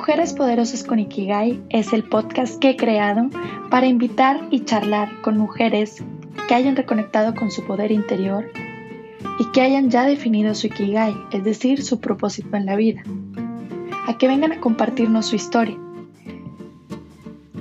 Mujeres 0.00 0.32
Poderosas 0.32 0.82
con 0.82 0.98
Ikigai 0.98 1.62
es 1.68 1.92
el 1.92 2.04
podcast 2.04 2.58
que 2.58 2.70
he 2.70 2.76
creado 2.78 3.28
para 3.68 3.86
invitar 3.86 4.40
y 4.50 4.64
charlar 4.64 5.20
con 5.20 5.36
mujeres 5.36 6.02
que 6.48 6.54
hayan 6.54 6.74
reconectado 6.74 7.34
con 7.34 7.50
su 7.50 7.66
poder 7.66 7.92
interior 7.92 8.50
y 9.38 9.44
que 9.52 9.60
hayan 9.60 9.90
ya 9.90 10.06
definido 10.06 10.54
su 10.54 10.68
Ikigai, 10.68 11.14
es 11.32 11.44
decir, 11.44 11.82
su 11.82 12.00
propósito 12.00 12.56
en 12.56 12.64
la 12.64 12.76
vida, 12.76 13.02
a 14.06 14.16
que 14.16 14.26
vengan 14.26 14.52
a 14.52 14.60
compartirnos 14.60 15.26
su 15.26 15.36
historia. 15.36 15.76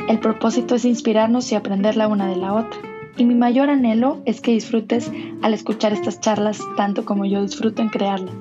El 0.07 0.19
propósito 0.19 0.75
es 0.75 0.85
inspirarnos 0.85 1.51
y 1.51 1.55
aprender 1.55 1.97
la 1.97 2.07
una 2.07 2.29
de 2.29 2.37
la 2.37 2.53
otra, 2.53 2.79
y 3.17 3.25
mi 3.25 3.35
mayor 3.35 3.69
anhelo 3.69 4.21
es 4.23 4.39
que 4.39 4.53
disfrutes 4.53 5.11
al 5.41 5.53
escuchar 5.53 5.91
estas 5.91 6.21
charlas 6.21 6.61
tanto 6.77 7.03
como 7.03 7.25
yo 7.25 7.41
disfruto 7.41 7.81
en 7.81 7.89
crearlas. 7.89 8.33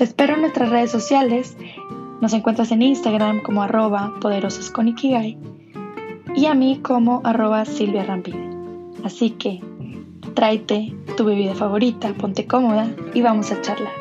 Te 0.00 0.04
espero 0.04 0.32
en 0.32 0.40
nuestras 0.40 0.70
redes 0.70 0.90
sociales 0.90 1.58
nos 2.20 2.32
encuentras 2.34 2.70
en 2.70 2.82
Instagram 2.82 3.42
como 3.42 3.62
arroba 3.62 4.12
poderosas 4.20 4.70
con 4.70 4.88
Ikigai 4.88 5.38
y 6.36 6.46
a 6.46 6.54
mí 6.54 6.80
como 6.82 7.22
arroba 7.24 7.64
Silvia 7.64 8.04
Rampide. 8.04 8.50
Así 9.04 9.30
que 9.30 9.60
tráete 10.34 10.94
tu 11.16 11.24
bebida 11.24 11.54
favorita, 11.54 12.12
ponte 12.14 12.46
cómoda 12.46 12.88
y 13.14 13.22
vamos 13.22 13.50
a 13.50 13.60
charlar. 13.62 13.92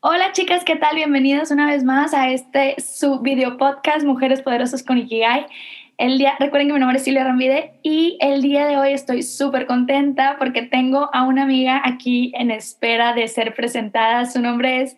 Hola 0.00 0.32
chicas, 0.32 0.64
¿qué 0.64 0.76
tal? 0.76 0.96
Bienvenidas 0.96 1.50
una 1.50 1.66
vez 1.66 1.82
más 1.82 2.12
a 2.12 2.28
este 2.28 2.76
su 2.78 3.20
video 3.20 3.56
podcast 3.56 4.04
Mujeres 4.04 4.42
Poderosas 4.42 4.82
con 4.82 4.98
Ikigai. 4.98 5.46
El 5.96 6.18
día, 6.18 6.34
recuerden 6.40 6.68
que 6.68 6.74
mi 6.74 6.80
nombre 6.80 6.98
es 6.98 7.04
Silvia 7.04 7.22
Rambide 7.22 7.74
y 7.82 8.18
el 8.20 8.42
día 8.42 8.66
de 8.66 8.76
hoy 8.78 8.92
estoy 8.92 9.22
súper 9.22 9.66
contenta 9.66 10.36
porque 10.38 10.62
tengo 10.62 11.08
a 11.12 11.22
una 11.22 11.44
amiga 11.44 11.80
aquí 11.84 12.32
en 12.34 12.50
espera 12.50 13.12
de 13.12 13.28
ser 13.28 13.54
presentada. 13.54 14.26
Su 14.26 14.40
nombre 14.40 14.82
es 14.82 14.96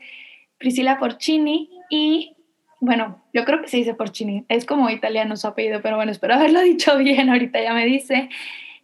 Priscila 0.56 0.98
Porcini 0.98 1.68
y 1.90 2.34
bueno, 2.80 3.22
yo 3.34 3.44
creo 3.44 3.60
que 3.60 3.68
se 3.68 3.76
dice 3.76 3.94
Porcini, 3.94 4.44
es 4.48 4.64
como 4.64 4.88
italiano 4.88 5.36
su 5.36 5.46
apellido, 5.46 5.82
pero 5.82 5.96
bueno, 5.96 6.12
espero 6.12 6.34
haberlo 6.34 6.60
dicho 6.62 6.96
bien, 6.96 7.28
ahorita 7.28 7.60
ya 7.60 7.74
me 7.74 7.84
dice. 7.84 8.30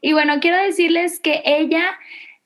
Y 0.02 0.12
bueno, 0.12 0.34
quiero 0.40 0.58
decirles 0.58 1.18
que 1.18 1.42
ella 1.46 1.98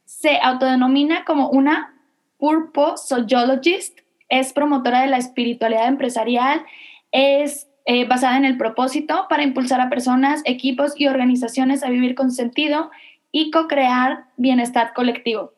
se 0.05 0.39
autodenomina 0.41 1.25
como 1.25 1.49
una 1.49 1.95
Purpose 2.39 3.09
Sociologist, 3.09 3.99
es 4.29 4.53
promotora 4.53 5.01
de 5.01 5.09
la 5.09 5.17
espiritualidad 5.17 5.89
empresarial, 5.89 6.65
es 7.11 7.66
eh, 7.87 8.05
basada 8.05 8.37
en 8.37 8.45
el 8.45 8.59
propósito 8.59 9.27
para 9.29 9.45
impulsar 9.45 9.81
a 9.81 9.89
personas, 9.89 10.43
equipos 10.45 10.93
y 10.97 11.07
organizaciones 11.07 11.85
a 11.85 11.89
vivir 11.89 12.17
con 12.17 12.33
sentido 12.33 12.91
y 13.31 13.51
co-crear 13.53 14.25
bienestar 14.37 14.93
colectivo. 14.93 15.53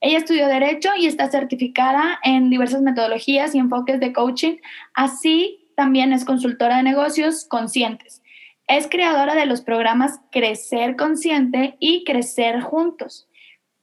Ella 0.00 0.18
estudió 0.18 0.48
Derecho 0.48 0.90
y 0.96 1.06
está 1.06 1.30
certificada 1.30 2.18
en 2.22 2.50
diversas 2.50 2.82
metodologías 2.82 3.54
y 3.54 3.58
enfoques 3.58 4.00
de 4.00 4.12
coaching. 4.12 4.56
Así 4.94 5.70
también 5.76 6.12
es 6.12 6.24
consultora 6.24 6.78
de 6.78 6.82
negocios 6.82 7.44
conscientes. 7.44 8.22
Es 8.66 8.88
creadora 8.88 9.34
de 9.34 9.46
los 9.46 9.60
programas 9.60 10.20
Crecer 10.30 10.96
Consciente 10.96 11.76
y 11.78 12.04
Crecer 12.04 12.60
Juntos. 12.60 13.28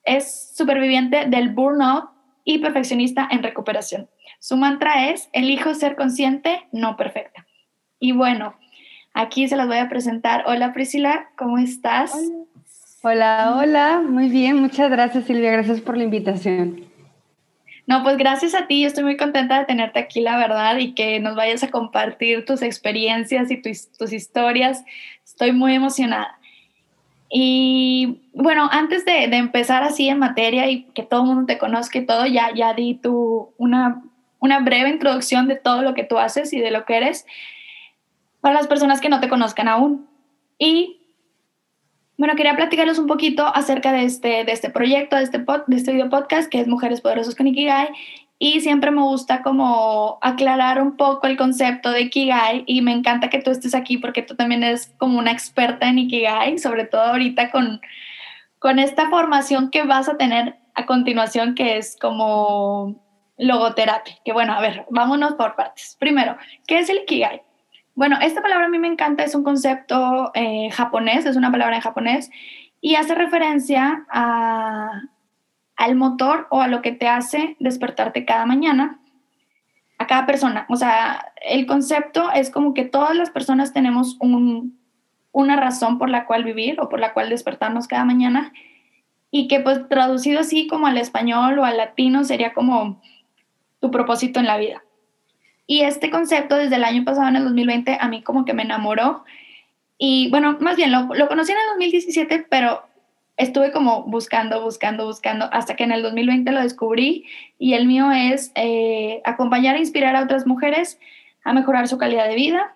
Es 0.04 0.54
superviviente 0.56 1.26
del 1.28 1.50
burnout 1.50 2.10
y 2.44 2.60
perfeccionista 2.60 3.28
en 3.32 3.42
recuperación. 3.42 4.10
Su 4.40 4.58
mantra 4.58 5.10
es, 5.10 5.30
elijo 5.34 5.74
ser 5.74 5.96
consciente, 5.96 6.68
no 6.72 6.98
perfecta. 6.98 7.45
Y 8.00 8.12
bueno, 8.12 8.56
aquí 9.14 9.48
se 9.48 9.56
las 9.56 9.68
voy 9.68 9.78
a 9.78 9.90
presentar. 9.90 10.44
Hola 10.48 10.74
Priscila, 10.74 11.30
¿cómo 11.38 11.58
estás? 11.58 12.14
Hola, 13.02 13.56
hola, 13.58 14.02
muy 14.04 14.30
bien, 14.30 14.58
muchas 14.60 14.90
gracias 14.90 15.26
Silvia, 15.26 15.52
gracias 15.52 15.80
por 15.80 15.96
la 15.96 16.04
invitación. 16.04 16.86
No, 17.88 18.02
pues 18.02 18.18
gracias 18.18 18.56
a 18.56 18.66
ti, 18.66 18.82
yo 18.82 18.88
estoy 18.88 19.04
muy 19.04 19.16
contenta 19.16 19.60
de 19.60 19.66
tenerte 19.66 20.00
aquí, 20.00 20.22
la 20.22 20.38
verdad, 20.38 20.78
y 20.78 20.94
que 20.94 21.20
nos 21.20 21.36
vayas 21.36 21.64
a 21.64 21.70
compartir 21.70 22.44
tus 22.44 22.64
experiencias 22.64 23.52
y 23.52 23.62
tus, 23.62 24.12
historias. 24.12 24.84
Estoy 25.24 25.52
muy 25.52 25.76
emocionada. 25.76 26.40
Y 27.30 28.22
bueno, 28.34 28.70
antes 28.72 29.06
de, 29.06 29.26
empezar 29.26 29.84
así 29.84 30.10
en 30.10 30.18
materia 30.18 30.68
y 30.70 30.86
que 30.96 31.04
todo 31.04 31.22
el 31.22 31.28
mundo 31.28 31.46
te 31.46 31.60
conozca 31.60 32.00
y 32.00 32.06
todo, 32.08 32.26
ya, 32.26 32.52
ya 32.56 32.74
di 32.74 32.96
tu, 32.96 33.54
una, 33.58 34.02
una 34.40 34.60
breve 34.62 34.90
introducción 34.90 35.48
de 35.48 35.56
todo 35.56 35.84
lo 35.84 35.94
que 35.94 36.04
tú 36.04 36.18
haces 36.18 36.54
y 36.54 36.60
de 36.60 36.72
lo 36.72 36.86
que 36.86 36.98
eres 36.98 37.28
para 38.46 38.58
las 38.58 38.68
personas 38.68 39.02
que 39.02 39.10
no 39.10 39.20
te 39.20 39.28
conozcan 39.28 39.68
aún. 39.68 40.08
Y 40.60 41.02
bueno, 42.16 42.36
quería 42.36 42.56
platicarles 42.56 43.00
un 43.00 43.08
poquito 43.08 43.44
acerca 43.44 43.92
de 43.92 44.04
este, 44.04 44.44
de 44.44 44.52
este 44.52 44.70
proyecto, 44.70 45.16
de 45.16 45.24
este, 45.24 45.40
de 45.40 45.76
este 45.76 45.92
video 45.92 46.12
podcast 46.12 46.48
que 46.48 46.60
es 46.60 46.68
Mujeres 46.68 47.02
Poderosas 47.02 47.34
con 47.34 47.48
Ikigai. 47.48 47.90
Y 48.38 48.62
siempre 48.62 48.92
me 48.92 49.02
gusta 49.02 49.42
como 49.42 50.20
aclarar 50.22 50.80
un 50.80 50.96
poco 50.96 51.26
el 51.26 51.38
concepto 51.38 51.90
de 51.90 52.02
Ikigai 52.02 52.66
y 52.68 52.84
me 52.84 52.92
encanta 52.92 53.32
que 53.32 53.42
tú 53.42 53.50
estés 53.50 53.74
aquí 53.74 53.98
porque 53.98 54.22
tú 54.22 54.36
también 54.36 54.62
eres 54.62 54.94
como 55.00 55.18
una 55.18 55.32
experta 55.32 55.90
en 55.90 55.98
Ikigai, 55.98 56.60
sobre 56.60 56.86
todo 56.86 57.02
ahorita 57.02 57.50
con, 57.50 57.82
con 58.60 58.78
esta 58.78 59.10
formación 59.10 59.72
que 59.72 59.82
vas 59.82 60.08
a 60.08 60.18
tener 60.18 60.56
a 60.76 60.86
continuación 60.86 61.56
que 61.56 61.78
es 61.78 61.98
como 62.00 63.04
logoterapia. 63.40 64.20
Que 64.24 64.34
bueno, 64.34 64.54
a 64.54 64.62
ver, 64.62 64.86
vámonos 64.92 65.34
por 65.34 65.56
partes. 65.56 65.98
Primero, 66.00 66.38
¿qué 66.68 66.78
es 66.78 66.90
el 66.90 66.98
Ikigai? 66.98 67.42
Bueno, 67.96 68.18
esta 68.22 68.42
palabra 68.42 68.66
a 68.66 68.70
mí 68.70 68.78
me 68.78 68.90
encanta, 68.90 69.24
es 69.24 69.36
un 69.36 69.44
concepto 69.44 70.32
eh, 70.34 70.70
japonés, 70.72 71.26
es 71.26 71.38
una 71.38 71.50
palabra 71.50 71.78
en 71.78 71.82
japonés 71.82 72.30
y 72.82 72.96
hace 72.96 73.16
referencia 73.16 74.06
al 74.12 75.96
motor 75.96 76.48
o 76.50 76.62
a 76.62 76.68
lo 76.68 76.82
que 76.82 76.92
te 76.92 77.08
hace 77.08 77.56
despertarte 77.60 78.26
cada 78.26 78.46
mañana, 78.46 79.00
a 79.98 80.08
cada 80.08 80.26
persona. 80.26 80.66
O 80.68 80.76
sea, 80.76 81.32
el 81.42 81.66
concepto 81.66 82.32
es 82.34 82.52
como 82.52 82.74
que 82.74 82.84
todas 82.84 83.16
las 83.16 83.30
personas 83.30 83.72
tenemos 83.72 84.20
una 85.32 85.56
razón 85.56 85.98
por 85.98 86.10
la 86.10 86.26
cual 86.26 86.44
vivir 86.44 86.82
o 86.82 86.90
por 86.90 87.00
la 87.00 87.14
cual 87.14 87.30
despertarnos 87.30 87.88
cada 87.88 88.04
mañana 88.04 88.52
y 89.32 89.48
que 89.48 89.62
pues 89.62 89.88
traducido 89.88 90.42
así 90.42 90.68
como 90.68 90.88
al 90.88 90.98
español 90.98 91.60
o 91.60 91.64
al 91.64 91.78
latino 91.78 92.26
sería 92.26 92.54
como 92.54 93.02
tu 93.80 93.90
propósito 93.90 94.42
en 94.42 94.48
la 94.48 94.58
vida. 94.58 94.84
Y 95.68 95.82
este 95.82 96.10
concepto 96.10 96.56
desde 96.56 96.76
el 96.76 96.84
año 96.84 97.04
pasado, 97.04 97.28
en 97.28 97.38
el 97.38 97.44
2020, 97.44 97.98
a 98.00 98.08
mí 98.08 98.22
como 98.22 98.46
que 98.46 98.54
me 98.54 98.64
enamoró. 98.64 99.24
Y 99.98 100.30
bueno, 100.30 100.58
más 100.60 100.76
bien 100.76 100.92
lo, 100.92 101.08
conocí 101.08 101.52
en 101.52 101.58
el 101.58 101.68
2017, 101.72 102.46
pero 102.50 102.84
estuve 103.38 103.72
como 103.72 104.04
buscando, 104.04 104.62
buscando, 104.62 105.06
buscando, 105.06 105.50
hasta 105.52 105.76
que 105.76 105.84
en 105.84 105.92
el 105.92 106.04
2020 106.04 106.52
lo 106.52 106.62
descubrí. 106.62 107.26
Y 107.58 107.74
el 107.74 107.88
mío 107.88 108.12
es 108.12 108.52
eh, 108.56 109.22
acompañar 109.26 109.76
e 109.76 109.80
inspirar 109.80 110.16
a 110.16 110.24
otras 110.24 110.46
mujeres 110.46 111.00
a 111.44 111.54
mejorar 111.54 111.88
su 111.88 111.98
calidad 111.98 112.28
de 112.28 112.36
vida 112.36 112.76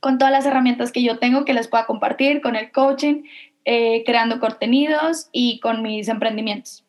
con 0.00 0.18
todas 0.18 0.32
las 0.32 0.46
herramientas 0.46 0.92
que 0.92 1.02
yo 1.02 1.18
tengo 1.18 1.44
que 1.44 1.54
les 1.54 1.68
pueda 1.68 1.86
compartir, 1.86 2.40
con 2.40 2.54
el 2.54 2.70
coaching, 2.70 3.24
eh, 3.64 4.04
creando 4.06 4.38
contenidos 4.38 5.28
y 5.32 5.58
con 5.58 5.82
mis 5.82 6.08
emprendimientos. 6.08 6.85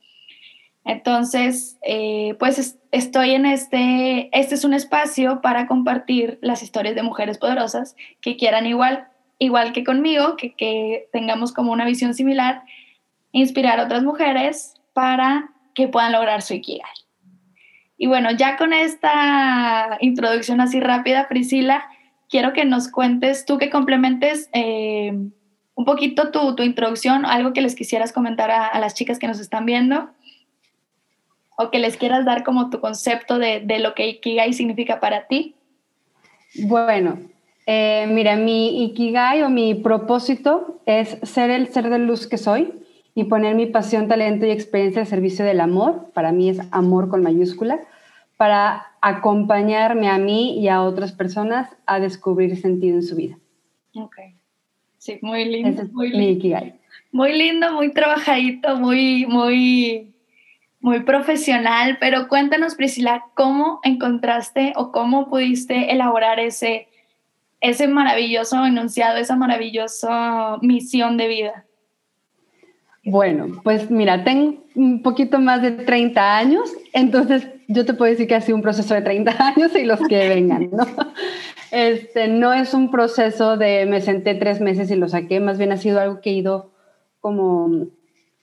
Entonces, 0.87 1.77
eh, 1.81 2.35
pues 2.39 2.79
estoy 2.93 3.31
en 3.31 3.45
este, 3.45 4.29
este 4.31 4.55
es 4.55 4.63
un 4.63 4.73
espacio 4.73 5.41
para 5.41 5.67
compartir 5.67 6.39
las 6.41 6.63
historias 6.63 6.95
de 6.95 7.03
mujeres 7.03 7.37
poderosas 7.37 7.97
que 8.21 8.37
quieran 8.37 8.65
igual, 8.65 9.05
igual 9.37 9.73
que 9.73 9.83
conmigo, 9.83 10.37
que, 10.37 11.09
tengamos 11.11 11.51
como 11.51 11.73
una 11.73 11.83
visión 11.83 12.13
similar, 12.13 12.63
inspirar 13.33 13.81
a 13.81 13.83
otras 13.83 14.03
mujeres 14.03 14.75
para 14.93 15.49
que 15.75 15.89
puedan 15.89 16.13
lograr 16.13 16.41
su 16.41 16.53
Ikigai. 16.53 16.89
Y 17.97 18.07
bueno, 18.07 18.31
ya 18.31 18.55
con 18.55 18.71
esta 18.71 19.97
introducción 19.99 20.61
así 20.61 20.79
rápida, 20.79 21.27
Priscila, 21.27 21.85
quiero 22.29 22.53
que 22.53 22.63
nos 22.63 22.89
cuentes, 22.89 23.43
tú 23.43 23.57
que 23.57 23.69
complementes 23.69 24.49
eh, 24.53 25.11
un 25.75 25.85
poquito 25.85 26.31
tu, 26.31 26.55
tu, 26.55 26.63
introducción, 26.63 27.25
algo 27.25 27.51
que 27.51 27.61
les 27.61 27.75
quisieras 27.75 28.13
comentar 28.13 28.51
a 28.51 28.79
las 28.79 28.93
chicas 28.93 29.19
que 29.19 29.27
nos 29.27 29.41
están 29.41 29.65
viendo 29.65 30.11
o 31.57 31.71
que 31.71 31.79
les 31.79 31.97
quieras 31.97 32.23
dar 32.23 32.43
como 32.43 32.69
tu 32.69 32.79
concepto 32.79 33.39
de, 33.39 33.59
de 33.59 33.79
lo 33.79 33.93
que 33.95 34.07
Ikigai 34.07 34.53
significa 34.53 34.99
para 34.99 35.27
ti? 35.27 35.55
Bueno, 36.63 37.17
eh, 37.65 38.07
mira, 38.07 38.35
mi 38.35 38.85
Ikigai 38.85 39.41
o 39.41 39.49
mi 39.49 39.75
propósito 39.75 40.79
es 40.85 41.17
ser 41.23 41.49
el 41.49 41.67
ser 41.67 41.89
de 41.89 41.99
luz 41.99 42.27
que 42.27 42.37
soy 42.37 42.71
y 43.15 43.25
poner 43.25 43.55
mi 43.55 43.65
pasión, 43.65 44.07
talento 44.07 44.45
y 44.45 44.51
experiencia 44.51 45.01
al 45.01 45.07
servicio 45.07 45.43
del 45.43 45.59
amor. 45.59 46.11
Para 46.13 46.31
mí 46.31 46.49
es 46.49 46.59
amor 46.71 47.09
con 47.09 47.23
mayúscula, 47.23 47.79
para 48.37 48.85
acompañarme 49.01 50.07
a 50.09 50.19
mí 50.19 50.59
y 50.59 50.67
a 50.67 50.83
otras 50.83 51.11
personas 51.11 51.75
a 51.87 51.99
descubrir 51.99 52.55
sentido 52.55 52.95
en 52.95 53.03
su 53.03 53.15
vida. 53.15 53.37
Ok. 53.95 54.15
Sí, 54.99 55.17
muy 55.21 55.45
lindo. 55.45 55.83
muy 55.91 56.09
lindo. 56.09 56.73
Muy 57.11 57.33
lindo, 57.33 57.73
muy 57.73 57.91
trabajadito, 57.91 58.77
muy, 58.77 59.25
muy 59.25 60.13
muy 60.79 61.01
profesional, 61.01 61.97
pero 61.99 62.27
cuéntanos, 62.27 62.75
Priscila, 62.75 63.25
¿cómo 63.33 63.79
encontraste 63.83 64.73
o 64.75 64.91
cómo 64.91 65.29
pudiste 65.29 65.91
elaborar 65.91 66.39
ese, 66.39 66.87
ese 67.61 67.87
maravilloso 67.87 68.65
enunciado, 68.65 69.17
esa 69.17 69.35
maravillosa 69.35 70.57
misión 70.61 71.17
de 71.17 71.27
vida? 71.27 71.65
Bueno, 73.03 73.61
pues 73.63 73.89
mira, 73.89 74.23
tengo 74.23 74.65
un 74.75 75.01
poquito 75.01 75.39
más 75.39 75.61
de 75.61 75.71
30 75.71 76.37
años, 76.37 76.71
entonces 76.93 77.47
yo 77.69 77.85
te 77.85 77.93
puedo 77.93 78.11
decir 78.11 78.27
que 78.27 78.35
ha 78.35 78.41
sido 78.41 78.57
un 78.57 78.61
proceso 78.61 78.93
de 78.93 79.01
30 79.01 79.31
años 79.55 79.75
y 79.75 79.85
los 79.85 79.99
que 80.07 80.29
vengan, 80.29 80.69
¿no? 80.71 80.85
Este, 81.71 82.27
no 82.27 82.53
es 82.53 82.73
un 82.73 82.91
proceso 82.91 83.57
de 83.57 83.85
me 83.85 84.01
senté 84.01 84.35
tres 84.35 84.61
meses 84.61 84.89
y 84.89 84.95
lo 84.95 85.09
saqué, 85.09 85.39
más 85.39 85.57
bien 85.57 85.71
ha 85.71 85.77
sido 85.77 85.99
algo 85.99 86.21
que 86.21 86.29
he 86.29 86.33
ido 86.33 86.71
como, 87.19 87.87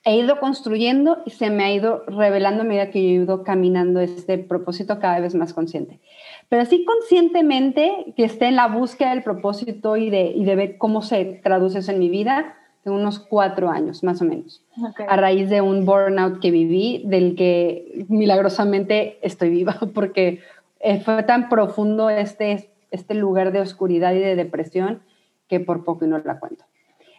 he 0.05 0.17
ido 0.17 0.39
construyendo 0.39 1.23
y 1.25 1.31
se 1.31 1.51
me 1.51 1.65
ha 1.65 1.73
ido 1.73 2.05
revelando 2.07 2.63
a 2.63 2.67
medida 2.67 2.91
que 2.91 3.03
yo 3.03 3.09
he 3.09 3.25
ido 3.25 3.43
caminando 3.43 4.01
este 4.01 4.39
propósito 4.39 4.99
cada 4.99 5.21
vez 5.21 5.35
más 5.35 5.55
consciente. 5.55 6.01
Pero 6.49 6.63
así 6.63 6.85
conscientemente 6.85 8.13
que 8.17 8.25
esté 8.25 8.47
en 8.47 8.57
la 8.57 8.69
búsqueda 8.69 9.11
del 9.11 9.23
propósito 9.23 9.97
y 9.97 10.11
de, 10.11 10.27
y 10.27 10.45
de 10.45 10.57
ver 10.57 10.79
cómo 10.79 11.03
se 11.03 11.41
traduce 11.43 11.79
eso 11.79 11.93
en 11.93 11.99
mi 11.99 12.11
vida, 12.11 12.57
de 12.85 12.91
unos 12.91 13.19
cuatro 13.19 13.71
años 13.71 14.05
más 14.05 14.21
o 14.21 14.27
menos, 14.27 14.63
a 15.09 15.17
raíz 15.17 15.49
de 15.49 15.63
un 15.63 15.87
burnout 15.87 16.39
que 16.39 16.51
viví, 16.51 17.03
del 17.07 17.35
que 17.35 18.05
milagrosamente 18.09 19.19
estoy 19.23 19.49
viva, 19.49 19.79
porque 19.95 20.41
eh, 20.81 21.01
fue 21.01 21.23
tan 21.23 21.49
profundo 21.49 22.11
este 22.11 22.75
este 22.95 23.15
lugar 23.15 23.53
de 23.53 23.61
oscuridad 23.61 24.15
y 24.15 24.21
de 24.21 24.37
depresión 24.37 25.03
que 25.49 25.61
por 25.61 25.85
poco 25.85 26.05
y 26.05 26.09
no 26.09 26.19
la 26.19 26.39
cuento. 26.39 26.65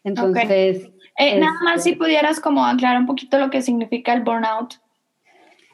Entonces... 0.05 0.89
Eh, 1.17 1.39
nada 1.39 1.57
más 1.63 1.83
si 1.83 1.91
este 1.91 2.03
pudieras 2.03 2.39
como 2.39 2.65
aclarar 2.65 2.99
un 2.99 3.05
poquito 3.05 3.37
lo 3.39 3.49
que 3.49 3.61
significa 3.61 4.13
el 4.13 4.23
burnout. 4.23 4.75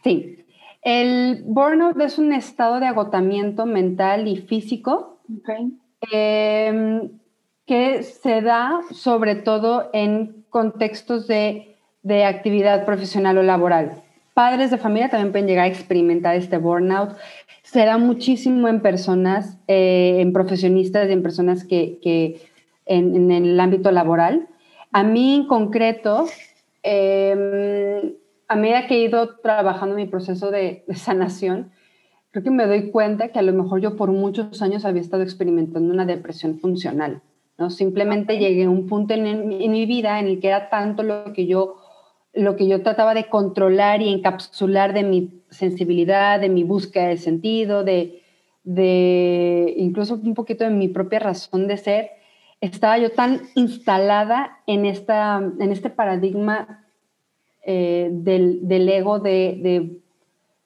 Sí, 0.04 0.46
el 0.84 1.44
burnout 1.46 2.00
es 2.00 2.18
un 2.18 2.34
estado 2.34 2.80
de 2.80 2.88
agotamiento 2.88 3.66
mental 3.66 4.28
y 4.28 4.38
físico 4.38 5.20
em, 6.12 7.10
que 7.66 8.04
se 8.04 8.42
da 8.42 8.82
sobre 8.92 9.36
todo 9.36 9.90
en 9.94 10.46
contextos 10.50 11.28
de, 11.28 11.76
de 12.04 12.26
actividad 12.26 12.86
profesional 12.86 13.38
o 13.40 13.44
laboral. 13.44 14.04
Padres 14.36 14.72
de 14.72 14.78
familia 14.78 15.10
también 15.10 15.32
pueden 15.32 15.48
llegar 15.48 15.66
a 15.66 15.70
experimentar 15.70 16.36
este 16.36 16.58
burnout 16.58 17.16
se 17.64 17.86
da 17.86 17.98
muchísimo 17.98 18.68
en 18.68 18.82
personas, 18.82 19.58
eh, 19.68 20.18
en 20.20 20.34
profesionistas 20.34 21.10
y 21.10 21.14
en 21.14 21.24
personas 21.24 21.64
que, 21.64 22.42
en, 22.86 23.32
el 23.32 23.60
ámbito 23.60 23.92
laboral. 23.92 24.48
A 24.92 25.04
mí 25.04 25.36
en 25.36 25.48
concreto, 25.48 26.26
em, 26.84 28.14
a 28.48 28.56
medida 28.56 28.88
que 28.88 28.96
he 28.96 29.04
ido 29.04 29.38
trabajando 29.38 29.96
mi 29.96 30.08
proceso 30.08 30.52
de, 30.52 30.84
sanación, 30.96 31.72
creo 32.32 32.44
que 32.44 32.52
me 32.52 32.66
doy 32.66 32.92
cuenta 32.92 33.30
que 33.30 33.40
a 33.40 33.44
lo 33.44 33.54
mejor 33.54 33.82
yo 33.82 33.96
por 33.96 34.12
muchos 34.12 34.62
años 34.62 34.86
había 34.86 35.02
estado 35.02 35.24
experimentando 35.24 35.94
una 35.94 36.06
depresión 36.06 36.60
funcional. 36.60 37.22
¿no? 37.58 37.70
Simplemente 37.70 38.38
llegué 38.38 38.66
a 38.66 38.70
un 38.70 38.88
punto 38.88 39.14
en, 39.14 39.26
en, 39.26 39.72
mi 39.72 39.86
vida 39.86 40.20
en 40.20 40.28
el 40.28 40.40
que 40.40 40.48
era 40.48 40.70
tanto 40.70 41.04
lo 41.04 41.34
que 41.34 41.46
yo 41.46 41.78
lo 42.34 42.56
que 42.56 42.68
yo 42.68 42.82
trataba 42.82 43.14
de 43.14 43.28
controlar 43.28 44.02
y 44.02 44.08
encapsular 44.08 44.94
de 44.94 45.04
mi 45.04 45.44
sensibilidad, 45.50 46.40
de 46.40 46.48
mi 46.48 46.64
búsqueda 46.64 47.08
de 47.08 47.18
sentido, 47.18 47.84
de, 47.84 48.22
de 48.64 49.74
incluso 49.78 50.16
un 50.16 50.34
poquito 50.34 50.64
de 50.64 50.70
mi 50.70 50.88
propia 50.88 51.20
razón 51.20 51.68
de 51.68 51.78
ser, 51.78 52.12
estaba 52.62 52.98
yo 53.00 53.12
tan 53.12 53.42
instalada 53.56 54.60
en, 54.68 54.86
esta, 54.86 55.38
en 55.38 55.72
este 55.72 55.90
paradigma 55.90 56.86
eh, 57.64 58.10
del, 58.12 58.68
del, 58.68 58.88
ego, 58.88 59.20
de, 59.20 59.60
de, 59.62 60.00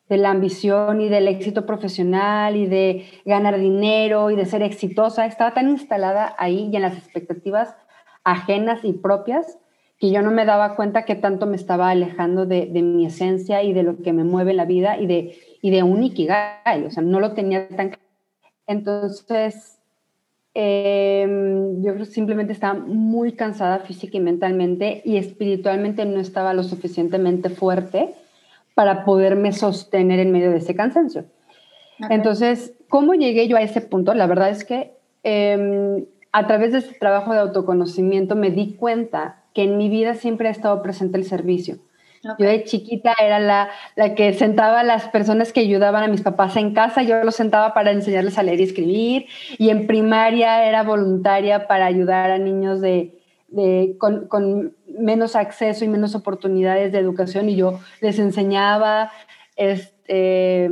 de, 0.09 0.17
la 0.17 0.29
ambición 0.29 1.01
y 1.01 1.09
del 1.09 1.27
éxito 1.27 1.65
profesional 1.65 2.57
y 2.57 2.67
de 2.67 3.05
ganar 3.25 3.57
dinero 3.57 4.29
y 4.29 4.35
de 4.35 4.45
ser 4.45 4.61
exitosa. 4.61 5.25
Estaba 5.25 5.53
tan 5.53 5.69
instalada 5.69 6.35
ahí 6.37 6.69
y 6.71 6.75
en 6.75 6.81
las 6.81 6.97
expectativas 6.97 7.75
ajenas 8.23 8.83
y 8.83 8.93
propias 8.93 9.57
que 9.97 10.11
yo 10.11 10.21
no 10.21 10.31
me 10.31 10.45
daba 10.45 10.75
cuenta 10.75 11.05
que 11.05 11.15
tanto 11.15 11.45
me 11.45 11.55
estaba 11.55 11.89
alejando 11.89 12.45
de, 12.45 12.67
mi 12.67 13.05
esencia 13.05 13.63
y 13.63 13.71
de 13.71 13.83
lo 13.83 14.01
que 14.01 14.11
me 14.11 14.25
mueve 14.25 14.53
la 14.53 14.65
vida 14.65 14.97
y 14.97 15.07
de, 15.07 15.37
y 15.61 15.71
de 15.71 15.83
un 15.83 16.03
ikigai, 16.03 16.83
o 16.85 16.91
sea, 16.91 17.01
no 17.01 17.19
lo 17.21 17.33
tenía 17.33 17.69
tan... 17.69 17.97
Entonces, 18.67 19.74
em, 20.55 21.83
yo 21.83 21.93
creo 21.93 22.05
que 22.05 22.11
simplemente 22.11 22.53
estaba 22.53 22.73
muy 22.79 23.33
cansada 23.33 23.79
física 23.79 24.17
y 24.17 24.21
mentalmente 24.21 25.01
y 25.05 25.17
espiritualmente 25.17 26.05
no 26.05 26.19
estaba 26.19 26.53
lo 26.53 26.63
suficientemente 26.63 27.49
fuerte 27.49 28.15
para 28.73 29.05
poderme 29.05 29.51
sostener 29.51 30.19
en 30.19 30.31
medio 30.31 30.51
de 30.51 30.57
ese 30.57 30.75
cansancio. 30.75 31.25
Entonces, 32.09 32.73
¿cómo 32.89 33.13
llegué 33.13 33.47
yo 33.47 33.57
a 33.57 33.61
ese 33.61 33.81
punto? 33.81 34.13
La 34.13 34.27
verdad 34.27 34.49
es 34.49 34.65
que 34.65 34.93
em, 35.23 36.05
a 36.31 36.47
través 36.47 36.71
de 36.71 36.79
este 36.79 36.95
trabajo 36.99 37.33
de 37.33 37.39
autoconocimiento 37.39 38.35
me 38.35 38.51
di 38.51 38.73
cuenta 38.73 39.43
que 39.53 39.63
en 39.63 39.77
mi 39.77 39.89
vida 39.89 40.15
siempre 40.15 40.47
ha 40.47 40.51
estado 40.51 40.81
presente 40.81 41.17
el 41.17 41.23
servicio. 41.23 41.77
Yo 42.39 42.47
de 42.47 42.63
chiquita 42.63 43.13
era 43.21 43.39
la, 43.39 43.69
la, 43.95 44.15
que 44.15 44.33
sentaba 44.33 44.79
a 44.79 44.83
las 44.83 45.07
personas 45.09 45.53
que 45.53 45.59
ayudaban 45.59 46.03
a 46.03 46.07
mis 46.07 46.21
papás 46.21 46.55
en 46.57 46.73
casa, 46.73 47.03
yo 47.03 47.23
los 47.23 47.35
sentaba 47.35 47.73
para 47.73 47.91
enseñarles 47.91 48.37
a 48.37 48.43
leer 48.43 48.59
y 48.59 48.63
escribir, 48.63 49.25
y 49.57 49.69
en 49.69 49.85
primaria 49.85 50.65
era 50.67 50.83
voluntaria 50.83 51.67
para 51.67 51.85
ayudar 51.85 52.31
a 52.31 52.39
niños 52.39 52.81
de, 52.81 53.19
de 53.49 53.95
con, 53.99 54.27
con, 54.27 54.75
menos 54.97 55.35
acceso 55.35 55.83
y 55.83 55.89
menos 55.89 56.15
oportunidades 56.15 56.91
de 56.91 56.99
educación, 56.99 57.49
y 57.49 57.57
yo 57.57 57.79
les 58.01 58.17
enseñaba, 58.17 59.11
este, 59.55 60.69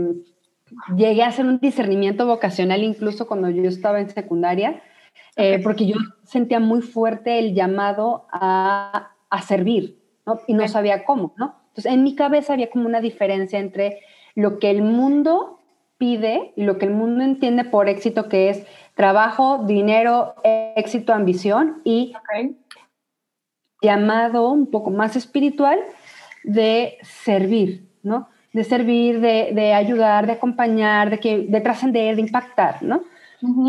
llegué 0.95 1.23
a 1.23 1.27
hacer 1.27 1.45
un 1.45 1.59
discernimiento 1.59 2.25
vocacional 2.25 2.83
incluso 2.83 3.27
cuando 3.27 3.49
yo 3.49 3.63
estaba 3.69 3.99
en 3.99 4.09
secundaria, 4.09 4.81
eh, 5.35 5.59
porque 5.63 5.85
yo 5.85 5.95
sentía 6.23 6.59
muy 6.59 6.81
fuerte 6.81 7.37
el 7.39 7.53
llamado 7.53 8.27
a, 8.31 9.11
a 9.29 9.41
servir, 9.41 10.02
¿no? 10.25 10.39
Y 10.47 10.53
no 10.53 10.67
sabía 10.67 11.05
cómo, 11.05 11.33
¿no? 11.37 11.55
Entonces, 11.69 11.91
en 11.91 12.03
mi 12.03 12.15
cabeza 12.15 12.53
había 12.53 12.69
como 12.69 12.85
una 12.85 13.01
diferencia 13.01 13.59
entre 13.59 14.01
lo 14.35 14.59
que 14.59 14.69
el 14.69 14.81
mundo 14.81 15.59
pide 15.97 16.53
y 16.55 16.63
lo 16.63 16.77
que 16.77 16.85
el 16.85 16.91
mundo 16.91 17.23
entiende 17.23 17.63
por 17.63 17.89
éxito, 17.89 18.29
que 18.29 18.49
es 18.49 18.65
trabajo, 18.95 19.63
dinero, 19.65 20.35
éxito, 20.75 21.13
ambición, 21.13 21.81
y 21.83 22.13
llamado 23.81 24.49
un 24.49 24.67
poco 24.67 24.91
más 24.91 25.15
espiritual 25.15 25.79
de 26.43 26.97
servir, 27.01 27.89
¿no? 28.01 28.29
De 28.53 28.63
servir, 28.63 29.19
de, 29.19 29.51
de 29.53 29.73
ayudar, 29.73 30.27
de 30.27 30.33
acompañar, 30.33 31.09
de, 31.09 31.19
que, 31.19 31.39
de 31.39 31.61
trascender, 31.61 32.15
de 32.15 32.21
impactar, 32.21 32.83
¿no? 32.83 33.03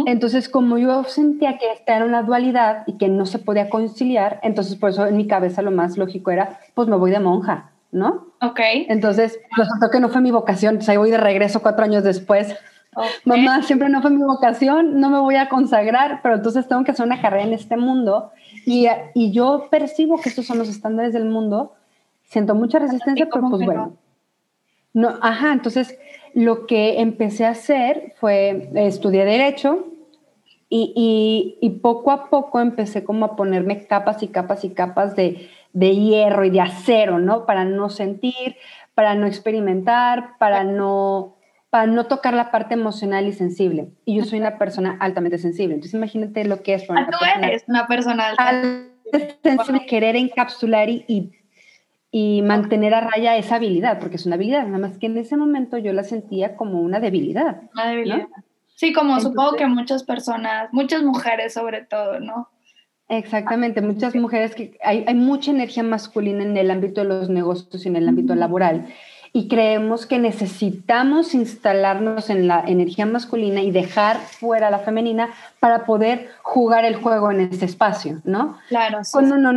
Entonces, 0.06 0.48
como 0.48 0.78
yo 0.78 1.02
sentía 1.04 1.58
que 1.58 1.72
esta 1.72 1.96
era 1.96 2.04
una 2.04 2.22
dualidad 2.22 2.84
y 2.86 2.96
que 2.96 3.08
no 3.08 3.26
se 3.26 3.38
podía 3.40 3.68
conciliar, 3.68 4.38
entonces 4.42 4.76
por 4.76 4.90
eso 4.90 5.06
en 5.06 5.16
mi 5.16 5.26
cabeza 5.26 5.62
lo 5.62 5.72
más 5.72 5.98
lógico 5.98 6.30
era, 6.30 6.60
pues 6.74 6.86
me 6.86 6.96
voy 6.96 7.10
de 7.10 7.18
monja, 7.18 7.72
¿no? 7.90 8.28
Ok. 8.40 8.60
Entonces, 8.88 9.38
resultó 9.56 9.90
que 9.90 9.98
no 9.98 10.10
fue 10.10 10.20
mi 10.20 10.30
vocación, 10.30 10.76
o 10.76 10.80
sea, 10.80 10.96
voy 10.98 11.10
de 11.10 11.18
regreso 11.18 11.60
cuatro 11.60 11.84
años 11.84 12.04
después. 12.04 12.54
Mamá, 13.24 13.62
siempre 13.62 13.88
no 13.88 14.00
fue 14.00 14.12
mi 14.12 14.22
vocación, 14.22 15.00
no 15.00 15.10
me 15.10 15.18
voy 15.18 15.34
a 15.34 15.48
consagrar, 15.48 16.20
pero 16.22 16.36
entonces 16.36 16.68
tengo 16.68 16.84
que 16.84 16.92
hacer 16.92 17.04
una 17.04 17.20
carrera 17.20 17.42
en 17.42 17.52
este 17.52 17.76
mundo 17.76 18.30
y, 18.64 18.86
y 19.14 19.32
yo 19.32 19.66
percibo 19.68 20.20
que 20.20 20.28
estos 20.28 20.46
son 20.46 20.58
los 20.58 20.68
estándares 20.68 21.12
del 21.12 21.24
mundo, 21.24 21.72
siento 22.22 22.54
mucha 22.54 22.78
resistencia, 22.78 23.28
pero 23.32 23.48
pues 23.50 23.64
bueno. 23.64 23.96
No, 24.92 25.18
ajá, 25.20 25.52
entonces 25.52 25.98
lo 26.34 26.66
que 26.66 27.00
empecé 27.00 27.46
a 27.46 27.50
hacer 27.50 28.12
fue 28.16 28.68
estudiar 28.74 29.26
derecho 29.26 29.86
y, 30.68 31.78
poco 31.82 32.10
a 32.10 32.30
poco 32.30 32.60
empecé 32.60 33.04
como 33.04 33.26
a 33.26 33.36
ponerme 33.36 33.86
capas 33.86 34.22
y 34.22 34.28
capas 34.28 34.64
y 34.64 34.70
capas 34.70 35.14
de, 35.14 35.48
hierro 35.72 36.44
y 36.44 36.50
de 36.50 36.60
acero, 36.60 37.20
¿no? 37.20 37.46
Para 37.46 37.64
no 37.64 37.90
sentir, 37.90 38.56
para 38.94 39.14
no 39.14 39.26
experimentar, 39.26 40.36
para 40.38 40.64
no, 40.64 41.36
para 41.70 41.86
no 41.86 42.06
tocar 42.06 42.34
la 42.34 42.50
parte 42.50 42.74
emocional 42.74 43.28
y 43.28 43.32
sensible. 43.32 43.90
Y 44.04 44.16
yo 44.16 44.24
soy 44.24 44.40
una 44.40 44.58
persona 44.58 44.96
altamente 44.98 45.38
sensible. 45.38 45.74
Entonces 45.74 45.94
imagínate 45.94 46.44
lo 46.44 46.62
que 46.62 46.74
es. 46.74 46.84
Para 46.84 47.02
una 47.02 47.08
ah, 47.08 47.18
tú 47.18 47.24
eres 47.46 47.64
una 47.68 47.86
persona 47.86 48.26
altamente 48.36 49.38
sensible, 49.44 49.86
querer 49.86 50.16
encapsular 50.16 50.88
y 50.88 51.04
y 51.06 51.32
mantener 52.42 52.94
a 52.94 53.00
raya 53.00 53.36
esa 53.36 53.56
habilidad, 53.56 53.98
porque 53.98 54.16
es 54.16 54.26
una 54.26 54.36
habilidad, 54.36 54.66
nada 54.66 54.78
más 54.78 54.98
que 54.98 55.06
en 55.06 55.18
ese 55.18 55.36
momento 55.36 55.78
yo 55.78 55.92
la 55.92 56.04
sentía 56.04 56.54
como 56.54 56.80
una 56.80 57.00
debilidad. 57.00 57.62
Una 57.74 57.88
debilidad. 57.88 58.28
Sí, 58.76 58.92
como 58.92 59.20
supongo 59.20 59.56
que 59.56 59.66
muchas 59.66 60.04
personas, 60.04 60.68
muchas 60.72 61.02
mujeres 61.02 61.54
sobre 61.54 61.82
todo, 61.82 62.20
¿no? 62.20 62.48
Exactamente, 63.08 63.80
muchas 63.80 64.14
mujeres 64.14 64.54
que 64.54 64.78
hay, 64.82 65.04
hay, 65.06 65.14
mucha 65.14 65.50
energía 65.50 65.82
masculina 65.82 66.42
en 66.44 66.56
el 66.56 66.70
ámbito 66.70 67.02
de 67.02 67.08
los 67.08 67.28
negocios 67.28 67.84
y 67.84 67.88
en 67.88 67.96
el 67.96 68.08
ámbito 68.08 68.34
laboral. 68.34 68.86
Y 69.32 69.48
creemos 69.48 70.06
que 70.06 70.20
necesitamos 70.20 71.34
instalarnos 71.34 72.30
en 72.30 72.46
la 72.46 72.62
energía 72.64 73.06
masculina 73.06 73.60
y 73.60 73.72
dejar 73.72 74.18
fuera 74.18 74.70
la 74.70 74.78
femenina 74.78 75.30
para 75.58 75.84
poder 75.84 76.28
jugar 76.42 76.84
el 76.84 76.94
juego 76.94 77.32
en 77.32 77.40
ese 77.40 77.64
espacio, 77.64 78.20
¿no? 78.24 78.56
Claro. 78.68 79.02
Sí, 79.02 79.10
Cuando 79.12 79.36
no 79.36 79.52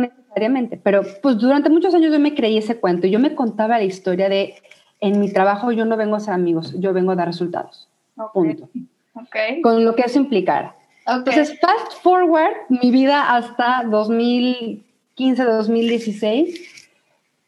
pero 0.82 1.02
pues 1.22 1.38
durante 1.38 1.70
muchos 1.70 1.94
años 1.94 2.12
yo 2.12 2.18
me 2.20 2.34
creí 2.34 2.58
ese 2.58 2.78
cuento. 2.78 3.06
Yo 3.06 3.18
me 3.18 3.34
contaba 3.34 3.78
la 3.78 3.84
historia 3.84 4.28
de, 4.28 4.54
en 5.00 5.20
mi 5.20 5.32
trabajo 5.32 5.72
yo 5.72 5.84
no 5.84 5.96
vengo 5.96 6.16
a 6.16 6.20
ser 6.20 6.34
amigos, 6.34 6.74
yo 6.78 6.92
vengo 6.92 7.12
a 7.12 7.16
dar 7.16 7.26
resultados. 7.26 7.88
Punto. 8.32 8.68
Okay. 9.14 9.60
Con 9.62 9.84
lo 9.84 9.94
que 9.94 10.02
eso 10.02 10.18
implicara. 10.18 10.76
Entonces, 11.06 11.58
fast 11.60 12.02
forward 12.02 12.54
mi 12.68 12.90
vida 12.90 13.34
hasta 13.34 13.82
2015, 13.88 15.42
2016, 15.42 16.88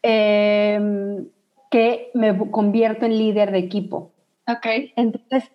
em, 0.01 1.27
que 1.69 2.09
me 2.13 2.35
convierto 2.49 3.05
en 3.05 3.17
líder 3.17 3.51
de 3.51 3.59
equipo. 3.59 4.11
Ok. 4.47 4.65
Entonces, 4.95 5.51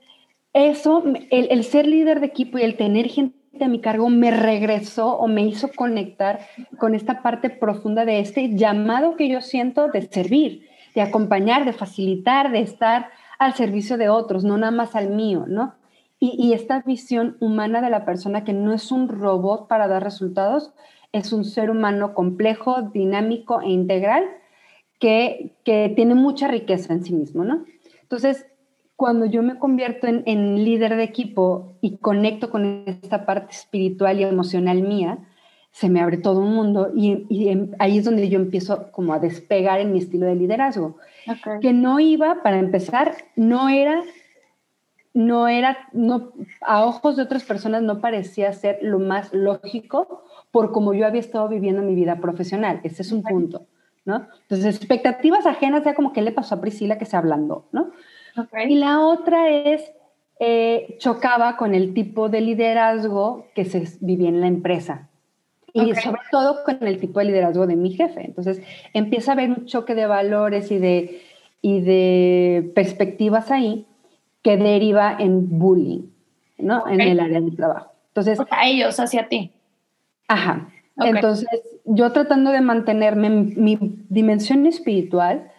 eso, 0.52 1.02
el, 1.30 1.49
el, 1.50 1.64
ser 1.64 1.87
líder 1.87 2.21
de 2.21 2.26
equipo 2.26 2.59
y 2.59 2.62
el 2.62 2.76
tener 2.76 3.09
gente 3.09 3.37
a 3.65 3.69
mi 3.69 3.81
cargo 3.81 4.09
me 4.09 4.31
regresó 4.31 5.17
o 5.17 5.29
me 5.29 5.43
hizo 5.43 5.71
conectar 5.75 6.41
con 6.79 6.95
esta 6.95 7.23
parte 7.23 7.51
profunda 7.51 8.05
de 8.05 8.21
este 8.21 8.55
llamado 8.55 9.17
que 9.17 9.29
yo 9.29 9.41
siento 9.41 9.89
de 9.89 10.03
servir, 10.03 10.69
de 10.95 11.03
acompañar, 11.03 11.65
de 11.65 11.73
facilitar, 11.73 12.53
de 12.53 12.61
estar 12.61 13.11
al 13.39 13.55
servicio 13.55 13.99
de 13.99 14.09
otros, 14.09 14.45
no 14.45 14.57
nada 14.57 14.73
más 14.73 14.95
al 14.95 15.11
mío, 15.11 15.45
¿no? 15.47 15.75
Y, 16.19 16.55
esta 16.55 16.81
visión 16.81 17.37
humana 17.41 17.83
de 17.83 17.91
la 17.91 18.07
persona 18.07 18.43
que 18.43 18.55
no 18.55 18.73
es 18.73 18.91
un 18.91 19.09
robot 19.09 19.69
para 19.69 19.87
dar 19.87 20.03
resultados, 20.03 20.73
es 21.13 21.31
un 21.31 21.45
ser 21.45 21.71
humano 21.71 22.15
complejo, 22.15 22.81
dinámico 22.81 23.61
e 23.61 23.69
integral 23.69 24.25
que, 24.99 25.55
que 25.63 25.93
tiene 25.95 26.15
mucha 26.15 26.49
riqueza 26.49 26.95
en 26.95 27.05
sí 27.05 27.13
mismo, 27.13 27.45
¿no? 27.45 27.67
Entonces, 28.01 28.47
cuando 28.97 29.26
yo 29.26 29.43
me 29.43 29.59
convierto 29.59 30.07
en, 30.07 30.65
líder 30.65 30.97
de 30.97 31.05
equipo 31.05 31.76
y 31.83 31.99
conecto 31.99 32.50
con 32.50 32.85
esta 32.87 33.26
parte 33.26 33.55
espiritual 33.55 34.19
y 34.19 34.25
emocional 34.25 34.81
mía, 34.81 35.19
se 35.71 35.91
me 35.91 36.00
abre 36.00 36.17
todo 36.17 36.41
un 36.41 36.55
mundo 36.55 36.91
y, 36.97 37.26
ahí 37.79 37.99
es 37.99 38.05
donde 38.07 38.31
yo 38.31 38.38
empiezo 38.38 38.91
como 38.93 39.12
a 39.12 39.19
despegar 39.19 39.81
en 39.81 39.93
mi 39.93 39.99
estilo 39.99 40.25
de 40.25 40.35
liderazgo. 40.35 40.97
Que 41.61 41.75
no 41.75 42.00
iba, 42.00 42.43
para 42.43 42.59
empezar, 42.59 43.15
no 43.37 43.69
era, 43.69 44.03
no 45.12 45.47
era, 45.49 45.76
no, 45.93 46.33
a 46.62 46.87
ojos 46.87 47.17
de 47.17 47.23
otras 47.23 47.45
personas 47.45 47.83
no 47.83 48.00
parecía 48.00 48.50
ser 48.55 48.79
lo 48.81 48.99
más 48.99 49.35
lógico 49.35 50.25
por 50.50 50.73
como 50.73 50.95
yo 50.95 51.07
había 51.07 51.21
estado 51.21 51.49
viviendo 51.49 51.83
mi 51.83 51.95
vida 51.95 52.17
profesional. 52.17 52.81
Ese 52.83 53.03
es 53.03 53.12
un 53.12 53.23
punto, 53.23 53.67
¿no? 54.07 54.26
Entonces, 54.43 54.75
expectativas 54.75 55.45
ajenas, 55.45 55.85
ya 55.85 55.95
como 55.95 56.15
que 56.15 56.23
le 56.23 56.33
pasó 56.33 56.55
a 56.55 56.61
Priscila 56.62 56.97
que 56.97 57.05
se 57.05 57.19
hablando, 57.19 57.69
¿no? 57.73 57.91
Y 58.69 58.76
la 58.76 59.00
otra 59.00 59.50
es, 59.50 59.93
eh, 60.38 60.97
chocaba 60.99 61.57
con 61.57 61.75
el 61.75 61.95
tipo 61.95 62.28
de 62.28 62.40
liderazgo 62.40 63.47
que 63.55 63.64
se 63.64 63.85
vivía 64.00 64.28
en 64.28 64.40
la 64.40 64.47
empresa. 64.47 65.09
Y 65.73 65.95
sobre 65.95 66.23
todo 66.31 66.64
con 66.64 66.78
el 66.87 66.99
tipo 66.99 67.19
de 67.19 67.26
liderazgo 67.26 67.66
de 67.66 67.76
mi 67.76 67.90
jefe. 67.90 68.25
Entonces 68.25 68.62
empieza 68.95 69.33
a 69.33 69.35
haber 69.35 69.50
un 69.50 69.66
choque 69.66 69.95
de 69.95 70.07
valores 70.07 70.71
y 70.71 70.78
de, 70.78 71.21
y 71.61 71.81
de 71.81 72.73
perspectivas 72.75 73.50
ahí 73.50 73.87
que 74.43 74.57
deriva 74.57 75.16
en 75.19 75.59
bullying, 75.59 76.09
¿no? 76.59 76.88
En 76.88 77.00
el 77.00 77.21
área 77.21 77.40
de 77.40 77.50
trabajo. 77.50 77.93
Entonces, 78.09 78.38
a 78.50 78.69
ellos, 78.69 78.99
hacia 78.99 79.28
ti. 79.28 79.52
Ajá. 80.28 80.69
Entonces, 80.99 81.49
yo 81.85 82.12
tratando 82.12 82.52
de 82.52 82.62
mantenerme 82.62 83.28
mi 83.28 83.78
dimensión 84.09 84.64
espiritual, 84.66 85.50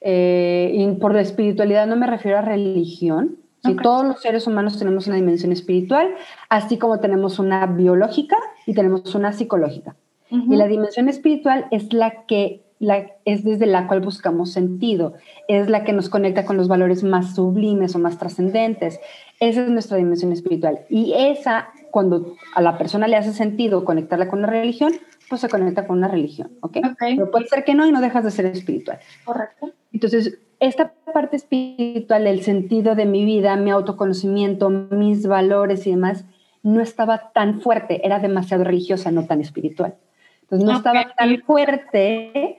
eh, 0.00 0.72
y 0.74 0.86
por 0.96 1.14
la 1.14 1.20
espiritualidad 1.20 1.86
no 1.86 1.96
me 1.96 2.06
refiero 2.06 2.38
a 2.38 2.42
religión. 2.42 3.36
Si 3.62 3.76
Todos 3.76 4.06
los 4.06 4.22
seres 4.22 4.46
humanos 4.46 4.78
tenemos 4.78 5.06
una 5.06 5.16
dimensión 5.16 5.52
espiritual, 5.52 6.14
así 6.48 6.78
como 6.78 6.98
tenemos 6.98 7.38
una 7.38 7.66
biológica 7.66 8.36
y 8.64 8.72
tenemos 8.72 9.14
una 9.14 9.32
psicológica. 9.32 9.96
Y 10.30 10.56
la 10.56 10.66
dimensión 10.66 11.08
espiritual 11.08 11.66
es 11.72 11.92
la 11.92 12.24
que 12.26 12.62
la, 12.78 13.06
es 13.24 13.44
desde 13.44 13.66
la 13.66 13.86
cual 13.86 14.00
buscamos 14.00 14.52
sentido, 14.52 15.14
es 15.48 15.68
la 15.68 15.84
que 15.84 15.92
nos 15.92 16.08
conecta 16.08 16.44
con 16.44 16.56
los 16.56 16.68
valores 16.68 17.02
más 17.02 17.34
sublimes 17.34 17.94
o 17.94 17.98
más 17.98 18.18
trascendentes. 18.18 19.00
Esa 19.40 19.62
es 19.62 19.68
nuestra 19.68 19.98
dimensión 19.98 20.32
espiritual. 20.32 20.80
Y 20.88 21.12
esa, 21.14 21.68
cuando 21.90 22.36
a 22.54 22.62
la 22.62 22.78
persona 22.78 23.08
le 23.08 23.16
hace 23.16 23.32
sentido 23.32 23.84
conectarla 23.84 24.28
con 24.28 24.40
la 24.40 24.46
religión, 24.46 24.92
pues 25.28 25.42
se 25.42 25.48
conecta 25.48 25.86
con 25.86 25.98
una 25.98 26.08
religión, 26.08 26.52
¿ok? 26.60 26.78
Pero 26.98 27.30
puede 27.30 27.46
ser 27.46 27.64
que 27.64 27.74
no 27.74 27.86
y 27.86 27.92
no 27.92 28.00
dejas 28.00 28.24
de 28.24 28.30
ser 28.30 28.46
espiritual. 28.46 28.98
Correcto. 29.24 29.72
Entonces, 29.92 30.38
esta 30.60 30.92
parte 31.12 31.36
espiritual, 31.36 32.26
el 32.26 32.42
sentido 32.42 32.94
de 32.94 33.06
mi 33.06 33.24
vida, 33.24 33.56
mi 33.56 33.70
autoconocimiento, 33.70 34.70
mis 34.70 35.26
valores 35.26 35.86
y 35.86 35.90
demás, 35.90 36.24
no 36.62 36.80
estaba 36.80 37.32
tan 37.32 37.60
fuerte, 37.60 38.04
era 38.06 38.18
demasiado 38.18 38.64
religiosa, 38.64 39.10
no 39.10 39.26
tan 39.26 39.40
espiritual. 39.40 39.94
Entonces, 40.42 40.66
no 40.66 40.76
estaba 40.76 41.14
tan 41.16 41.40
fuerte. 41.42 42.58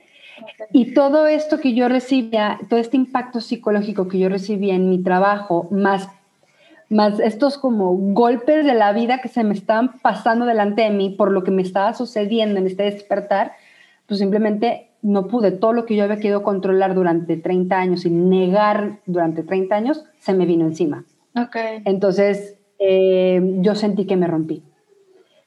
Y 0.72 0.94
todo 0.94 1.26
esto 1.26 1.60
que 1.60 1.74
yo 1.74 1.88
recibía, 1.88 2.58
todo 2.68 2.80
este 2.80 2.96
impacto 2.96 3.40
psicológico 3.40 4.08
que 4.08 4.18
yo 4.18 4.28
recibía 4.28 4.74
en 4.74 4.88
mi 4.88 5.02
trabajo, 5.02 5.68
más 5.70 6.08
más 6.92 7.18
estos 7.20 7.58
como 7.58 7.96
golpes 7.96 8.64
de 8.66 8.74
la 8.74 8.92
vida 8.92 9.20
que 9.22 9.28
se 9.28 9.42
me 9.44 9.54
estaban 9.54 9.98
pasando 10.00 10.44
delante 10.44 10.82
de 10.82 10.90
mí 10.90 11.10
por 11.10 11.32
lo 11.32 11.42
que 11.42 11.50
me 11.50 11.62
estaba 11.62 11.94
sucediendo 11.94 12.60
en 12.60 12.66
este 12.66 12.84
despertar, 12.84 13.52
pues 14.06 14.20
simplemente 14.20 14.90
no 15.02 15.26
pude. 15.26 15.50
Todo 15.50 15.72
lo 15.72 15.84
que 15.84 15.96
yo 15.96 16.04
había 16.04 16.16
querido 16.16 16.42
controlar 16.42 16.94
durante 16.94 17.36
30 17.36 17.76
años 17.76 18.06
y 18.06 18.10
negar 18.10 19.00
durante 19.06 19.42
30 19.42 19.74
años, 19.74 20.04
se 20.18 20.32
me 20.32 20.46
vino 20.46 20.64
encima. 20.64 21.04
Okay. 21.34 21.82
Entonces, 21.84 22.56
eh, 22.78 23.40
yo 23.60 23.74
sentí 23.74 24.06
que 24.06 24.16
me 24.16 24.26
rompí. 24.26 24.62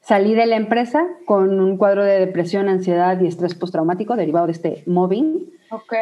Salí 0.01 0.35
de 0.35 0.45
la 0.45 0.55
empresa 0.57 1.07
con 1.25 1.59
un 1.59 1.77
cuadro 1.77 2.03
de 2.03 2.19
depresión, 2.19 2.69
ansiedad 2.69 3.19
y 3.19 3.27
estrés 3.27 3.55
postraumático 3.55 4.15
derivado 4.15 4.45
de 4.45 4.51
este 4.51 4.83
mobbing. 4.85 5.50
Ok. 5.71 5.93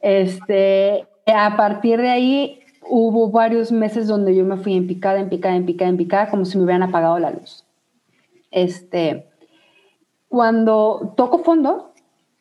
Este, 0.00 1.06
a 1.26 1.56
partir 1.56 2.00
de 2.00 2.08
ahí 2.08 2.60
hubo 2.88 3.30
varios 3.30 3.72
meses 3.72 4.06
donde 4.06 4.36
yo 4.36 4.44
me 4.44 4.58
fui 4.58 4.76
en 4.76 4.86
picada, 4.86 5.18
en 5.18 5.28
picada, 5.28 5.56
en 5.56 5.66
picada, 5.66 5.90
en 5.90 5.96
picada, 5.96 6.30
como 6.30 6.44
si 6.44 6.56
me 6.56 6.64
hubieran 6.64 6.84
apagado 6.84 7.18
la 7.18 7.32
luz. 7.32 7.64
Este, 8.50 9.26
cuando 10.28 11.14
toco 11.16 11.38
fondo 11.38 11.87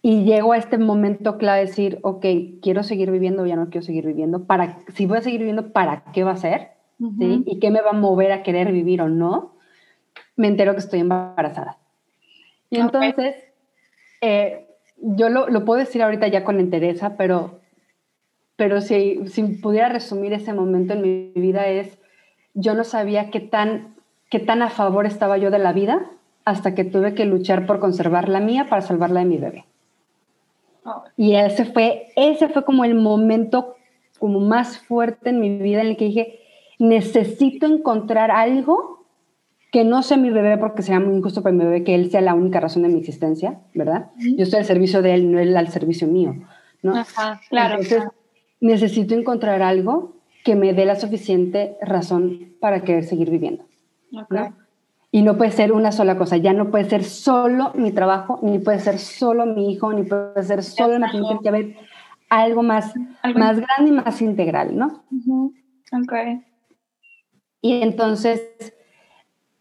y 0.02 0.24
llego 0.24 0.54
a 0.54 0.58
este 0.58 0.78
momento 0.78 1.38
clave 1.38 1.62
de 1.62 1.66
decir, 1.68 2.00
ok, 2.02 2.26
quiero 2.62 2.84
seguir 2.84 3.12
viviendo 3.12 3.44
o 3.44 3.46
ya 3.46 3.56
no 3.56 3.70
quiero 3.70 3.86
seguir 3.86 4.06
viviendo, 4.06 4.46
para, 4.46 4.80
si 4.94 5.06
voy 5.06 5.18
a 5.18 5.22
seguir 5.22 5.40
viviendo, 5.40 5.72
¿para 5.72 6.04
qué 6.14 6.24
va 6.24 6.32
a 6.32 6.38
ser? 6.38 6.72
¿Sí? 7.20 7.44
¿Y 7.46 7.60
qué 7.60 7.70
me 7.70 7.82
va 7.82 7.92
a 7.92 7.94
mover 7.94 8.32
a 8.32 8.42
querer 8.42 8.72
vivir 8.72 9.02
o 9.02 9.10
no? 9.10 9.54
Me 10.36 10.48
entero 10.48 10.74
que 10.74 10.80
estoy 10.80 11.00
embarazada. 11.00 11.78
Y 12.70 12.80
entonces, 12.80 13.36
eh, 14.22 14.68
yo 14.98 15.30
lo, 15.30 15.48
lo, 15.48 15.64
puedo 15.64 15.80
decir 15.80 16.02
ahorita 16.02 16.28
ya 16.28 16.44
con 16.44 16.60
entereza, 16.60 17.18
pero 17.18 17.60
pero 18.58 18.82
si, 18.82 19.28
si 19.28 19.44
pudiera 19.44 19.88
resumir 19.88 20.34
ese 20.34 20.52
momento 20.52 20.94
en 20.94 21.02
mi 21.02 21.32
vida 21.36 21.68
es, 21.68 21.98
yo 22.56 22.74
no 22.74 22.84
sabía 22.84 23.30
qué 23.30 23.40
tan, 23.40 23.96
qué 24.30 24.40
tan 24.40 24.64
a 24.64 24.70
favor 24.70 25.06
estaba 25.06 25.38
yo 25.38 25.52
de 25.52 25.60
la 25.60 25.72
vida 25.74 26.10
hasta 26.44 26.74
que 26.74 26.84
tuve 26.84 27.14
que 27.14 27.26
luchar 27.26 27.68
por 27.68 27.80
conservar 27.80 28.28
la 28.28 28.40
mía 28.40 28.66
para 28.68 28.82
salvarla 28.82 29.20
de 29.20 29.28
mi 29.28 29.38
bebé. 29.38 29.66
Y 31.16 31.36
ese 31.36 31.66
fue, 31.66 32.08
ese 32.16 32.50
fue 32.50 32.64
como 32.64 32.86
el 32.86 32.96
momento 32.96 33.76
como 34.20 34.40
más 34.40 34.80
fuerte 34.80 35.30
en 35.30 35.40
mi 35.40 35.58
vida 35.58 35.82
en 35.82 35.88
el 35.88 35.98
que 35.98 36.06
dije, 36.06 36.40
necesito 36.80 37.66
encontrar 37.68 38.32
algo 38.32 39.06
que 39.72 39.84
no 39.84 40.02
sea 40.02 40.18
mi 40.18 40.30
bebé 40.30 40.58
porque 40.58 40.82
sea 40.82 41.00
muy 41.00 41.16
injusto 41.18 41.44
para 41.44 41.54
mi 41.54 41.64
bebé 41.64 41.84
que 41.84 41.94
él 41.94 42.10
sea 42.10 42.22
la 42.22 42.34
única 42.34 42.60
razón 42.60 42.84
de 42.84 42.90
mi 42.90 43.00
existencia, 43.00 43.60
¿verdad? 43.74 44.12
Yo 44.18 44.44
estoy 44.44 44.60
al 44.60 44.66
servicio 44.66 45.02
de 45.02 45.14
él, 45.14 45.32
no 45.32 45.40
él 45.40 45.56
al 45.56 45.68
servicio 45.68 46.08
mío, 46.08 46.36
¿no? 46.82 46.96
Ajá, 46.96 47.42
claro 47.50 47.78
necesito 48.60 49.14
encontrar 49.14 49.62
algo 49.62 50.16
que 50.44 50.56
me 50.56 50.74
dé 50.74 50.86
la 50.86 50.96
suficiente 50.96 51.78
razón 51.82 52.54
para 52.60 52.82
querer 52.82 53.04
seguir 53.04 53.30
viviendo. 53.30 53.66
Y 55.12 55.22
no 55.22 55.38
puede 55.38 55.52
ser 55.52 55.72
una 55.72 55.92
sola 55.92 56.18
cosa, 56.18 56.38
ya 56.38 56.54
no 56.54 56.70
puede 56.70 56.90
ser 56.90 57.04
solo 57.04 57.72
mi 57.76 57.92
trabajo, 57.92 58.40
ni 58.42 58.60
puede 58.60 58.80
ser 58.80 59.00
solo 59.00 59.46
mi 59.46 59.72
hijo, 59.72 59.94
ni 59.94 60.04
puede 60.04 60.44
ser 60.44 60.64
solo 60.64 61.00
matrimonio, 61.00 61.40
tiene 61.40 61.44
que 61.44 61.50
haber 61.50 61.88
algo 62.30 62.62
más, 62.62 62.94
más 63.36 63.58
grande 63.58 63.88
y 63.88 63.92
más 63.92 64.22
integral, 64.22 64.78
¿no? 64.78 65.04
Y 67.62 67.82
entonces, 67.82 68.42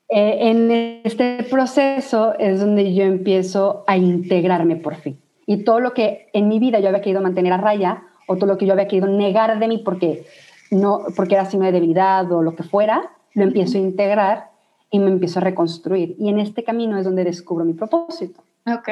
eh, 0.08 0.38
en 0.50 0.70
este 1.04 1.44
proceso 1.44 2.34
es 2.38 2.60
donde 2.60 2.92
yo 2.92 3.04
empiezo 3.04 3.84
a 3.86 3.96
integrarme 3.96 4.76
por 4.76 4.96
fin. 4.96 5.20
Y 5.46 5.62
todo 5.62 5.78
lo 5.78 5.94
que 5.94 6.28
en 6.32 6.48
mi 6.48 6.58
vida 6.58 6.80
yo 6.80 6.88
había 6.88 7.00
querido 7.00 7.22
mantener 7.22 7.52
a 7.52 7.58
raya, 7.58 8.02
o 8.26 8.36
todo 8.36 8.46
lo 8.46 8.58
que 8.58 8.66
yo 8.66 8.72
había 8.72 8.88
querido 8.88 9.06
negar 9.06 9.58
de 9.58 9.68
mí 9.68 9.78
porque, 9.78 10.26
no, 10.70 11.02
porque 11.14 11.34
era 11.34 11.44
signo 11.44 11.66
de 11.66 11.72
debilidad 11.72 12.30
o 12.32 12.42
lo 12.42 12.56
que 12.56 12.64
fuera, 12.64 13.12
lo 13.34 13.44
empiezo 13.44 13.78
a 13.78 13.80
integrar 13.80 14.50
y 14.90 14.98
me 14.98 15.10
empiezo 15.10 15.38
a 15.38 15.42
reconstruir. 15.42 16.16
Y 16.18 16.28
en 16.28 16.38
este 16.38 16.64
camino 16.64 16.98
es 16.98 17.04
donde 17.04 17.24
descubro 17.24 17.64
mi 17.64 17.74
propósito. 17.74 18.42
Ok. 18.66 18.88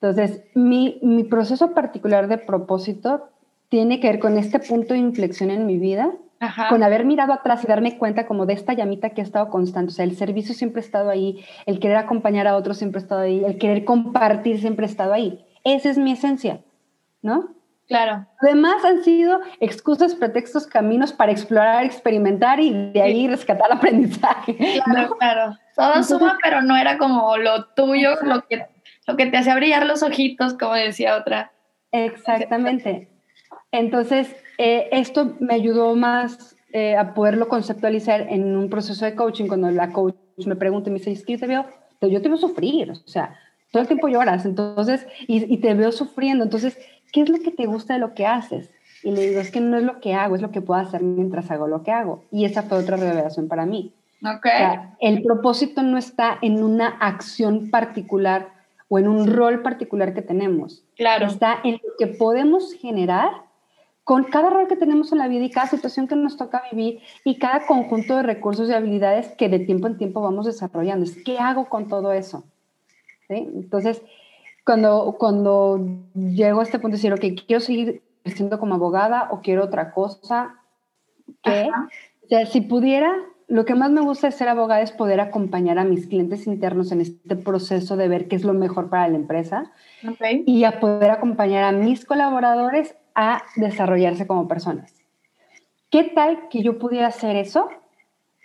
Entonces, 0.00 0.42
mi, 0.54 0.98
mi, 1.02 1.24
proceso 1.24 1.74
particular 1.74 2.26
de 2.26 2.38
propósito 2.38 3.28
tiene 3.68 4.00
que 4.00 4.08
ver 4.08 4.18
con 4.18 4.36
este 4.36 4.58
punto 4.58 4.94
de 4.94 5.00
inflexión 5.00 5.50
en 5.50 5.64
mi 5.64 5.78
vida, 5.78 6.12
con 6.68 6.82
haber 6.82 7.04
mirado 7.04 7.32
atrás 7.32 7.62
y 7.62 7.68
darme 7.68 7.96
cuenta 7.98 8.26
como 8.26 8.44
de 8.44 8.54
esta 8.54 8.72
llamita 8.72 9.10
que 9.10 9.20
ha 9.20 9.24
estado 9.24 9.48
constante. 9.48 9.92
O 9.92 9.94
sea, 9.94 10.04
el 10.04 10.16
servicio 10.16 10.54
siempre 10.54 10.80
ha 10.80 10.84
estado 10.84 11.08
ahí, 11.08 11.44
el 11.66 11.78
querer 11.78 11.96
acompañar 11.96 12.48
a 12.48 12.56
otros 12.56 12.78
siempre 12.78 12.98
ha 12.98 13.02
estado 13.02 13.20
ahí, 13.20 13.44
el 13.44 13.58
querer 13.58 13.84
compartir 13.84 14.60
siempre 14.60 14.86
ha 14.86 14.88
estado 14.88 15.12
ahí. 15.12 15.46
Esa 15.62 15.88
es 15.90 15.98
mi 15.98 16.12
esencia, 16.12 16.60
¿no? 17.22 17.50
Claro. 17.92 18.26
Además 18.40 18.84
han 18.84 19.02
sido 19.04 19.40
excusas, 19.60 20.14
pretextos, 20.14 20.66
caminos 20.66 21.12
para 21.12 21.32
explorar, 21.32 21.84
experimentar 21.84 22.58
y 22.58 22.92
de 22.92 23.02
ahí 23.02 23.28
rescatar 23.28 23.70
aprendizaje. 23.72 24.56
Claro, 24.84 25.16
claro. 25.18 25.58
Todo 25.76 26.02
suma, 26.02 26.38
pero 26.42 26.62
no 26.62 26.76
era 26.76 26.98
como 26.98 27.36
lo 27.36 27.66
tuyo, 27.74 28.16
lo 28.22 28.42
que 28.46 28.66
lo 29.06 29.16
que 29.16 29.26
te 29.26 29.36
hace 29.36 29.54
brillar 29.54 29.86
los 29.86 30.02
ojitos, 30.02 30.54
como 30.54 30.74
decía 30.74 31.16
otra. 31.16 31.52
Exactamente. 31.90 33.08
Entonces, 33.70 34.34
eh, 34.58 34.88
esto 34.92 35.36
me 35.40 35.54
ayudó 35.54 35.94
más 35.96 36.56
eh, 36.72 36.96
a 36.96 37.14
poderlo 37.14 37.48
conceptualizar 37.48 38.22
en 38.30 38.56
un 38.56 38.70
proceso 38.70 39.04
de 39.04 39.14
coaching, 39.14 39.46
cuando 39.46 39.70
la 39.70 39.90
coach 39.90 40.14
me 40.46 40.56
pregunta 40.56 40.88
y 40.88 40.92
me 40.92 40.98
dice, 40.98 41.12
es 41.12 41.24
que 41.24 41.32
yo 41.32 41.38
te 41.38 41.46
veo, 41.46 41.66
yo 42.00 42.22
te 42.22 42.28
veo 42.28 42.38
sufrir, 42.38 42.90
o 42.90 43.08
sea, 43.08 43.36
todo 43.70 43.82
el 43.82 43.88
tiempo 43.88 44.08
lloras, 44.08 44.44
entonces, 44.44 45.06
y, 45.26 45.52
y 45.52 45.58
te 45.58 45.74
veo 45.74 45.92
sufriendo, 45.92 46.44
entonces, 46.44 46.78
¿qué 47.12 47.22
es 47.22 47.28
lo 47.28 47.38
que 47.38 47.50
te 47.50 47.66
gusta 47.66 47.94
de 47.94 48.00
lo 48.00 48.14
que 48.14 48.26
haces? 48.26 48.70
Y 49.02 49.10
le 49.12 49.28
digo, 49.28 49.40
es 49.40 49.50
que 49.50 49.60
no 49.60 49.76
es 49.76 49.82
lo 49.82 50.00
que 50.00 50.14
hago, 50.14 50.34
es 50.34 50.42
lo 50.42 50.50
que 50.50 50.60
puedo 50.60 50.80
hacer 50.80 51.02
mientras 51.02 51.50
hago 51.50 51.66
lo 51.66 51.82
que 51.82 51.92
hago. 51.92 52.24
Y 52.30 52.44
esa 52.44 52.62
fue 52.62 52.78
otra 52.78 52.96
revelación 52.96 53.48
para 53.48 53.66
mí. 53.66 53.92
Okay. 54.20 54.34
O 54.34 54.40
sea, 54.40 54.96
el 55.00 55.22
propósito 55.22 55.82
no 55.82 55.98
está 55.98 56.38
en 56.42 56.62
una 56.62 56.88
acción 56.88 57.70
particular 57.70 58.50
o 58.88 58.98
en 58.98 59.08
un 59.08 59.26
rol 59.26 59.62
particular 59.62 60.14
que 60.14 60.22
tenemos. 60.22 60.84
Claro. 60.96 61.26
Está 61.26 61.58
en 61.64 61.74
lo 61.74 61.96
que 61.98 62.06
podemos 62.06 62.72
generar 62.74 63.30
con 64.04 64.24
cada 64.24 64.50
rol 64.50 64.68
que 64.68 64.76
tenemos 64.76 65.12
en 65.12 65.18
la 65.18 65.28
vida 65.28 65.44
y 65.44 65.50
cada 65.50 65.66
situación 65.66 66.08
que 66.08 66.16
nos 66.16 66.36
toca 66.36 66.62
vivir 66.70 67.00
y 67.24 67.38
cada 67.38 67.66
conjunto 67.66 68.16
de 68.16 68.22
recursos 68.22 68.68
y 68.68 68.72
habilidades 68.72 69.28
que 69.28 69.48
de 69.48 69.60
tiempo 69.60 69.86
en 69.86 69.96
tiempo 69.96 70.20
vamos 70.20 70.46
desarrollando. 70.46 71.10
¿Qué 71.24 71.38
hago 71.38 71.68
con 71.68 71.88
todo 71.88 72.12
eso? 72.12 72.44
¿Sí? 73.28 73.48
Entonces, 73.54 74.02
cuando, 74.64 75.16
cuando 75.18 75.80
llego 76.14 76.60
a 76.60 76.62
este 76.62 76.78
punto 76.78 76.96
de 76.96 77.02
decir, 77.02 77.12
ok, 77.12 77.44
quiero 77.46 77.60
seguir 77.60 78.02
siendo 78.24 78.58
como 78.58 78.74
abogada 78.74 79.28
o 79.30 79.40
quiero 79.40 79.64
otra 79.64 79.92
cosa, 79.92 80.56
¿qué? 81.42 81.68
O 82.24 82.28
sea, 82.28 82.46
si 82.46 82.60
pudiera, 82.60 83.12
lo 83.48 83.64
que 83.64 83.74
más 83.74 83.90
me 83.90 84.00
gusta 84.00 84.28
de 84.28 84.32
ser 84.32 84.48
abogada 84.48 84.80
es 84.80 84.92
poder 84.92 85.20
acompañar 85.20 85.78
a 85.78 85.84
mis 85.84 86.06
clientes 86.06 86.46
internos 86.46 86.92
en 86.92 87.00
este 87.00 87.36
proceso 87.36 87.96
de 87.96 88.08
ver 88.08 88.28
qué 88.28 88.36
es 88.36 88.44
lo 88.44 88.54
mejor 88.54 88.88
para 88.88 89.08
la 89.08 89.16
empresa 89.16 89.72
y 90.46 90.64
a 90.64 90.78
poder 90.80 91.10
acompañar 91.10 91.64
a 91.64 91.72
mis 91.72 92.04
colaboradores 92.04 92.94
a 93.14 93.42
desarrollarse 93.56 94.26
como 94.26 94.48
personas. 94.48 94.94
¿Qué 95.90 96.04
tal 96.04 96.48
que 96.48 96.62
yo 96.62 96.78
pudiera 96.78 97.08
hacer 97.08 97.36
eso 97.36 97.68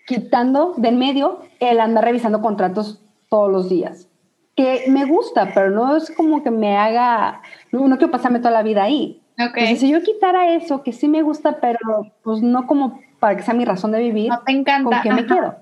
quitando 0.05 0.73
del 0.75 0.97
medio 0.97 1.39
el 1.59 1.79
andar 1.79 2.03
revisando 2.03 2.41
contratos 2.41 3.01
todos 3.29 3.49
los 3.51 3.69
días? 3.69 4.09
Que 4.57 4.85
me 4.89 5.05
gusta, 5.05 5.53
pero 5.53 5.71
no 5.71 5.95
es 5.95 6.11
como 6.11 6.43
que 6.43 6.51
me 6.51 6.75
haga, 6.75 7.41
no, 7.71 7.87
no 7.87 7.97
quiero 7.97 8.11
pasarme 8.11 8.39
toda 8.39 8.51
la 8.51 8.63
vida 8.63 8.83
ahí. 8.83 9.21
Okay. 9.39 9.77
si 9.77 9.89
yo 9.89 10.01
quitara 10.01 10.55
eso, 10.55 10.81
que 10.81 10.91
sí 10.91 11.07
me 11.07 11.21
gusta, 11.21 11.59
pero 11.61 12.11
pues 12.23 12.41
no 12.41 12.65
como 12.65 12.99
para 13.19 13.37
que 13.37 13.43
sea 13.43 13.53
mi 13.53 13.65
razón 13.65 13.91
de 13.91 13.99
vivir, 13.99 14.29
no 14.29 14.41
te 14.43 14.51
encanta. 14.51 14.89
¿con 14.89 15.01
qué 15.01 15.13
me 15.13 15.25
quedo? 15.27 15.55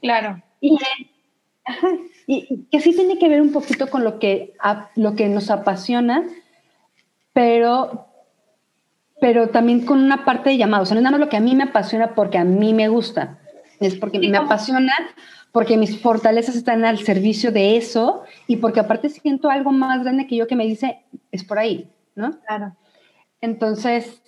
Claro. 0.00 0.42
Y, 0.60 0.78
y, 2.26 2.66
que 2.70 2.80
sí 2.80 2.94
tiene 2.94 3.18
que 3.18 3.28
ver 3.28 3.42
un 3.42 3.52
poquito 3.52 3.90
con 3.90 4.02
lo 4.02 4.18
que, 4.18 4.54
lo 4.96 5.14
que 5.14 5.28
nos 5.28 5.50
apasiona, 5.50 6.24
pero, 7.34 8.06
pero 9.20 9.50
también 9.50 9.84
con 9.84 10.02
una 10.02 10.24
parte 10.24 10.50
de 10.50 10.56
llamado. 10.56 10.84
O 10.84 10.86
sea, 10.86 10.94
no 10.94 11.00
es 11.00 11.04
nada 11.04 11.18
más 11.18 11.20
lo 11.20 11.28
que 11.28 11.36
a 11.36 11.40
mí 11.40 11.54
me 11.54 11.64
apasiona 11.64 12.14
porque 12.14 12.38
a 12.38 12.44
mí 12.44 12.72
me 12.72 12.88
gusta, 12.88 13.38
es 13.80 13.94
porque 13.94 14.18
me 14.18 14.38
apasiona 14.38 14.94
porque 15.52 15.76
mis 15.76 16.00
fortalezas 16.00 16.56
están 16.56 16.84
al 16.84 16.98
servicio 16.98 17.52
de 17.52 17.76
eso 17.76 18.22
y 18.46 18.56
porque 18.56 18.80
aparte 18.80 19.08
siento 19.08 19.50
algo 19.50 19.72
más 19.72 20.02
grande 20.02 20.26
que 20.26 20.36
yo 20.36 20.46
que 20.46 20.56
me 20.56 20.66
dice, 20.66 21.02
es 21.32 21.44
por 21.44 21.58
ahí, 21.58 21.88
¿no? 22.14 22.38
Claro. 22.46 22.76
Entonces, 23.40 24.22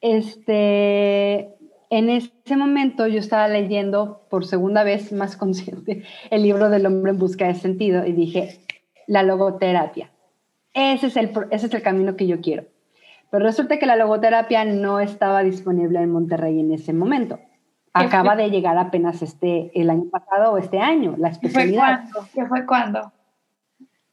este, 0.00 1.54
en 1.90 2.10
ese 2.10 2.56
momento 2.56 3.06
yo 3.06 3.18
estaba 3.18 3.48
leyendo 3.48 4.26
por 4.28 4.46
segunda 4.46 4.84
vez 4.84 5.12
más 5.12 5.36
consciente 5.36 6.04
el 6.30 6.42
libro 6.42 6.68
del 6.68 6.86
hombre 6.86 7.12
en 7.12 7.18
busca 7.18 7.46
de 7.46 7.54
sentido 7.54 8.06
y 8.06 8.12
dije, 8.12 8.60
la 9.06 9.22
logoterapia. 9.22 10.10
Ese 10.74 11.06
es 11.06 11.16
el, 11.16 11.30
ese 11.50 11.66
es 11.66 11.74
el 11.74 11.82
camino 11.82 12.16
que 12.16 12.26
yo 12.26 12.40
quiero. 12.40 12.64
Pero 13.30 13.44
resulta 13.44 13.78
que 13.78 13.86
la 13.86 13.96
logoterapia 13.96 14.64
no 14.64 15.00
estaba 15.00 15.42
disponible 15.42 16.00
en 16.00 16.10
Monterrey 16.10 16.60
en 16.60 16.72
ese 16.72 16.92
momento. 16.92 17.40
Acaba 18.04 18.36
de 18.36 18.50
llegar 18.50 18.76
apenas 18.78 19.22
este, 19.22 19.70
el 19.74 19.90
año 19.90 20.10
pasado 20.10 20.52
o 20.52 20.58
este 20.58 20.78
año, 20.78 21.14
la 21.18 21.28
especialidad. 21.28 22.04
¿Qué 22.04 22.10
fue 22.10 22.14
cuándo? 22.14 22.30
¿Qué 22.34 22.46
fue 22.46 22.66
cuándo? 22.66 23.12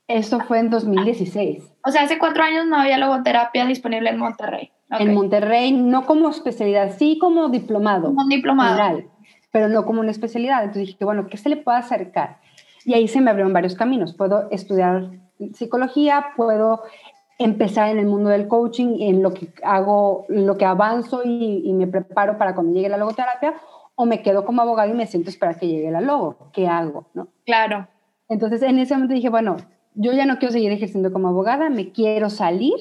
Esto 0.07 0.39
fue 0.41 0.59
en 0.59 0.69
2016. 0.69 1.71
O 1.85 1.91
sea, 1.91 2.03
hace 2.03 2.17
cuatro 2.17 2.43
años 2.43 2.65
no 2.67 2.77
había 2.77 2.97
logoterapia 2.97 3.65
disponible 3.65 4.09
en 4.09 4.17
Monterrey. 4.17 4.71
Okay. 4.91 5.07
En 5.07 5.13
Monterrey, 5.13 5.71
no 5.71 6.05
como 6.05 6.29
especialidad, 6.29 6.95
sí 6.97 7.17
como 7.19 7.49
diplomado. 7.49 8.07
Como 8.07 8.27
diplomado. 8.27 8.75
General, 8.75 9.05
pero 9.51 9.69
no 9.69 9.85
como 9.85 10.01
una 10.01 10.11
especialidad. 10.11 10.63
Entonces 10.63 10.87
dije, 10.87 11.05
bueno, 11.05 11.27
¿qué 11.27 11.37
se 11.37 11.49
le 11.49 11.57
puede 11.57 11.77
acercar? 11.77 12.37
Y 12.85 12.93
ahí 12.93 13.07
se 13.07 13.21
me 13.21 13.31
abrieron 13.31 13.53
varios 13.53 13.75
caminos. 13.75 14.13
Puedo 14.13 14.49
estudiar 14.51 15.11
psicología, 15.53 16.27
puedo 16.35 16.83
empezar 17.39 17.89
en 17.89 17.97
el 17.97 18.05
mundo 18.05 18.29
del 18.29 18.47
coaching, 18.47 18.97
en 18.99 19.23
lo 19.23 19.33
que 19.33 19.51
hago, 19.63 20.25
lo 20.29 20.57
que 20.57 20.65
avanzo 20.65 21.23
y, 21.23 21.63
y 21.65 21.73
me 21.73 21.87
preparo 21.87 22.37
para 22.37 22.53
cuando 22.53 22.73
llegue 22.73 22.89
la 22.89 22.97
logoterapia, 22.97 23.55
o 23.95 24.05
me 24.05 24.21
quedo 24.21 24.45
como 24.45 24.61
abogado 24.61 24.91
y 24.91 24.93
me 24.93 25.07
siento 25.07 25.29
a 25.29 25.31
esperar 25.31 25.59
que 25.59 25.67
llegue 25.67 25.91
la 25.91 26.01
logo. 26.01 26.49
¿Qué 26.53 26.67
hago? 26.67 27.07
¿no? 27.13 27.27
Claro. 27.45 27.87
Entonces 28.29 28.61
en 28.63 28.79
ese 28.79 28.93
momento 28.95 29.13
dije, 29.13 29.29
bueno, 29.29 29.57
yo 29.95 30.11
ya 30.13 30.25
no 30.25 30.39
quiero 30.39 30.51
seguir 30.51 30.71
ejerciendo 30.71 31.11
como 31.11 31.27
abogada, 31.27 31.69
me 31.69 31.91
quiero 31.91 32.29
salir. 32.29 32.77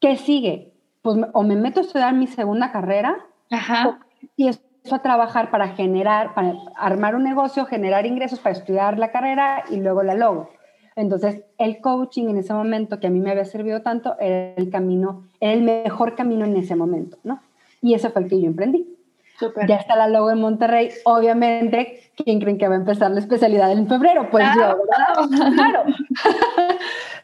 ¿Qué 0.00 0.16
sigue? 0.16 0.74
Pues 1.02 1.18
o 1.32 1.42
me 1.42 1.56
meto 1.56 1.80
a 1.80 1.82
estudiar 1.82 2.14
mi 2.14 2.26
segunda 2.26 2.70
carrera 2.70 3.26
Ajá. 3.50 4.00
y 4.36 4.48
empiezo 4.48 4.94
a 4.94 5.02
trabajar 5.02 5.50
para 5.50 5.68
generar, 5.68 6.34
para 6.34 6.54
armar 6.76 7.14
un 7.14 7.24
negocio, 7.24 7.66
generar 7.66 8.06
ingresos 8.06 8.38
para 8.38 8.54
estudiar 8.54 8.98
la 8.98 9.10
carrera 9.10 9.64
y 9.70 9.76
luego 9.76 10.02
la 10.02 10.14
logo. 10.14 10.50
Entonces, 10.96 11.42
el 11.58 11.80
coaching 11.80 12.28
en 12.28 12.38
ese 12.38 12.54
momento 12.54 13.00
que 13.00 13.08
a 13.08 13.10
mí 13.10 13.18
me 13.18 13.32
había 13.32 13.44
servido 13.44 13.82
tanto 13.82 14.16
era 14.20 14.54
el 14.54 14.70
camino, 14.70 15.26
era 15.40 15.52
el 15.52 15.62
mejor 15.62 16.14
camino 16.14 16.44
en 16.44 16.56
ese 16.56 16.76
momento, 16.76 17.18
¿no? 17.24 17.40
Y 17.82 17.94
ese 17.94 18.10
fue 18.10 18.22
el 18.22 18.28
que 18.28 18.40
yo 18.40 18.46
emprendí. 18.46 18.93
Super. 19.38 19.66
Ya 19.66 19.76
está 19.76 19.96
la 19.96 20.08
logo 20.08 20.30
en 20.30 20.40
Monterrey. 20.40 20.90
Obviamente, 21.04 22.10
¿quién 22.16 22.40
creen 22.40 22.58
que 22.58 22.68
va 22.68 22.74
a 22.74 22.78
empezar 22.78 23.10
la 23.10 23.20
especialidad 23.20 23.72
en 23.72 23.88
febrero? 23.88 24.28
Pues 24.30 24.46
claro. 24.52 24.78
yo, 24.78 25.28
¿verdad? 25.28 25.54
Claro. 25.54 25.84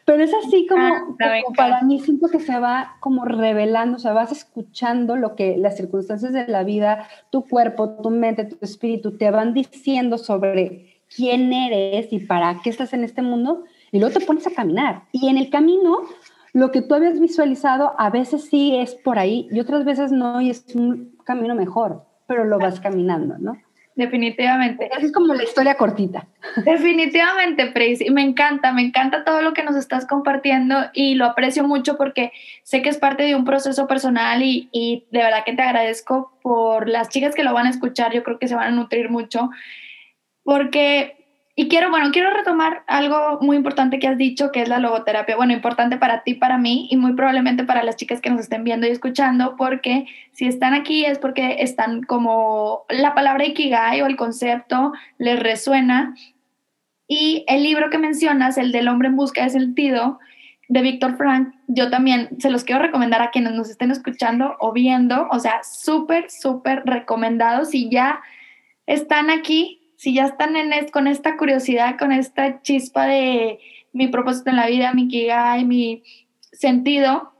Pero 0.05 0.23
es 0.23 0.33
así 0.33 0.65
como, 0.67 0.83
Ah, 0.83 1.03
como 1.43 1.55
para 1.55 1.81
mí 1.83 1.99
siento 1.99 2.27
que 2.27 2.39
se 2.39 2.59
va 2.59 2.97
como 2.99 3.23
revelando, 3.25 3.97
o 3.97 3.99
sea, 3.99 4.13
vas 4.13 4.31
escuchando 4.31 5.15
lo 5.15 5.35
que 5.35 5.57
las 5.57 5.77
circunstancias 5.77 6.33
de 6.33 6.47
la 6.47 6.63
vida, 6.63 7.07
tu 7.29 7.47
cuerpo, 7.47 7.91
tu 8.01 8.09
mente, 8.09 8.45
tu 8.45 8.57
espíritu 8.61 9.17
te 9.17 9.29
van 9.31 9.53
diciendo 9.53 10.17
sobre 10.17 11.01
quién 11.15 11.53
eres 11.53 12.11
y 12.11 12.19
para 12.19 12.59
qué 12.63 12.69
estás 12.69 12.93
en 12.93 13.03
este 13.03 13.21
mundo, 13.21 13.63
y 13.91 13.99
luego 13.99 14.17
te 14.17 14.25
pones 14.25 14.47
a 14.47 14.51
caminar. 14.51 15.03
Y 15.11 15.27
en 15.27 15.37
el 15.37 15.49
camino, 15.49 15.99
lo 16.53 16.71
que 16.71 16.81
tú 16.81 16.95
habías 16.95 17.19
visualizado 17.19 17.93
a 17.97 18.09
veces 18.09 18.45
sí 18.45 18.75
es 18.75 18.95
por 18.95 19.19
ahí 19.19 19.47
y 19.51 19.59
otras 19.59 19.85
veces 19.85 20.11
no, 20.11 20.41
y 20.41 20.49
es 20.49 20.65
un 20.75 21.17
camino 21.25 21.55
mejor, 21.55 22.05
pero 22.27 22.43
lo 22.45 22.59
vas 22.59 22.79
caminando, 22.79 23.37
¿no? 23.37 23.57
Definitivamente. 23.95 24.89
Así 24.95 25.07
es 25.07 25.11
como 25.11 25.33
la 25.33 25.43
historia 25.43 25.75
cortita. 25.75 26.25
Definitivamente, 26.65 27.67
Preis. 27.67 27.99
Y 27.99 28.09
me 28.09 28.21
encanta, 28.21 28.71
me 28.71 28.81
encanta 28.81 29.25
todo 29.25 29.41
lo 29.41 29.53
que 29.53 29.63
nos 29.63 29.75
estás 29.75 30.07
compartiendo 30.07 30.75
y 30.93 31.15
lo 31.15 31.25
aprecio 31.25 31.65
mucho 31.65 31.97
porque 31.97 32.31
sé 32.63 32.81
que 32.81 32.89
es 32.89 32.97
parte 32.97 33.23
de 33.23 33.35
un 33.35 33.43
proceso 33.43 33.87
personal 33.87 34.41
y, 34.43 34.69
y 34.71 35.05
de 35.11 35.19
verdad 35.19 35.43
que 35.45 35.53
te 35.53 35.61
agradezco 35.61 36.37
por 36.41 36.87
las 36.87 37.09
chicas 37.09 37.35
que 37.35 37.43
lo 37.43 37.53
van 37.53 37.67
a 37.67 37.69
escuchar. 37.69 38.13
Yo 38.13 38.23
creo 38.23 38.39
que 38.39 38.47
se 38.47 38.55
van 38.55 38.67
a 38.67 38.75
nutrir 38.75 39.09
mucho 39.09 39.49
porque 40.43 41.20
y 41.55 41.67
quiero, 41.67 41.89
bueno, 41.89 42.11
quiero 42.11 42.31
retomar 42.31 42.83
algo 42.87 43.39
muy 43.41 43.57
importante 43.57 43.99
que 43.99 44.07
has 44.07 44.17
dicho, 44.17 44.51
que 44.51 44.61
es 44.61 44.69
la 44.69 44.79
logoterapia. 44.79 45.35
Bueno, 45.35 45.51
importante 45.51 45.97
para 45.97 46.23
ti, 46.23 46.33
para 46.33 46.57
mí 46.57 46.87
y 46.89 46.95
muy 46.95 47.13
probablemente 47.13 47.65
para 47.65 47.83
las 47.83 47.97
chicas 47.97 48.21
que 48.21 48.29
nos 48.29 48.41
estén 48.41 48.63
viendo 48.63 48.87
y 48.87 48.91
escuchando, 48.91 49.55
porque 49.57 50.05
si 50.31 50.45
están 50.47 50.73
aquí 50.73 51.03
es 51.03 51.19
porque 51.19 51.57
están 51.59 52.03
como 52.03 52.85
la 52.89 53.13
palabra 53.13 53.45
Ikigai 53.45 54.01
o 54.01 54.05
el 54.05 54.15
concepto 54.15 54.93
les 55.17 55.39
resuena. 55.39 56.15
Y 57.05 57.43
el 57.49 57.63
libro 57.63 57.89
que 57.89 57.97
mencionas, 57.97 58.57
el 58.57 58.71
del 58.71 58.87
hombre 58.87 59.09
en 59.09 59.17
busca 59.17 59.43
de 59.43 59.49
sentido, 59.49 60.19
de 60.69 60.81
Víctor 60.81 61.17
Frank, 61.17 61.53
yo 61.67 61.89
también 61.89 62.29
se 62.39 62.49
los 62.49 62.63
quiero 62.63 62.81
recomendar 62.81 63.21
a 63.21 63.29
quienes 63.29 63.51
nos 63.51 63.69
estén 63.69 63.91
escuchando 63.91 64.55
o 64.61 64.71
viendo, 64.71 65.27
o 65.29 65.39
sea, 65.39 65.59
súper, 65.63 66.31
súper 66.31 66.83
recomendados. 66.85 67.71
Si 67.71 67.89
ya 67.89 68.21
están 68.87 69.29
aquí, 69.29 69.80
si 70.01 70.15
ya 70.15 70.25
están 70.25 70.55
en 70.55 70.71
con 70.87 71.05
esta 71.05 71.37
curiosidad, 71.37 71.95
con 71.99 72.11
esta 72.11 72.63
chispa 72.63 73.05
de 73.05 73.59
mi 73.93 74.07
propósito 74.07 74.49
en 74.49 74.55
la 74.55 74.65
vida, 74.65 74.95
mi 74.95 75.07
kigai, 75.07 75.63
mi 75.63 76.01
sentido, 76.51 77.33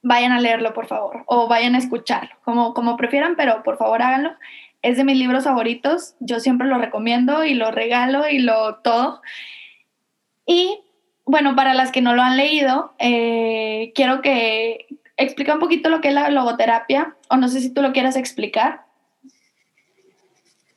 vayan 0.00 0.32
a 0.32 0.40
leerlo, 0.40 0.72
por 0.72 0.86
favor, 0.86 1.24
o 1.26 1.48
vayan 1.48 1.74
a 1.74 1.78
escucharlo, 1.78 2.34
como, 2.44 2.72
como 2.72 2.96
prefieran, 2.96 3.36
pero 3.36 3.62
por 3.62 3.76
favor 3.76 4.00
háganlo. 4.00 4.32
Es 4.80 4.96
de 4.96 5.04
mis 5.04 5.18
libros 5.18 5.44
favoritos, 5.44 6.14
yo 6.18 6.40
siempre 6.40 6.66
lo 6.66 6.78
recomiendo 6.78 7.44
y 7.44 7.52
lo 7.52 7.70
regalo 7.70 8.26
y 8.26 8.38
lo 8.38 8.76
todo. 8.76 9.20
Y 10.46 10.80
bueno, 11.26 11.54
para 11.56 11.74
las 11.74 11.92
que 11.92 12.00
no 12.00 12.14
lo 12.14 12.22
han 12.22 12.38
leído, 12.38 12.94
eh, 12.98 13.92
quiero 13.94 14.22
que 14.22 14.86
explique 15.18 15.52
un 15.52 15.58
poquito 15.58 15.90
lo 15.90 16.00
que 16.00 16.08
es 16.08 16.14
la 16.14 16.30
logoterapia, 16.30 17.16
o 17.28 17.36
no 17.36 17.48
sé 17.48 17.60
si 17.60 17.68
tú 17.68 17.82
lo 17.82 17.92
quieras 17.92 18.16
explicar. 18.16 18.85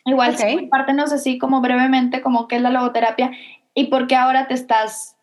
Igual, 0.09 0.35
compártenos 0.35 1.11
así 1.11 1.37
como 1.37 1.61
brevemente 1.61 2.21
como 2.21 2.47
qué 2.47 2.57
es 2.57 2.61
la 2.61 2.69
logoterapia 2.69 3.31
y 3.73 3.85
por 3.85 4.07
qué 4.07 4.15
ahora 4.15 4.47
te 4.47 4.53
estás 4.53 5.15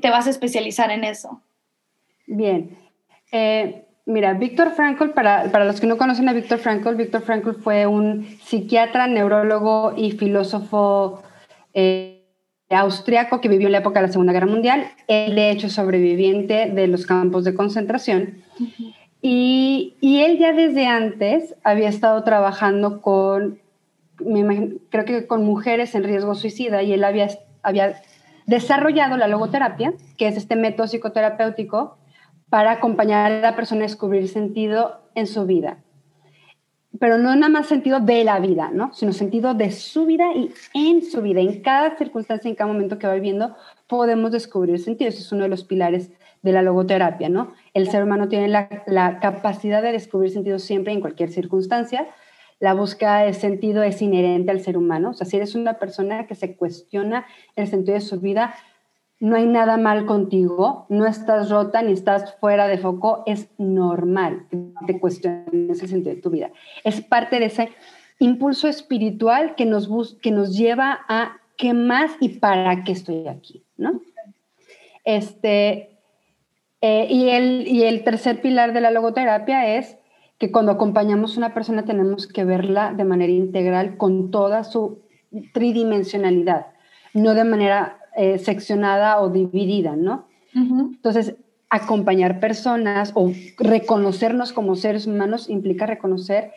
te, 0.00 0.10
vas 0.10 0.26
a 0.26 0.30
especializar 0.30 0.90
en 0.90 1.04
eso? 1.04 1.40
Bien. 2.26 2.76
Eh, 3.32 3.84
mira, 4.06 4.34
Víctor 4.34 4.72
Frankl, 4.72 5.10
para, 5.10 5.50
para, 5.50 5.64
los 5.64 5.80
que 5.80 5.86
no 5.86 5.96
conocen 5.96 6.28
a 6.28 6.32
Víctor 6.32 6.58
Frankl, 6.58 6.94
Víctor 6.94 7.22
Frankl 7.22 7.52
fue 7.52 7.86
un 7.86 8.26
psiquiatra, 8.42 9.06
neurólogo 9.06 9.94
y 9.96 10.12
filósofo 10.12 11.22
eh, 11.72 12.24
austriaco 12.68 13.40
que 13.40 13.48
vivió 13.48 13.66
en 13.66 13.72
la 13.72 13.78
época 13.78 14.00
de 14.00 14.06
la 14.06 14.12
Segunda 14.12 14.32
Guerra 14.32 14.46
Mundial. 14.46 14.86
Él, 15.08 15.34
de 15.34 15.50
hecho, 15.50 15.68
sobreviviente 15.70 16.70
de 16.70 16.86
los 16.86 17.06
campos 17.06 17.44
de 17.44 17.54
concentración. 17.54 18.42
y, 19.22 19.94
y, 20.00 20.20
él 20.20 20.38
ya 20.38 20.52
desde 20.52 20.86
antes 20.86 21.54
había 21.64 21.88
estado 21.88 22.22
trabajando 22.22 23.00
con, 23.00 23.58
creo 24.90 25.04
que 25.04 25.26
con 25.26 25.44
mujeres 25.44 25.94
en 25.94 26.04
riesgo 26.04 26.34
suicida, 26.34 26.82
y 26.82 26.92
él 26.92 27.04
había, 27.04 27.28
había 27.62 28.00
desarrollado 28.46 29.16
la 29.16 29.28
logoterapia, 29.28 29.94
que 30.16 30.28
es 30.28 30.36
este 30.36 30.56
método 30.56 30.86
psicoterapéutico 30.86 31.98
para 32.48 32.72
acompañar 32.72 33.30
a 33.30 33.40
la 33.40 33.56
persona 33.56 33.82
a 33.82 33.88
descubrir 33.88 34.28
sentido 34.28 35.00
en 35.14 35.26
su 35.26 35.46
vida. 35.46 35.78
Pero 36.98 37.16
no 37.16 37.34
nada 37.36 37.48
más 37.48 37.66
sentido 37.66 38.00
de 38.00 38.24
la 38.24 38.40
vida, 38.40 38.70
¿no? 38.74 38.92
Sino 38.92 39.12
sentido 39.12 39.54
de 39.54 39.70
su 39.70 40.04
vida 40.04 40.26
y 40.34 40.52
en 40.74 41.02
su 41.02 41.22
vida. 41.22 41.40
En 41.40 41.62
cada 41.62 41.96
circunstancia, 41.96 42.48
en 42.48 42.56
cada 42.56 42.70
momento 42.70 42.98
que 42.98 43.06
va 43.06 43.14
viviendo, 43.14 43.54
podemos 43.86 44.32
descubrir 44.32 44.78
sentido. 44.80 45.08
Ese 45.08 45.20
es 45.20 45.32
uno 45.32 45.44
de 45.44 45.48
los 45.48 45.64
pilares 45.64 46.10
de 46.42 46.52
la 46.52 46.62
logoterapia, 46.62 47.28
¿no? 47.28 47.52
El 47.74 47.88
ser 47.88 48.02
humano 48.02 48.28
tiene 48.28 48.48
la, 48.48 48.82
la 48.86 49.20
capacidad 49.20 49.82
de 49.82 49.92
descubrir 49.92 50.30
sentido 50.30 50.58
siempre 50.58 50.92
en 50.92 51.00
cualquier 51.00 51.30
circunstancia. 51.30 52.08
La 52.60 52.74
búsqueda 52.74 53.22
de 53.22 53.32
sentido 53.32 53.82
es 53.82 54.00
inherente 54.02 54.50
al 54.50 54.60
ser 54.60 54.76
humano. 54.76 55.10
O 55.10 55.14
sea, 55.14 55.26
si 55.26 55.36
eres 55.36 55.54
una 55.54 55.74
persona 55.78 56.26
que 56.26 56.34
se 56.34 56.56
cuestiona 56.56 57.26
el 57.56 57.66
sentido 57.66 57.94
de 57.94 58.02
su 58.02 58.20
vida, 58.20 58.54
no 59.18 59.36
hay 59.36 59.46
nada 59.46 59.76
mal 59.76 60.06
contigo, 60.06 60.86
no 60.88 61.06
estás 61.06 61.50
rota 61.50 61.82
ni 61.82 61.92
estás 61.92 62.36
fuera 62.36 62.68
de 62.68 62.78
foco, 62.78 63.22
es 63.26 63.48
normal 63.58 64.46
que 64.50 64.58
te 64.86 65.00
cuestiones 65.00 65.82
el 65.82 65.88
sentido 65.88 66.14
de 66.14 66.22
tu 66.22 66.30
vida. 66.30 66.50
Es 66.84 67.00
parte 67.00 67.38
de 67.38 67.46
ese 67.46 67.70
impulso 68.18 68.68
espiritual 68.68 69.54
que 69.56 69.66
nos, 69.66 70.14
que 70.20 70.30
nos 70.30 70.56
lleva 70.56 71.00
a 71.08 71.38
qué 71.56 71.74
más 71.74 72.12
y 72.20 72.28
para 72.28 72.84
qué 72.84 72.92
estoy 72.92 73.26
aquí, 73.26 73.62
¿no? 73.76 74.00
Este, 75.04 75.98
eh, 76.80 77.06
y, 77.10 77.28
el, 77.28 77.66
y 77.66 77.84
el 77.84 78.04
tercer 78.04 78.40
pilar 78.40 78.72
de 78.72 78.80
la 78.80 78.90
logoterapia 78.90 79.76
es 79.76 79.98
que 80.40 80.50
cuando 80.50 80.72
acompañamos 80.72 81.36
a 81.36 81.38
una 81.38 81.54
persona 81.54 81.84
tenemos 81.84 82.26
que 82.26 82.44
verla 82.44 82.94
de 82.94 83.04
manera 83.04 83.30
integral 83.30 83.98
con 83.98 84.30
toda 84.30 84.64
su 84.64 85.00
tridimensionalidad, 85.52 86.68
no 87.12 87.34
de 87.34 87.44
manera 87.44 87.98
eh, 88.16 88.38
seccionada 88.38 89.20
o 89.20 89.28
dividida, 89.28 89.94
¿no? 89.96 90.26
Entonces, 90.54 91.36
acompañar 91.68 92.40
personas 92.40 93.12
o 93.14 93.30
reconocernos 93.58 94.52
como 94.52 94.74
seres 94.74 95.06
humanos 95.06 95.48
implica 95.48 95.86
reconocer 95.86 96.52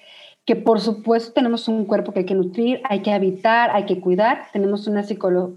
que 0.46 0.56
por 0.56 0.80
supuesto 0.80 1.34
tenemos 1.34 1.68
un 1.68 1.86
cuerpo 1.86 2.12
que 2.12 2.20
hay 2.20 2.26
que 2.26 2.36
nutrir, 2.36 2.82
hay 2.86 3.02
que 3.02 3.12
habitar, 3.12 3.70
hay 3.72 3.86
que 3.86 4.00
cuidar, 4.00 4.48
tenemos 4.52 4.88
una, 4.88 5.06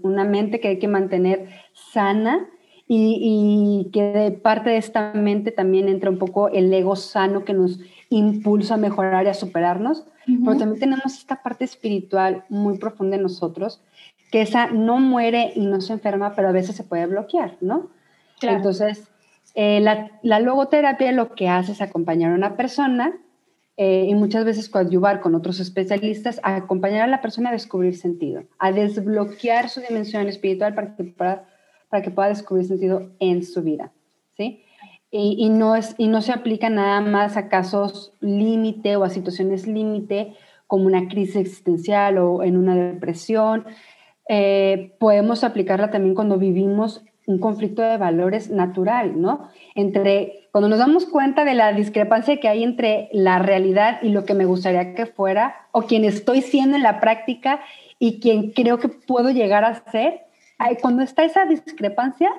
una 0.03 0.23
mente 0.25 0.59
que 0.59 0.67
hay 0.67 0.79
que 0.79 0.87
mantener 0.87 1.47
sana 1.73 2.47
y, 2.87 3.85
y, 3.87 3.91
que 3.91 4.03
de 4.03 4.31
parte 4.31 4.69
de 4.69 4.77
esta 4.77 5.13
mente 5.13 5.51
también 5.51 5.89
entra 5.89 6.09
un 6.09 6.17
poco 6.17 6.49
el 6.49 6.71
ego 6.71 6.95
sano 6.95 7.43
que 7.43 7.53
nos 7.53 7.79
impulsa 8.09 8.75
a 8.75 8.77
mejorar 8.77 9.25
y 9.25 9.29
a 9.29 9.33
superarnos, 9.33 10.05
pero 10.25 10.57
también 10.57 10.79
tenemos 10.79 11.17
esta 11.17 11.41
parte 11.41 11.63
espiritual 11.63 12.43
muy 12.49 12.77
profunda 12.77 13.15
en 13.15 13.23
nosotros 13.23 13.81
que 14.31 14.41
esa 14.41 14.67
no 14.67 14.99
muere 14.99 15.53
y 15.55 15.65
no 15.65 15.79
se 15.81 15.93
enferma, 15.93 16.35
pero 16.35 16.49
a 16.49 16.51
veces 16.51 16.75
se 16.75 16.83
puede 16.83 17.05
bloquear, 17.05 17.55
¿no? 17.61 17.89
Entonces, 18.41 19.09
eh, 19.55 19.79
la, 19.79 20.39
logoterapia 20.39 21.11
lo 21.11 21.33
que 21.33 21.49
hace 21.49 21.71
es 21.71 21.81
acompañar 21.81 22.31
a 22.31 22.35
una 22.35 22.55
persona 22.57 23.17
eh, 23.77 24.05
y 24.07 24.15
muchas 24.15 24.45
veces 24.45 24.69
coadyuvar 24.69 25.21
con 25.21 25.33
otros 25.33 25.59
especialistas 25.59 26.39
a 26.43 26.55
acompañar 26.55 27.03
a 27.03 27.07
la 27.07 27.21
persona 27.21 27.49
a 27.49 27.53
descubrir 27.53 27.95
sentido, 27.95 28.43
a 28.59 28.71
desbloquear 28.71 29.69
su 29.69 29.81
dimensión 29.81 30.27
espiritual 30.27 30.75
para 30.75 30.95
que 30.95 31.03
pueda, 31.05 31.47
para 31.89 32.03
que 32.03 32.11
pueda 32.11 32.29
descubrir 32.29 32.67
sentido 32.67 33.09
en 33.19 33.43
su 33.43 33.63
vida, 33.63 33.91
¿sí? 34.35 34.63
Y, 35.19 35.35
y, 35.39 35.49
no 35.49 35.75
es, 35.75 35.95
y 35.97 36.07
no 36.07 36.21
se 36.21 36.31
aplica 36.31 36.69
nada 36.69 37.01
más 37.01 37.37
a 37.37 37.49
casos 37.49 38.13
límite 38.19 38.97
o 38.97 39.03
a 39.03 39.09
situaciones 39.09 39.65
límite 39.65 40.35
como 40.67 40.85
una 40.85 41.07
crisis 41.07 41.37
existencial 41.37 42.17
o 42.19 42.43
en 42.43 42.57
una 42.57 42.75
depresión, 42.75 43.65
eh, 44.29 44.93
podemos 44.99 45.43
aplicarla 45.43 45.89
también 45.89 46.13
cuando 46.13 46.37
vivimos 46.37 47.03
un 47.25 47.39
conflicto 47.39 47.81
de 47.81 47.97
valores 47.97 48.49
natural, 48.49 49.19
¿no? 49.19 49.49
Entre, 49.75 50.47
cuando 50.51 50.69
nos 50.69 50.79
damos 50.79 51.05
cuenta 51.05 51.43
de 51.45 51.55
la 51.55 51.73
discrepancia 51.73 52.39
que 52.39 52.47
hay 52.47 52.63
entre 52.63 53.09
la 53.11 53.39
realidad 53.39 53.99
y 54.01 54.09
lo 54.09 54.23
que 54.23 54.33
me 54.33 54.45
gustaría 54.45 54.93
que 54.93 55.05
fuera, 55.05 55.67
o 55.71 55.81
quien 55.81 56.05
estoy 56.05 56.41
siendo 56.41 56.77
en 56.77 56.83
la 56.83 56.99
práctica 56.99 57.61
y 57.99 58.19
quien 58.19 58.51
creo 58.51 58.77
que 58.79 58.87
puedo 58.89 59.31
llegar 59.31 59.63
a 59.63 59.83
ser, 59.91 60.21
cuando 60.81 61.03
está 61.03 61.23
esa 61.23 61.45
discrepancia, 61.45 62.31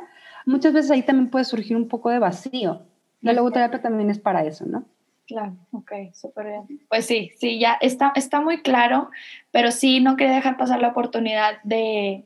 muchas 0.49 0.73
veces 0.73 0.91
ahí 0.91 1.03
también 1.03 1.31
puede 1.31 1.45
surgir 1.45 1.77
un 1.77 1.89
poco 1.89 2.11
de 2.11 2.19
vacío. 2.19 2.83
La 3.21 3.33
logoterapia 3.33 3.83
también 3.83 4.11
es 4.11 4.19
para 4.19 4.45
eso, 4.45 4.65
¿no? 4.67 4.85
Claro, 5.27 5.57
ok, 5.73 5.93
súper 6.15 6.47
bien. 6.47 6.81
Pues 6.89 7.05
sí, 7.05 7.31
sí, 7.39 7.59
ya 7.59 7.77
está, 7.81 8.13
está 8.17 8.41
muy 8.41 8.63
claro, 8.63 9.11
pero 9.51 9.71
sí 9.71 10.01
no 10.01 10.17
quería 10.17 10.37
dejar 10.37 10.57
pasar 10.57 10.81
la 10.81 10.89
oportunidad 10.89 11.63
de, 11.65 12.25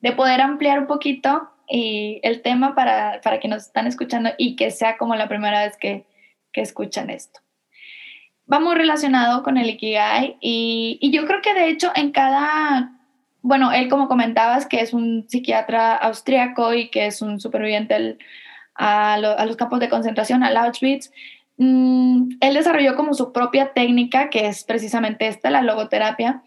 de 0.00 0.12
poder 0.12 0.42
ampliar 0.42 0.78
un 0.78 0.86
poquito 0.86 1.48
y 1.68 2.20
el 2.22 2.42
tema 2.42 2.74
para, 2.74 3.20
para 3.22 3.40
que 3.40 3.48
nos 3.48 3.62
están 3.62 3.86
escuchando 3.86 4.30
y 4.36 4.54
que 4.54 4.70
sea 4.70 4.98
como 4.98 5.16
la 5.16 5.28
primera 5.28 5.64
vez 5.64 5.78
que, 5.78 6.04
que 6.52 6.60
escuchan 6.60 7.08
esto. 7.08 7.40
Va 8.52 8.60
muy 8.60 8.74
relacionado 8.74 9.42
con 9.42 9.56
el 9.56 9.70
Ikigai 9.70 10.36
y, 10.40 10.98
y, 11.00 11.10
yo 11.10 11.26
creo 11.26 11.40
que 11.42 11.54
de 11.54 11.68
hecho 11.68 11.90
en 11.94 12.12
cada, 12.12 12.95
bueno, 13.46 13.72
él 13.72 13.88
como 13.88 14.08
comentabas 14.08 14.66
que 14.66 14.80
es 14.80 14.92
un 14.92 15.24
psiquiatra 15.28 15.96
austriaco 15.96 16.74
y 16.74 16.88
que 16.88 17.06
es 17.06 17.22
un 17.22 17.40
superviviente 17.40 18.18
a, 18.74 19.14
a, 19.14 19.46
los 19.46 19.56
campos 19.56 19.80
de 19.80 19.88
concentración, 19.88 20.42
al 20.42 20.56
Auschwitz, 20.56 21.10
Mm, 21.58 22.32
él 22.40 22.54
desarrolló 22.54 22.96
como 22.96 23.14
su 23.14 23.32
propia 23.32 23.72
técnica, 23.72 24.28
que 24.30 24.46
es 24.46 24.64
precisamente 24.64 25.26
esta, 25.26 25.50
la 25.50 25.62
logoterapia, 25.62 26.42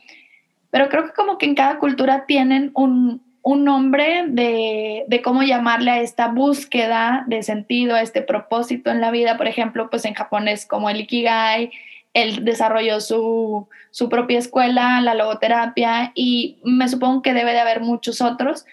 pero 0.71 0.89
creo 0.89 1.05
que 1.05 1.13
como 1.13 1.37
que 1.37 1.47
en 1.47 1.55
cada 1.55 1.79
cultura 1.79 2.25
tienen 2.27 2.71
un, 2.75 3.21
un 3.41 3.63
nombre 3.63 4.25
de, 4.27 5.05
de, 5.07 5.21
cómo 5.23 5.41
llamarle 5.41 5.91
a 5.91 6.01
esta 6.01 6.27
búsqueda 6.27 7.23
de 7.27 7.41
sentido, 7.41 7.95
a 7.95 8.01
este 8.01 8.21
propósito 8.21 8.91
en 8.91 9.01
la 9.01 9.09
vida. 9.09 9.35
Por 9.37 9.47
ejemplo, 9.47 9.89
pues 9.89 10.05
en 10.05 10.13
japonés 10.13 10.67
como 10.67 10.89
el 10.91 11.01
Ikigai, 11.01 11.71
él 12.13 12.43
desarrolló 12.43 13.01
su, 13.01 13.67
su 13.91 14.09
propia 14.09 14.39
escuela, 14.39 15.01
la 15.01 15.13
logoterapia, 15.13 16.11
y 16.15 16.57
me 16.63 16.89
supongo 16.89 17.21
que 17.21 17.33
debe 17.33 17.51
de 17.51 17.59
haber 17.59 17.81
muchos 17.81 18.21
otros. 18.21 18.65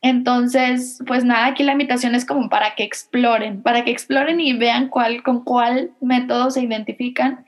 Entonces, 0.00 1.00
pues 1.06 1.24
nada, 1.24 1.46
aquí 1.46 1.62
la 1.62 1.72
invitación 1.72 2.14
es 2.14 2.24
como 2.24 2.48
para 2.48 2.74
que 2.74 2.82
exploren, 2.82 3.62
para 3.62 3.84
que 3.84 3.92
exploren 3.92 4.40
y 4.40 4.52
vean 4.52 4.88
cuál, 4.88 5.22
con 5.22 5.44
cuál 5.44 5.92
método 6.00 6.50
se 6.50 6.62
identifican. 6.62 7.44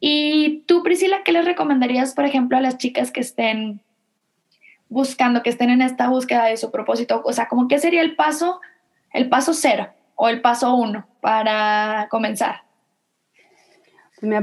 Y 0.00 0.62
tú, 0.66 0.82
Priscila, 0.82 1.22
¿qué 1.24 1.32
les 1.32 1.44
recomendarías, 1.44 2.14
por 2.14 2.24
ejemplo, 2.24 2.56
a 2.56 2.60
las 2.60 2.78
chicas 2.78 3.10
que 3.10 3.20
estén 3.20 3.80
buscando, 4.88 5.42
que 5.42 5.50
estén 5.50 5.70
en 5.70 5.82
esta 5.82 6.08
búsqueda 6.08 6.46
de 6.46 6.56
su 6.56 6.70
propósito? 6.70 7.22
O 7.24 7.32
sea, 7.32 7.48
como 7.48 7.68
qué 7.68 7.78
sería 7.78 8.00
el 8.00 8.16
paso, 8.16 8.60
el 9.12 9.28
paso 9.28 9.52
cero 9.52 9.88
o 10.14 10.28
el 10.28 10.40
paso 10.40 10.74
uno 10.74 11.06
para 11.20 12.08
comenzar? 12.10 12.63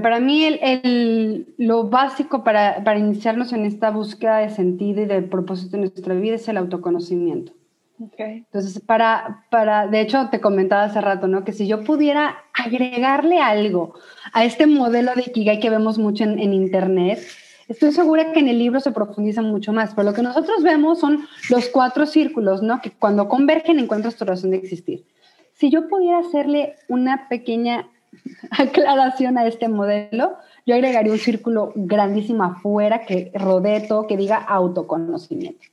Para 0.02 0.20
mí 0.20 0.46
el, 0.46 1.54
lo 1.58 1.90
básico 1.90 2.44
para, 2.44 2.84
para, 2.84 3.00
iniciarnos 3.00 3.54
en 3.54 3.66
esta 3.66 3.92
búsqueda 3.92 4.38
de 4.38 4.50
sentido 4.50 5.02
y 5.02 5.06
de 5.06 5.22
propósito 5.22 5.76
en 5.76 5.82
nuestra 5.82 6.14
vida 6.16 6.36
es 6.36 6.48
el 6.48 6.58
autoconocimiento. 6.58 7.54
Okay. 8.00 8.38
Entonces, 8.38 8.80
para, 8.80 9.46
para, 9.52 9.88
de 9.88 10.02
hecho, 10.02 10.30
te 10.32 10.42
comentaba 10.42 10.84
hace 10.84 11.00
rato, 11.02 11.28
¿no? 11.28 11.44
Que 11.44 11.54
si 11.54 11.68
yo 11.68 11.84
pudiera 11.84 12.36
agregarle 12.54 13.40
algo 13.40 13.94
a 14.34 14.44
este 14.44 14.66
modelo 14.66 15.14
de 15.16 15.22
Ikigai 15.28 15.60
que 15.60 15.70
vemos 15.70 16.00
mucho 16.00 16.24
en, 16.24 16.40
en 16.40 16.54
Internet, 16.54 17.20
estoy 17.68 17.92
segura 17.92 18.34
que 18.34 18.40
en 18.40 18.48
el 18.48 18.58
libro 18.58 18.80
se 18.80 18.92
profundiza 18.92 19.44
mucho 19.44 19.72
más, 19.72 19.94
pero 19.94 20.10
lo 20.10 20.16
que 20.16 20.24
nosotros 20.24 20.64
vemos 20.64 21.00
son 21.00 21.28
los 21.50 21.70
cuatro 21.70 22.06
círculos, 22.08 22.64
¿no? 22.64 22.82
Que 22.82 22.92
cuando 22.92 23.30
convergen 23.30 23.78
encuentras 23.78 24.16
tu 24.16 24.26
razón 24.26 24.50
de 24.50 24.58
existir. 24.58 25.06
Si 25.54 25.70
yo 25.70 25.88
pudiera 25.88 26.18
hacerle 26.20 26.76
una 26.88 27.30
pequeña 27.30 27.88
aclaración 28.52 29.38
a 29.38 29.48
este 29.48 29.68
modelo, 29.68 30.38
yo 30.66 30.76
agregaría 30.76 31.12
un 31.12 31.20
círculo 31.20 31.72
grandísimo 31.76 32.44
afuera 32.44 33.06
que 33.06 33.32
rodee 33.34 33.88
todo, 33.88 34.08
que 34.08 34.18
diga 34.18 34.38
autoconocimiento. 34.38 35.68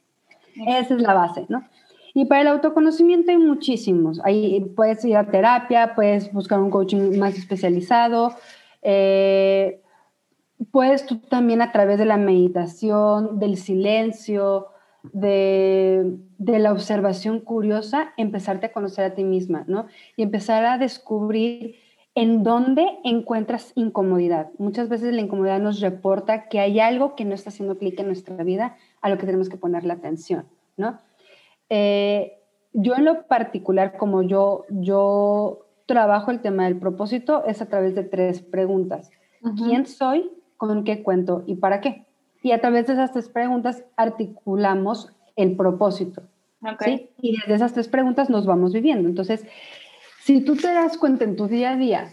Esa 0.67 0.95
es 0.95 1.01
la 1.01 1.15
base, 1.15 1.47
¿no? 1.49 1.65
Y 2.15 2.25
para 2.25 2.41
el 2.41 2.49
autoconocimiento 2.49 3.31
hay 3.31 3.39
muchísimos. 3.39 4.21
Ahí 4.25 4.61
puedes 4.75 5.05
ir 5.05 5.17
a 5.17 5.31
terapia, 5.31 5.95
puedes 5.95 6.33
buscar 6.33 6.59
un 6.59 6.71
coaching 6.71 7.17
más 7.19 7.37
especializado, 7.37 8.35
eh, 8.83 9.81
puedes 10.73 11.07
tú 11.07 11.19
también 11.19 11.63
a 11.63 11.71
través 11.71 11.99
de 11.99 12.07
la 12.07 12.17
meditación, 12.17 13.39
del 13.39 13.57
silencio, 13.57 14.69
de, 15.13 16.17
de, 16.39 16.59
la 16.59 16.73
observación 16.73 17.41
curiosa, 17.41 18.13
empezarte 18.17 18.67
a 18.67 18.73
conocer 18.73 19.05
a 19.05 19.15
ti 19.15 19.23
misma, 19.23 19.65
¿no? 19.69 19.87
Y 20.17 20.23
empezar 20.23 20.65
a 20.65 20.77
descubrir 20.77 21.77
en 22.15 22.43
dónde 22.43 22.87
encuentras 23.05 23.73
incomodidad. 23.75 24.51
Muchas 24.59 24.89
veces 24.89 25.13
la 25.15 25.21
incomodidad 25.21 25.61
nos 25.61 25.81
reporta 25.81 26.49
que 26.49 26.61
hay 26.61 26.81
algo 26.81 27.15
que 27.15 27.25
no 27.25 27.35
está 27.35 27.51
haciendo 27.51 27.79
clic 27.79 27.99
en 28.01 28.07
nuestra 28.07 28.43
vida 28.45 28.77
a 29.01 29.09
lo 29.09 29.19
que 29.19 29.27
tenemos 29.27 29.49
que 29.49 29.57
ponerle 29.57 29.93
atención, 29.93 30.47
¿no? 30.77 30.99
Eh, 31.71 32.39
yo 32.73 32.95
en 32.97 33.05
lo 33.05 33.27
particular, 33.27 33.97
como 33.97 34.23
yo, 34.23 34.67
yo 34.69 35.67
trabajo 35.87 36.31
el 36.31 36.41
tema 36.41 36.65
del 36.65 36.79
propósito, 36.79 37.45
es 37.47 37.63
a 37.63 37.67
través 37.67 37.95
de 37.95 38.05
tres 38.05 38.43
preguntas. 38.43 39.11
¿Quién 39.57 39.87
soy? 39.87 40.31
¿Con 40.57 40.85
qué 40.85 41.03
cuento? 41.03 41.45
¿Y 41.47 41.57
para 41.57 41.81
qué? 41.81 42.07
Y 42.43 42.53
a 42.53 42.61
través 42.61 42.87
de 42.87 42.95
esas 42.95 43.13
tres 43.13 43.29
preguntas 43.29 43.85
articulamos 43.97 45.13
el 45.37 45.57
propósito. 45.57 46.23
¿sí? 46.85 47.11
Y 47.23 47.37
desde 47.37 47.55
esas 47.55 47.73
tres 47.73 47.89
preguntas 47.89 48.29
nos 48.31 48.47
vamos 48.47 48.73
viviendo. 48.73 49.09
Entonces, 49.09 49.47
si 50.29 50.43
tú 50.43 50.57
te 50.57 50.71
das 50.71 50.99
cuenta 50.99 51.25
en 51.25 51.37
tu 51.37 51.49
día 51.49 51.71
a 51.71 51.77
día, 51.79 52.11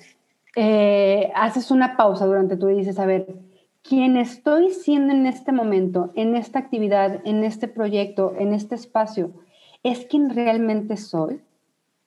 eh, 0.55 1.33
haces 1.35 1.69
una 1.69 1.97
pausa 1.97 2.25
durante 2.25 2.55
tu 2.55 2.67
día 2.67 2.77
y 2.77 2.79
dices, 2.79 2.97
a 2.97 3.05
ver, 3.05 3.27
¿quién 3.83 4.15
estoy 4.15 4.71
siendo 4.71 5.13
en 5.13 5.25
este 5.25 5.51
momento, 5.51 6.13
en 6.15 6.37
esta 6.37 6.59
actividad, 6.59 7.19
en 7.25 7.43
este 7.43 7.67
proyecto, 7.67 8.33
en 8.39 8.53
este 8.53 8.75
espacio, 8.75 9.31
es 9.83 10.05
quien 10.05 10.29
realmente 10.29 10.95
soy. 10.95 11.41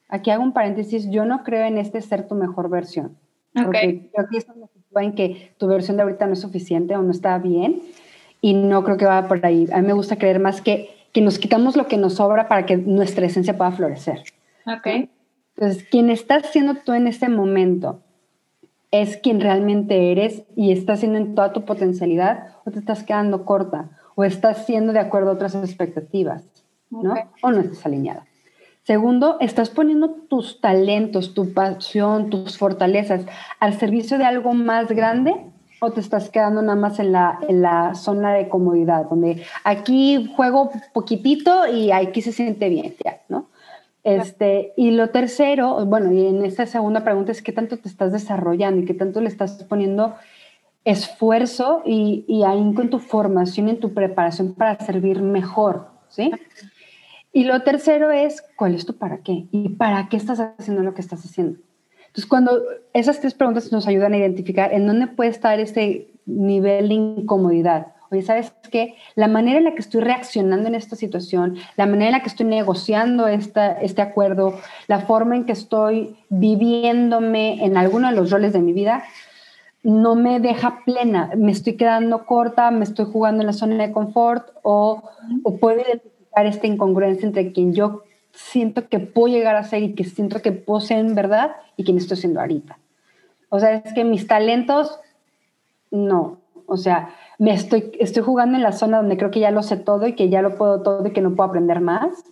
Aquí 0.08 0.30
hago 0.30 0.42
un 0.42 0.54
paréntesis, 0.54 1.10
yo 1.10 1.26
no 1.26 1.44
creo 1.44 1.66
en 1.66 1.76
este 1.76 2.00
ser 2.00 2.26
tu 2.26 2.36
mejor 2.36 2.70
versión. 2.70 3.18
Porque 3.52 4.08
creo 4.10 4.28
que 4.30 4.38
eso 4.38 4.54
en 4.96 5.14
que 5.14 5.52
tu 5.58 5.66
versión 5.66 5.98
de 5.98 6.04
ahorita 6.04 6.26
no 6.26 6.32
es 6.32 6.40
suficiente 6.40 6.96
o 6.96 7.02
no 7.02 7.10
está 7.10 7.36
bien 7.36 7.82
y 8.40 8.54
no 8.54 8.82
creo 8.82 8.96
que 8.96 9.04
vaya 9.04 9.28
por 9.28 9.44
ahí. 9.44 9.68
A 9.74 9.82
mí 9.82 9.86
me 9.86 9.92
gusta 9.92 10.16
creer 10.16 10.40
más 10.40 10.62
que, 10.62 10.88
que 11.12 11.20
nos 11.20 11.38
quitamos 11.38 11.76
lo 11.76 11.86
que 11.86 11.98
nos 11.98 12.14
sobra 12.14 12.48
para 12.48 12.64
que 12.64 12.78
nuestra 12.78 13.26
esencia 13.26 13.58
pueda 13.58 13.72
florecer. 13.72 14.22
Ok. 14.64 15.10
Entonces, 15.58 15.84
quien 15.90 16.08
estás 16.08 16.46
siendo 16.52 16.76
tú 16.76 16.92
en 16.92 17.08
este 17.08 17.28
momento 17.28 18.00
es 18.92 19.16
quien 19.16 19.40
realmente 19.40 20.12
eres 20.12 20.44
y 20.54 20.70
estás 20.70 21.00
siendo 21.00 21.18
en 21.18 21.34
toda 21.34 21.52
tu 21.52 21.64
potencialidad 21.64 22.54
o 22.64 22.70
te 22.70 22.78
estás 22.78 23.02
quedando 23.02 23.44
corta 23.44 23.90
o 24.14 24.22
estás 24.22 24.66
siendo 24.66 24.92
de 24.92 25.00
acuerdo 25.00 25.30
a 25.30 25.34
otras 25.34 25.56
expectativas, 25.56 26.44
¿no? 26.90 27.12
O 27.42 27.50
no 27.50 27.60
estás 27.60 27.84
alineada. 27.84 28.24
Segundo, 28.84 29.36
estás 29.40 29.68
poniendo 29.68 30.10
tus 30.10 30.60
talentos, 30.60 31.34
tu 31.34 31.52
pasión, 31.52 32.30
tus 32.30 32.56
fortalezas 32.56 33.26
al 33.58 33.74
servicio 33.74 34.16
de 34.16 34.26
algo 34.26 34.54
más 34.54 34.86
grande 34.86 35.34
o 35.80 35.90
te 35.90 35.98
estás 35.98 36.30
quedando 36.30 36.62
nada 36.62 36.78
más 36.78 37.00
en 37.00 37.10
la, 37.10 37.40
en 37.48 37.62
la 37.62 37.96
zona 37.96 38.32
de 38.32 38.48
comodidad, 38.48 39.06
donde 39.10 39.42
aquí 39.64 40.32
juego 40.36 40.70
poquitito 40.92 41.66
y 41.66 41.90
aquí 41.90 42.22
se 42.22 42.30
siente 42.30 42.68
bien, 42.68 42.94
ya, 43.04 43.22
¿no? 43.28 43.48
Este, 44.08 44.72
y 44.76 44.90
lo 44.92 45.10
tercero, 45.10 45.84
bueno, 45.84 46.10
y 46.12 46.26
en 46.26 46.44
esta 46.44 46.64
segunda 46.64 47.04
pregunta 47.04 47.32
es 47.32 47.42
qué 47.42 47.52
tanto 47.52 47.76
te 47.76 47.88
estás 47.88 48.12
desarrollando 48.12 48.80
y 48.80 48.84
qué 48.86 48.94
tanto 48.94 49.20
le 49.20 49.28
estás 49.28 49.64
poniendo 49.64 50.14
esfuerzo 50.84 51.82
y, 51.84 52.24
y 52.26 52.44
ahínco 52.44 52.80
en 52.80 52.88
tu 52.88 53.00
formación, 53.00 53.68
en 53.68 53.80
tu 53.80 53.92
preparación 53.92 54.54
para 54.54 54.78
servir 54.78 55.20
mejor, 55.20 55.88
¿sí? 56.08 56.30
Y 57.32 57.44
lo 57.44 57.62
tercero 57.62 58.10
es, 58.10 58.42
¿cuál 58.56 58.74
es 58.74 58.86
tu 58.86 58.96
para 58.96 59.18
qué? 59.18 59.46
¿Y 59.50 59.68
para 59.70 60.08
qué 60.08 60.16
estás 60.16 60.40
haciendo 60.40 60.82
lo 60.82 60.94
que 60.94 61.02
estás 61.02 61.22
haciendo? 61.24 61.58
Entonces, 62.06 62.26
cuando 62.26 62.62
esas 62.94 63.20
tres 63.20 63.34
preguntas 63.34 63.70
nos 63.70 63.86
ayudan 63.86 64.14
a 64.14 64.16
identificar 64.16 64.72
en 64.72 64.86
dónde 64.86 65.08
puede 65.08 65.30
estar 65.30 65.60
ese 65.60 66.08
nivel 66.24 66.88
de 66.88 66.94
incomodidad. 66.94 67.88
Oye, 68.10 68.22
¿sabes 68.22 68.52
qué? 68.70 68.94
La 69.14 69.28
manera 69.28 69.58
en 69.58 69.64
la 69.64 69.74
que 69.74 69.80
estoy 69.80 70.00
reaccionando 70.00 70.68
en 70.68 70.74
esta 70.74 70.96
situación, 70.96 71.56
la 71.76 71.86
manera 71.86 72.06
en 72.06 72.12
la 72.12 72.20
que 72.20 72.28
estoy 72.28 72.46
negociando 72.46 73.26
esta, 73.26 73.72
este 73.72 74.00
acuerdo, 74.00 74.58
la 74.86 75.00
forma 75.00 75.36
en 75.36 75.44
que 75.44 75.52
estoy 75.52 76.16
viviéndome 76.30 77.64
en 77.64 77.76
alguno 77.76 78.08
de 78.08 78.16
los 78.16 78.30
roles 78.30 78.52
de 78.52 78.60
mi 78.60 78.72
vida, 78.72 79.04
no 79.82 80.14
me 80.14 80.40
deja 80.40 80.80
plena. 80.84 81.30
Me 81.36 81.52
estoy 81.52 81.76
quedando 81.76 82.24
corta, 82.24 82.70
me 82.70 82.84
estoy 82.84 83.06
jugando 83.06 83.42
en 83.42 83.46
la 83.46 83.52
zona 83.52 83.76
de 83.76 83.92
confort 83.92 84.48
o, 84.62 85.02
o 85.42 85.56
puedo 85.58 85.80
identificar 85.80 86.46
esta 86.46 86.66
incongruencia 86.66 87.26
entre 87.26 87.52
quien 87.52 87.74
yo 87.74 88.02
siento 88.32 88.88
que 88.88 89.00
puedo 89.00 89.34
llegar 89.34 89.56
a 89.56 89.64
ser 89.64 89.82
y 89.82 89.94
que 89.94 90.04
siento 90.04 90.40
que 90.40 90.52
puedo 90.52 90.80
ser 90.80 90.98
en 90.98 91.14
verdad 91.14 91.56
y 91.76 91.84
quien 91.84 91.98
estoy 91.98 92.16
siendo 92.16 92.40
ahorita. 92.40 92.78
O 93.48 93.58
sea, 93.58 93.76
es 93.76 93.92
que 93.92 94.04
mis 94.04 94.26
talentos, 94.26 95.00
no. 95.90 96.38
O 96.66 96.76
sea, 96.76 97.14
me 97.38 97.52
estoy, 97.54 97.92
estoy 98.00 98.22
jugando 98.22 98.56
en 98.56 98.62
la 98.62 98.72
zona 98.72 98.98
donde 98.98 99.16
creo 99.16 99.30
que 99.30 99.40
ya 99.40 99.50
lo 99.50 99.62
sé 99.62 99.76
todo 99.76 100.06
y 100.06 100.14
que 100.14 100.28
ya 100.28 100.42
lo 100.42 100.56
puedo 100.56 100.82
todo 100.82 101.06
y 101.06 101.12
que 101.12 101.20
no 101.20 101.34
puedo 101.34 101.48
aprender 101.48 101.80
más. 101.80 102.24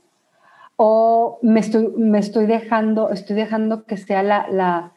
O 0.76 1.38
me 1.42 1.60
estoy, 1.60 1.88
me 1.96 2.18
estoy 2.18 2.46
dejando, 2.46 3.10
estoy 3.10 3.36
dejando 3.36 3.84
que 3.84 3.96
sea 3.96 4.22
la, 4.22 4.48
la, 4.50 4.92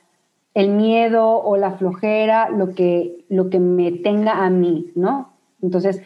el 0.54 0.72
miedo 0.72 1.41
o 1.41 1.56
la 1.58 1.72
flojera 1.72 2.50
lo 2.50 2.74
que, 2.74 3.26
lo 3.30 3.50
que 3.50 3.60
me 3.60 3.91
tenga 3.91 4.43
a 4.43 4.50
mí, 4.50 4.91
¿no? 4.95 5.34
Entonces, 5.62 6.02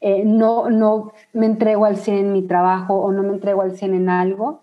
eh, 0.00 0.24
no, 0.24 0.70
no 0.70 1.12
me 1.32 1.46
entrego 1.46 1.84
al 1.84 1.96
100 1.96 2.16
en 2.18 2.32
mi 2.32 2.42
trabajo 2.42 2.94
o 2.94 3.12
no 3.12 3.22
me 3.22 3.34
entrego 3.34 3.62
al 3.62 3.76
100 3.76 3.94
en 3.94 4.08
algo, 4.08 4.62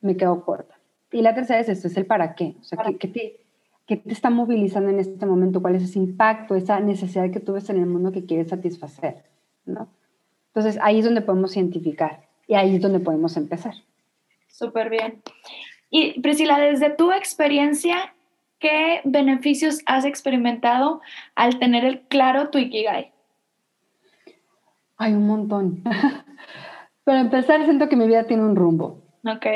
me 0.00 0.16
quedo 0.16 0.44
corta. 0.44 0.74
Y 1.12 1.20
la 1.20 1.34
tercera 1.34 1.60
es 1.60 1.68
esto, 1.68 1.86
es 1.86 1.96
el 1.96 2.06
para 2.06 2.34
qué. 2.34 2.56
O 2.60 2.64
sea, 2.64 2.78
¿qué, 2.98 3.08
te, 3.08 3.41
¿qué, 3.86 3.96
te, 3.96 4.12
está 4.12 4.30
movilizando 4.30 4.90
en 4.90 5.00
este 5.00 5.26
momento? 5.26 5.60
¿Cuál 5.62 5.76
es 5.76 5.84
ese 5.84 5.98
impacto, 5.98 6.54
esa 6.54 6.80
necesidad 6.80 7.30
que 7.30 7.40
tú 7.40 7.52
ves 7.54 7.68
en 7.70 7.78
el 7.78 7.86
mundo 7.86 8.12
que 8.12 8.24
quieres 8.24 8.48
satisfacer? 8.48 9.24
¿no? 9.64 9.88
Entonces, 10.48 10.78
ahí 10.82 10.98
es 10.98 11.04
donde 11.04 11.22
podemos 11.22 11.56
identificar 11.56 12.26
y 12.46 12.54
ahí 12.54 12.76
es 12.76 12.82
donde 12.82 13.00
podemos 13.00 13.36
empezar. 13.36 13.74
Súper 14.48 14.90
bien. 14.90 15.22
Y 15.90 16.20
Priscila, 16.20 16.58
desde 16.58 16.90
tu 16.90 17.12
experiencia, 17.12 18.14
¿qué 18.58 19.00
beneficios 19.04 19.80
has 19.86 20.04
experimentado 20.04 21.00
al 21.34 21.58
tener 21.58 21.84
el 21.84 22.00
claro 22.02 22.50
tu 22.50 22.58
Ikigai? 22.58 23.12
Hay 24.98 25.12
un 25.14 25.26
montón. 25.26 25.82
Para 27.04 27.20
empezar, 27.20 27.64
siento 27.64 27.88
que 27.88 27.96
mi 27.96 28.06
vida 28.06 28.24
tiene 28.24 28.44
un 28.44 28.54
rumbo. 28.54 29.02
Ok. 29.24 29.46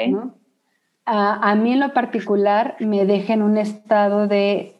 A, 1.08 1.54
mí 1.54 1.72
en 1.72 1.80
lo 1.80 1.92
particular 1.92 2.76
me 2.80 3.06
deja 3.06 3.32
en 3.32 3.42
un 3.42 3.58
estado 3.58 4.26
de, 4.26 4.74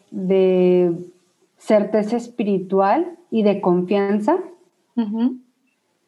certeza 1.57 2.17
espiritual 2.17 3.17
y 3.31 3.45
de 3.45 3.61
confianza 3.61 4.39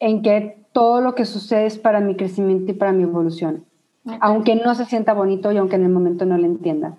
en 0.00 0.22
que 0.22 0.64
todo 0.72 1.00
lo 1.00 1.14
que 1.14 1.24
sucede 1.24 1.66
es 1.66 1.78
para 1.78 2.00
mi 2.00 2.16
crecimiento 2.16 2.72
y 2.72 2.74
para 2.74 2.92
mi 2.92 3.04
evolución. 3.04 3.64
Aunque 4.20 4.56
no 4.56 4.74
se 4.74 4.86
sienta 4.86 5.12
bonito 5.12 5.52
y 5.52 5.56
aunque 5.56 5.76
en 5.76 5.84
el 5.84 5.90
momento 5.90 6.26
no 6.26 6.36
lo 6.36 6.46
entienda. 6.46 6.96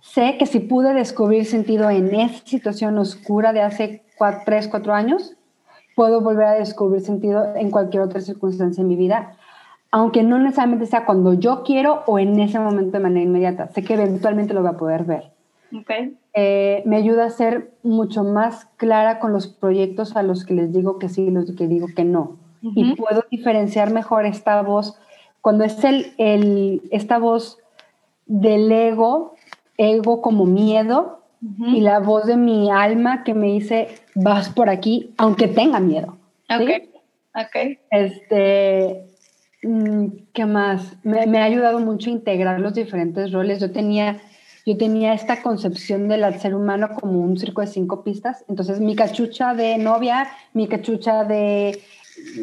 Sé 0.00 0.36
que 0.38 0.46
si 0.46 0.60
pude 0.60 0.94
descubrir 0.94 1.44
sentido 1.44 1.90
en 1.90 2.14
esa 2.14 2.44
situación 2.46 2.98
oscura 2.98 3.52
de 3.52 3.60
hace 3.60 4.02
tres, 4.44 4.66
cuatro 4.68 4.94
años, 4.94 5.36
puedo 5.94 6.20
volver 6.20 6.46
a 6.46 6.52
descubrir 6.54 7.02
sentido 7.02 7.54
en 7.54 7.70
cualquier 7.70 8.02
otra 8.02 8.20
circunstancia 8.20 8.80
en 8.80 8.88
mi 8.88 8.96
vida, 8.96 9.36
aunque 9.90 10.22
no 10.22 10.38
necesariamente 10.38 10.86
sea 10.86 11.04
cuando 11.04 11.34
yo 11.34 11.62
quiero 11.64 12.02
o 12.06 12.18
en 12.18 12.38
ese 12.38 12.58
momento 12.58 12.92
de 12.92 13.02
manera 13.02 13.24
inmediata. 13.24 13.68
Sé 13.68 13.82
que 13.82 13.94
eventualmente 13.94 14.54
lo 14.54 14.60
voy 14.60 14.70
a 14.70 14.76
poder 14.76 15.04
ver. 15.04 15.32
Okay. 15.82 16.16
Eh, 16.34 16.82
me 16.86 16.96
ayuda 16.96 17.26
a 17.26 17.30
ser 17.30 17.72
mucho 17.82 18.24
más 18.24 18.66
clara 18.76 19.18
con 19.18 19.32
los 19.32 19.46
proyectos 19.48 20.16
a 20.16 20.22
los 20.22 20.44
que 20.44 20.54
les 20.54 20.72
digo 20.72 20.98
que 20.98 21.08
sí 21.08 21.22
y 21.22 21.30
los 21.30 21.52
que 21.52 21.66
digo 21.66 21.88
que 21.94 22.04
no. 22.04 22.38
Y 22.62 22.94
puedo 22.94 23.24
diferenciar 23.30 23.90
mejor 23.90 24.26
esta 24.26 24.60
voz, 24.60 24.98
cuando 25.40 25.64
es 25.64 25.82
el, 25.82 26.12
el, 26.18 26.82
esta 26.90 27.18
voz 27.18 27.58
del 28.26 28.70
ego, 28.70 29.34
ego 29.78 30.20
como 30.20 30.44
miedo, 30.44 31.20
y 31.40 31.80
la 31.80 32.00
voz 32.00 32.26
de 32.26 32.36
mi 32.36 32.70
alma 32.70 33.24
que 33.24 33.32
me 33.32 33.46
dice, 33.46 33.88
vas 34.14 34.50
por 34.50 34.68
aquí, 34.68 35.14
aunque 35.16 35.48
tenga 35.48 35.80
miedo. 35.80 36.18
Ok, 36.50 36.70
ok. 37.34 37.78
Este, 37.90 39.09
¿qué 39.60 40.46
más? 40.46 40.96
Me, 41.02 41.26
me, 41.26 41.38
ha 41.38 41.44
ayudado 41.44 41.78
mucho 41.80 42.10
a 42.10 42.12
integrar 42.12 42.60
los 42.60 42.74
diferentes 42.74 43.32
roles. 43.32 43.60
Yo 43.60 43.70
tenía, 43.70 44.20
yo 44.64 44.76
tenía 44.76 45.12
esta 45.12 45.42
concepción 45.42 46.08
del 46.08 46.38
ser 46.40 46.54
humano 46.54 46.90
como 46.98 47.20
un 47.20 47.38
circo 47.38 47.60
de 47.60 47.66
cinco 47.66 48.02
pistas. 48.02 48.44
Entonces, 48.48 48.80
mi 48.80 48.96
cachucha 48.96 49.54
de 49.54 49.78
novia, 49.78 50.28
mi 50.54 50.66
cachucha 50.66 51.24
de 51.24 51.80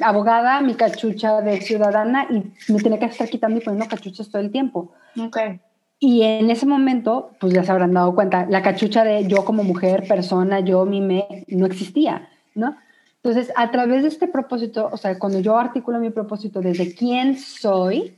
abogada, 0.01 0.61
mi 0.61 0.75
cachucha 0.75 1.41
de 1.41 1.61
ciudadana, 1.61 2.27
y 2.29 2.71
me 2.71 2.79
tenía 2.79 2.99
que 2.99 3.05
estar 3.05 3.29
quitando 3.29 3.59
y 3.59 3.63
poniendo 3.63 3.87
cachuchas 3.87 4.29
todo 4.29 4.41
el 4.41 4.51
tiempo. 4.51 4.91
Okay. 5.19 5.59
Y 5.99 6.21
en 6.21 6.51
ese 6.51 6.65
momento, 6.65 7.31
pues 7.39 7.53
ya 7.53 7.63
se 7.63 7.71
habrán 7.71 7.93
dado 7.93 8.13
cuenta, 8.13 8.45
la 8.47 8.61
cachucha 8.61 9.03
de 9.03 9.27
yo 9.27 9.43
como 9.43 9.63
mujer, 9.63 10.07
persona, 10.07 10.59
yo, 10.59 10.85
mi, 10.85 11.01
me, 11.01 11.45
no 11.47 11.65
existía, 11.65 12.29
¿no? 12.53 12.75
Entonces, 13.27 13.53
a 13.57 13.71
través 13.71 14.03
de 14.03 14.07
este 14.07 14.29
propósito, 14.29 14.89
o 14.89 14.95
sea, 14.95 15.19
cuando 15.19 15.39
yo 15.39 15.57
articulo 15.57 15.99
mi 15.99 16.11
propósito 16.11 16.61
desde 16.61 16.95
quién 16.95 17.37
soy, 17.37 18.15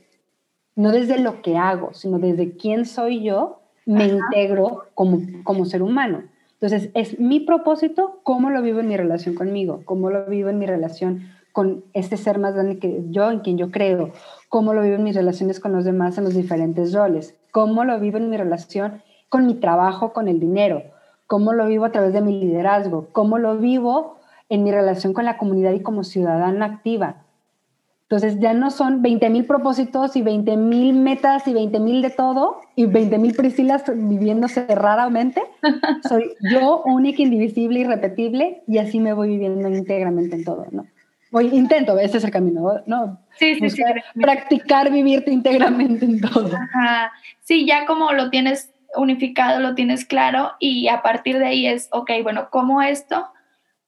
no 0.76 0.92
desde 0.92 1.18
lo 1.18 1.42
que 1.42 1.56
hago, 1.56 1.92
sino 1.94 2.20
desde 2.20 2.56
quién 2.56 2.86
soy 2.86 3.24
yo, 3.24 3.60
me 3.86 4.06
integro 4.06 4.84
como, 4.94 5.18
como 5.42 5.64
ser 5.64 5.82
humano. 5.82 6.22
Entonces, 6.52 6.90
es 6.94 7.18
mi 7.18 7.40
propósito, 7.40 8.20
cómo 8.22 8.50
lo 8.50 8.62
vivo 8.62 8.78
en 8.78 8.86
mi 8.86 8.96
relación 8.96 9.34
conmigo, 9.34 9.82
cómo 9.84 10.10
lo 10.10 10.26
vivo 10.26 10.48
en 10.48 10.60
mi 10.60 10.66
relación 10.66 11.28
con 11.50 11.82
este 11.92 12.16
ser 12.16 12.38
más 12.38 12.54
grande 12.54 12.78
que 12.78 13.02
yo, 13.08 13.32
en 13.32 13.40
quien 13.40 13.58
yo 13.58 13.72
creo, 13.72 14.12
cómo 14.48 14.74
lo 14.74 14.82
vivo 14.82 14.94
en 14.94 15.02
mis 15.02 15.16
relaciones 15.16 15.58
con 15.58 15.72
los 15.72 15.84
demás 15.84 16.18
en 16.18 16.24
los 16.24 16.34
diferentes 16.34 16.92
roles, 16.92 17.34
cómo 17.50 17.84
lo 17.84 17.98
vivo 17.98 18.18
en 18.18 18.30
mi 18.30 18.36
relación 18.36 19.02
con 19.28 19.44
mi 19.44 19.54
trabajo, 19.54 20.12
con 20.12 20.28
el 20.28 20.38
dinero, 20.38 20.84
cómo 21.26 21.52
lo 21.52 21.66
vivo 21.66 21.84
a 21.84 21.90
través 21.90 22.12
de 22.12 22.20
mi 22.20 22.38
liderazgo, 22.38 23.08
cómo 23.10 23.38
lo 23.38 23.58
vivo 23.58 24.19
en 24.50 24.64
mi 24.64 24.70
relación 24.70 25.14
con 25.14 25.24
la 25.24 25.38
comunidad 25.38 25.72
y 25.72 25.80
como 25.80 26.04
ciudadana 26.04 26.66
activa. 26.66 27.24
Entonces 28.02 28.40
ya 28.40 28.52
no 28.54 28.72
son 28.72 29.02
20 29.02 29.30
mil 29.30 29.44
propósitos 29.44 30.16
y 30.16 30.22
20 30.22 30.56
mil 30.56 30.94
metas 30.94 31.46
y 31.46 31.52
20 31.54 31.78
mil 31.78 32.02
de 32.02 32.10
todo 32.10 32.60
y 32.74 32.86
20 32.86 33.18
mil 33.18 33.34
Priscilas 33.34 33.84
viviéndose 33.86 34.66
raramente. 34.66 35.40
Soy 36.08 36.32
yo 36.50 36.82
única, 36.84 37.22
indivisible, 37.22 37.78
irrepetible 37.78 38.64
y 38.66 38.78
así 38.78 38.98
me 38.98 39.12
voy 39.12 39.28
viviendo 39.28 39.68
íntegramente 39.68 40.34
en 40.34 40.44
todo, 40.44 40.66
¿no? 40.72 40.86
Voy, 41.30 41.50
intento, 41.56 41.96
ese 42.00 42.18
es 42.18 42.24
el 42.24 42.32
camino, 42.32 42.80
¿no? 42.86 43.20
Sí, 43.38 43.54
sí, 43.54 43.70
sí. 43.70 43.82
Practicar 44.20 44.90
vivirte 44.90 45.30
íntegramente 45.30 46.04
en 46.04 46.20
todo. 46.20 46.50
Ajá. 46.56 47.12
Sí, 47.42 47.64
ya 47.64 47.86
como 47.86 48.12
lo 48.12 48.30
tienes 48.30 48.72
unificado, 48.96 49.60
lo 49.60 49.76
tienes 49.76 50.04
claro 50.04 50.50
y 50.58 50.88
a 50.88 51.02
partir 51.02 51.38
de 51.38 51.46
ahí 51.46 51.66
es, 51.68 51.88
ok, 51.92 52.10
bueno, 52.24 52.48
¿cómo 52.50 52.82
esto 52.82 53.28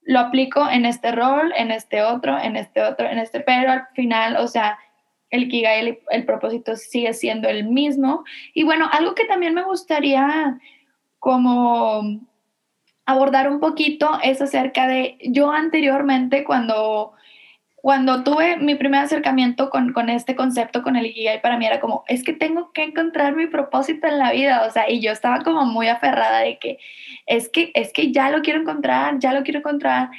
lo 0.05 0.19
aplico 0.19 0.69
en 0.69 0.85
este 0.85 1.11
rol, 1.11 1.53
en 1.57 1.71
este 1.71 2.03
otro, 2.03 2.37
en 2.37 2.55
este 2.55 2.81
otro, 2.81 3.07
en 3.07 3.19
este, 3.19 3.39
pero 3.39 3.71
al 3.71 3.87
final, 3.93 4.37
o 4.37 4.47
sea, 4.47 4.77
el 5.29 5.49
Kigai, 5.49 5.79
el, 5.79 5.99
el 6.09 6.25
propósito 6.25 6.75
sigue 6.75 7.13
siendo 7.13 7.49
el 7.49 7.65
mismo. 7.65 8.23
Y 8.53 8.63
bueno, 8.63 8.89
algo 8.91 9.15
que 9.15 9.25
también 9.25 9.53
me 9.53 9.63
gustaría 9.63 10.59
como 11.19 12.19
abordar 13.05 13.49
un 13.49 13.59
poquito 13.59 14.19
es 14.23 14.41
acerca 14.41 14.87
de, 14.87 15.17
yo 15.21 15.51
anteriormente 15.51 16.43
cuando 16.43 17.13
cuando 17.83 18.23
tuve 18.23 18.55
mi 18.55 18.75
primer 18.75 19.01
acercamiento 19.01 19.69
con, 19.69 19.91
con, 19.91 20.07
este 20.07 20.37
concepto, 20.37 20.83
con 20.83 20.95
el 20.95 21.07
Ikigai, 21.07 21.41
para 21.41 21.57
mí 21.57 21.65
era 21.65 21.81
como, 21.81 22.05
es 22.07 22.23
que 22.23 22.31
tengo 22.31 22.71
que 22.71 22.81
encontrar 22.81 23.35
mi 23.35 23.45
propósito 23.47 24.07
en 24.07 24.19
la 24.19 24.31
vida, 24.31 24.65
o 24.65 24.71
sea, 24.71 24.89
y 24.89 25.01
yo 25.01 25.11
estaba 25.11 25.41
como 25.41 25.65
muy 25.65 25.89
aferrada 25.89 26.39
de 26.39 26.59
que, 26.59 26.79
es 27.25 27.49
que, 27.49 27.73
es 27.73 27.91
que 27.91 28.13
ya 28.13 28.29
lo 28.29 28.41
quiero 28.41 28.61
encontrar, 28.61 29.19
ya 29.19 29.33
lo 29.33 29.43
quiero 29.43 29.59
encontrar. 29.59 30.11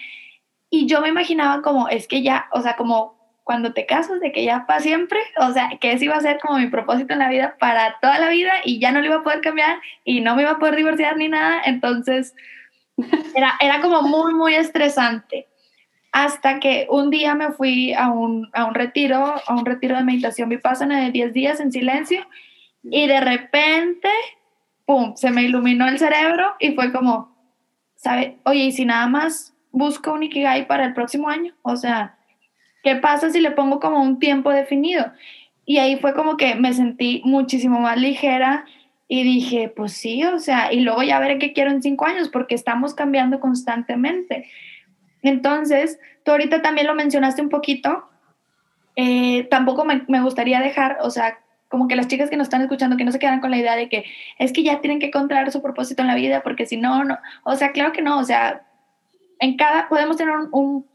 Y 0.69 0.85
yo 0.85 1.01
me 1.01 1.09
imaginaba 1.09 1.63
como, 1.63 1.89
es 1.89 2.07
que 2.07 2.21
ya, 2.21 2.49
o 2.53 2.61
sea, 2.61 2.77
como 2.77 3.17
cuando 3.45 3.73
te 3.73 3.87
casas, 3.87 4.21
de 4.21 4.31
que 4.31 4.45
ya 4.45 4.67
para 4.67 4.81
siempre, 4.81 5.21
o 5.39 5.51
sea, 5.53 5.71
que 5.81 5.93
ese 5.93 6.05
iba 6.05 6.17
a 6.17 6.21
ser 6.21 6.41
como 6.41 6.59
mi 6.59 6.67
propósito 6.67 7.15
en 7.15 7.21
la 7.21 7.31
vida 7.31 7.57
para 7.59 7.99
toda 8.03 8.19
la 8.19 8.29
vida 8.29 8.53
y 8.63 8.79
ya 8.79 8.93
no 8.93 9.01
lo 9.01 9.07
iba 9.07 9.17
a 9.17 9.23
poder 9.23 9.41
cambiar 9.41 9.79
y 10.05 10.21
no 10.21 10.37
me 10.37 10.43
iba 10.43 10.51
a 10.51 10.59
poder 10.59 10.77
divorciar 10.77 11.17
ni 11.17 11.31
nada, 11.31 11.63
entonces 11.65 12.35
era, 13.35 13.55
era 13.59 13.81
como 13.81 14.03
muy, 14.03 14.35
muy 14.35 14.55
estresante 14.55 15.49
hasta 16.15 16.61
que 16.61 16.87
un 16.91 17.11
día 17.11 17.35
me 17.35 17.51
fui 17.51 17.93
a 17.93 18.09
un, 18.09 18.49
a 18.53 18.67
un 18.67 18.75
retiro, 18.77 19.35
a 19.45 19.53
un 19.53 19.67
retiro 19.67 19.97
de 19.97 20.05
meditación 20.05 20.49
vipassana 20.49 21.01
de 21.01 21.11
10 21.11 21.33
días 21.33 21.59
en 21.59 21.73
silencio 21.73 22.25
y 22.85 23.09
de 23.09 23.21
repente, 23.21 24.09
¡pum!, 24.87 25.17
se 25.17 25.33
me 25.33 25.43
iluminó 25.43 25.89
el 25.89 25.99
cerebro 25.99 26.55
y 26.61 26.71
fue 26.71 26.93
como, 26.93 27.37
¿sabe? 27.97 28.37
Oye, 28.45 28.67
¿y 28.67 28.71
si 28.71 28.85
nada 28.85 29.09
más 29.09 29.57
busco 29.73 30.13
un 30.13 30.23
Ikigai 30.23 30.69
para 30.69 30.85
el 30.85 30.95
próximo 30.95 31.29
año? 31.29 31.53
O 31.63 31.75
sea, 31.75 32.17
¿qué 32.85 32.95
pasa 32.95 33.31
si 33.31 33.41
le 33.41 33.51
pongo 33.51 33.81
como 33.81 34.01
un 34.01 34.21
tiempo 34.21 34.51
definido? 34.51 35.11
Y 35.67 35.79
ahí 35.79 35.97
fue 35.97 36.15
como 36.15 36.37
que 36.37 36.55
me 36.55 36.73
sentí 36.75 37.23
muchísimo 37.25 37.81
más 37.81 37.99
ligera 37.99 38.67
y 39.09 39.25
dije, 39.25 39.69
pues 39.75 39.95
sí, 39.95 40.23
o 40.23 40.39
sea, 40.39 40.73
y 40.73 40.79
luego 40.79 41.03
ya 41.03 41.19
veré 41.19 41.41
qué 41.41 41.53
quiero 41.53 41.73
en 41.73 41.83
cinco 41.83 42.07
años 42.07 42.29
porque 42.29 42.55
estamos 42.55 42.95
cambiando 42.95 43.41
constantemente. 43.41 44.49
Entonces, 45.25 45.99
tú 46.23 46.33
ahorita 46.33 46.61
también 46.61 46.87
lo 46.87 46.95
mencionaste 46.95 47.41
un 47.41 47.49
poquito, 47.49 48.07
eh, 48.95 49.45
tampoco 49.51 49.85
me, 49.85 50.21
gustaría 50.21 50.61
dejar, 50.61 50.99
o 51.01 51.11
sea, 51.11 51.39
como 51.69 51.89
que 51.89 51.97
las 51.97 52.09
chicas 52.09 52.29
que 52.29 52.37
nos 52.37 52.45
están 52.45 52.61
escuchando, 52.61 52.99
que 52.99 53.05
no 53.05 53.11
se 53.11 53.19
quedan 53.19 53.41
con 53.41 53.51
la 53.51 53.57
idea 53.57 53.75
de 53.75 53.89
que 53.89 54.05
es 54.39 54.53
que 54.53 54.63
ya 54.63 54.83
tienen 54.83 55.01
que 55.01 55.07
encontrar 55.07 55.51
su 55.51 55.63
propósito 55.63 56.03
en 56.03 56.09
la 56.09 56.15
vida, 56.15 56.43
porque 56.43 56.67
si 56.67 56.77
no, 56.77 57.05
no, 57.05 57.19
o 57.43 57.57
sea, 57.57 57.73
claro 57.73 57.93
que 57.93 58.03
no, 58.03 58.19
o 58.19 58.25
sea, 58.25 58.67
en 59.41 59.57
cada, 59.57 59.89
podemos 59.89 60.19
tener 60.19 60.35
un, 60.53 60.87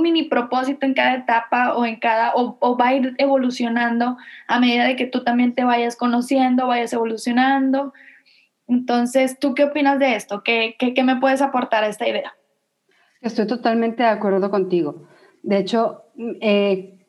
mini 0.00 0.24
propósito 0.24 0.86
en 0.86 0.94
cada 0.94 1.14
etapa 1.16 1.74
o 1.74 1.84
en 1.84 1.96
cada, 1.96 2.32
o, 2.34 2.76
va 2.78 2.88
a 2.88 2.94
ir 2.94 3.14
evolucionando 3.18 4.16
a 4.46 4.58
medida 4.58 4.84
de 4.84 4.96
que 4.96 5.06
tú 5.06 5.22
también 5.24 5.54
te 5.54 5.64
vayas 5.64 5.94
conociendo, 5.94 6.66
vayas 6.66 6.94
evolucionando. 6.94 7.92
Entonces, 8.66 9.38
¿tú 9.38 9.54
qué 9.54 9.64
opinas 9.64 9.98
de 9.98 10.16
esto? 10.16 10.42
¿Qué, 10.42 10.74
qué, 10.78 10.94
qué 10.94 11.04
me 11.04 11.16
puedes 11.16 11.42
aportar 11.42 11.84
a 11.84 11.88
esta 11.88 12.08
idea? 12.08 12.32
Estoy 13.20 13.46
totalmente 13.46 14.02
de 14.02 14.08
acuerdo 14.08 14.50
contigo. 14.50 15.06
De 15.42 15.58
hecho, 15.58 16.04
eh, 16.40 17.04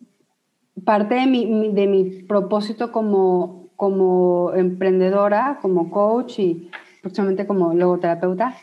parte 0.86 1.16
de 1.16 1.28
mi, 1.28 1.72
de 1.74 1.88
mi 1.88 2.24
propósito 2.24 2.92
como, 2.92 3.70
como 3.76 4.52
emprendedora, 4.56 5.60
como 5.62 5.92
coach 5.92 6.40
y 6.40 6.72
próximamente 7.02 7.46
como 7.46 7.74
logoterapeuta, 7.74 8.56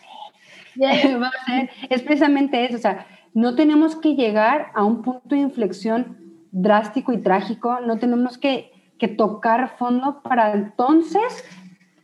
es 1.91 2.03
precisamente 2.03 2.65
eso. 2.65 2.77
O 2.77 2.81
sea, 2.81 3.07
no 3.35 3.55
tenemos 3.55 3.97
que 3.97 4.15
llegar 4.15 4.69
a 4.75 4.85
un 4.85 5.03
punto 5.03 5.35
de 5.35 5.39
inflexión 5.39 6.17
drástico 6.53 7.13
y 7.13 7.19
trágico, 7.19 7.81
no 7.81 7.99
tenemos 7.99 8.39
que, 8.39 8.73
que 8.99 9.09
tocar 9.09 9.77
fondo 9.77 10.23
para 10.23 10.53
entonces 10.53 11.45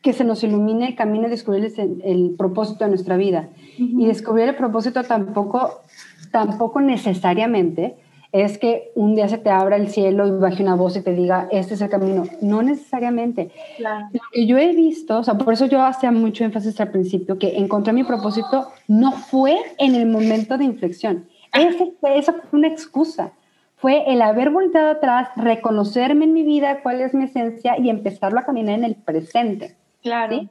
que 0.03 0.13
se 0.13 0.25
nos 0.25 0.43
ilumine 0.43 0.89
el 0.89 0.95
camino 0.97 1.29
y 1.29 1.31
descubrir 1.31 1.73
el, 1.77 2.03
el 2.05 2.35
propósito 2.37 2.85
de 2.85 2.91
nuestra 2.91 3.17
vida. 3.17 3.49
Y 3.79 4.07
descubrir 4.07 4.49
el 4.49 4.57
propósito 4.57 5.05
tampoco, 5.05 5.83
tampoco 6.31 6.81
necesariamente 6.81 7.97
es 8.33 8.57
que 8.57 8.91
un 8.95 9.15
día 9.15 9.29
se 9.29 9.37
te 9.37 9.51
abra 9.51 9.77
el 9.77 9.89
cielo 9.89 10.27
y 10.27 10.31
baje 10.31 10.63
una 10.63 10.75
voz 10.75 10.97
y 10.97 11.03
te 11.03 11.13
diga, 11.13 11.49
este 11.51 11.75
es 11.75 11.83
el 11.83 11.91
camino. 11.91 12.25
No 12.41 12.63
necesariamente. 12.63 13.51
Claro. 13.77 14.07
Lo 14.13 14.21
que 14.33 14.47
yo 14.47 14.57
he 14.57 14.75
visto, 14.75 15.19
o 15.19 15.23
sea, 15.25 15.35
por 15.35 15.53
eso 15.53 15.67
yo 15.67 15.83
hacía 15.83 16.11
mucho 16.11 16.43
énfasis 16.43 16.81
al 16.81 16.91
principio, 16.91 17.39
que 17.39 17.59
encontré 17.59 17.93
mi 17.93 18.05
propósito 18.05 18.69
no 18.89 19.13
fue 19.13 19.59
en 19.79 19.95
el 19.95 20.07
momento 20.07 20.57
de 20.57 20.65
inflexión. 20.65 21.27
Ese, 21.53 21.93
esa 22.15 22.33
fue 22.33 22.59
una 22.59 22.69
excusa. 22.69 23.33
Fue 23.77 24.11
el 24.11 24.23
haber 24.23 24.49
volteado 24.49 24.93
atrás, 24.93 25.29
reconocerme 25.37 26.25
en 26.25 26.33
mi 26.33 26.43
vida 26.43 26.83
cuál 26.83 27.03
es 27.03 27.13
mi 27.13 27.25
esencia 27.25 27.79
y 27.79 27.91
empezarlo 27.91 28.39
a 28.39 28.45
caminar 28.45 28.79
en 28.79 28.85
el 28.85 28.95
presente. 28.95 29.77
Claro. 30.03 30.49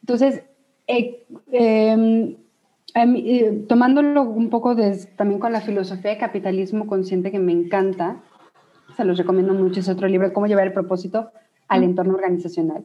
Entonces, 0.00 0.42
eh, 0.86 1.24
em, 1.52 2.36
eh, 2.94 3.64
tomándolo 3.68 4.22
un 4.22 4.50
poco 4.50 4.76
también 5.16 5.40
con 5.40 5.52
la 5.52 5.60
filosofía 5.60 6.10
de 6.10 6.18
capitalismo 6.18 6.86
consciente 6.86 7.30
que 7.30 7.38
me 7.38 7.52
encanta, 7.52 8.20
se 8.96 9.04
los 9.04 9.16
recomiendo 9.16 9.54
mucho, 9.54 9.80
es 9.80 9.88
otro 9.88 10.08
libro, 10.08 10.32
Cómo 10.32 10.46
llevar 10.46 10.66
el 10.66 10.72
propósito 10.72 11.30
al 11.68 11.84
entorno 11.84 12.14
organizacional. 12.14 12.84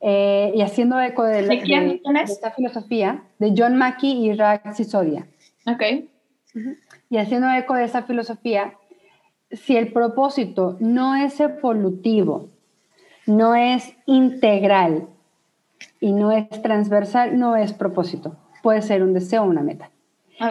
Eh, 0.00 0.52
y 0.54 0.60
haciendo 0.60 1.00
eco 1.00 1.24
de, 1.24 1.42
la, 1.42 1.48
¿De, 1.48 2.00
esta 2.22 2.52
filosofía, 2.52 3.24
de 3.38 3.54
John 3.56 3.76
Mackey 3.76 4.26
y 4.26 4.34
Rax 4.34 4.76
Sisodia. 4.76 5.26
Ok. 5.66 5.82
Y 7.10 7.16
haciendo 7.16 7.50
eco 7.50 7.74
de 7.74 7.84
esa 7.84 8.02
filosofía, 8.02 8.74
si 9.50 9.76
el 9.76 9.92
propósito 9.92 10.76
no 10.80 11.16
es 11.16 11.40
evolutivo, 11.40 12.50
no 13.26 13.54
es 13.54 13.94
integral 14.06 15.08
y 16.00 16.12
no 16.12 16.30
es 16.30 16.48
transversal, 16.62 17.38
no 17.38 17.56
es 17.56 17.72
propósito. 17.72 18.36
Puede 18.62 18.82
ser 18.82 19.02
un 19.02 19.12
deseo 19.12 19.42
o 19.42 19.46
una 19.46 19.62
meta. 19.62 19.90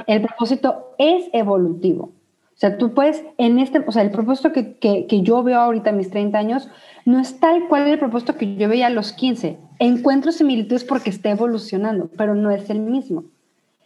El 0.07 0.21
propósito 0.21 0.95
es 0.97 1.25
evolutivo. 1.33 2.05
O 2.05 2.57
sea, 2.57 2.77
tú 2.77 2.93
puedes, 2.93 3.23
en 3.37 3.59
este, 3.59 3.83
o 3.85 3.91
sea, 3.91 4.01
el 4.01 4.11
propósito 4.11 4.53
que, 4.53 4.77
que, 4.77 5.21
yo 5.21 5.43
veo 5.43 5.59
ahorita 5.59 5.89
a 5.89 5.93
mis 5.93 6.09
30 6.09 6.37
años 6.37 6.69
no 7.03 7.19
es 7.19 7.39
tal 7.39 7.67
cual 7.67 7.87
el 7.87 7.99
propósito 7.99 8.35
que 8.35 8.55
yo 8.55 8.69
veía 8.69 8.87
a 8.87 8.91
los 8.91 9.11
15. 9.11 9.57
Encuentro 9.79 10.31
similitudes 10.31 10.85
porque 10.85 11.09
está 11.09 11.31
evolucionando, 11.31 12.09
pero 12.17 12.33
no 12.33 12.51
es 12.51 12.69
el 12.69 12.79
mismo. 12.79 13.25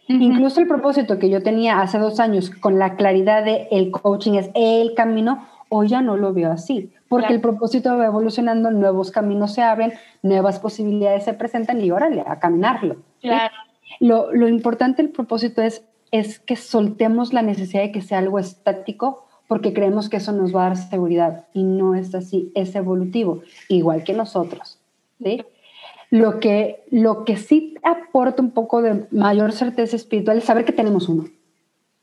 Incluso 0.06 0.60
el 0.60 0.66
propósito 0.66 1.18
que 1.18 1.30
yo 1.30 1.42
tenía 1.42 1.80
hace 1.80 1.98
dos 1.98 2.18
años 2.18 2.50
con 2.50 2.78
la 2.78 2.96
claridad 2.96 3.44
de 3.44 3.68
el 3.70 3.92
coaching 3.92 4.34
es 4.34 4.50
el 4.54 4.94
camino, 4.94 5.46
hoy 5.68 5.88
ya 5.88 6.00
no 6.00 6.16
lo 6.16 6.32
veo 6.32 6.50
así 6.50 6.92
porque 7.10 7.32
el 7.32 7.40
propósito 7.40 7.98
va 7.98 8.06
evolucionando, 8.06 8.70
nuevos 8.70 9.10
caminos 9.10 9.54
se 9.54 9.62
abren, 9.62 9.94
nuevas 10.22 10.60
posibilidades 10.60 11.24
se 11.24 11.34
presentan 11.34 11.80
y 11.80 11.90
órale, 11.90 12.22
a 12.24 12.38
caminarlo. 12.38 12.98
Claro. 13.20 13.52
Lo, 13.98 14.32
lo, 14.32 14.46
importante 14.46 15.02
del 15.02 15.10
propósito 15.10 15.60
es, 15.60 15.84
es 16.12 16.38
que 16.38 16.54
soltemos 16.54 17.32
la 17.32 17.42
necesidad 17.42 17.82
de 17.82 17.90
que 17.90 18.00
sea 18.00 18.18
algo 18.18 18.38
estático 18.38 19.26
porque 19.48 19.72
creemos 19.72 20.08
que 20.08 20.18
eso 20.18 20.30
nos 20.30 20.54
va 20.54 20.66
a 20.66 20.68
dar 20.68 20.76
seguridad 20.76 21.46
y 21.52 21.64
no 21.64 21.96
es 21.96 22.14
así, 22.14 22.52
es 22.54 22.76
evolutivo, 22.76 23.42
igual 23.68 24.04
que 24.04 24.12
nosotros. 24.12 24.78
¿sí? 25.20 25.42
Lo, 26.10 26.38
que, 26.38 26.84
lo 26.92 27.24
que 27.24 27.36
sí 27.36 27.74
aporta 27.82 28.40
un 28.40 28.52
poco 28.52 28.82
de 28.82 29.08
mayor 29.10 29.50
certeza 29.50 29.96
espiritual 29.96 30.38
es 30.38 30.44
saber 30.44 30.64
que 30.64 30.72
tenemos 30.72 31.08
uno. 31.08 31.24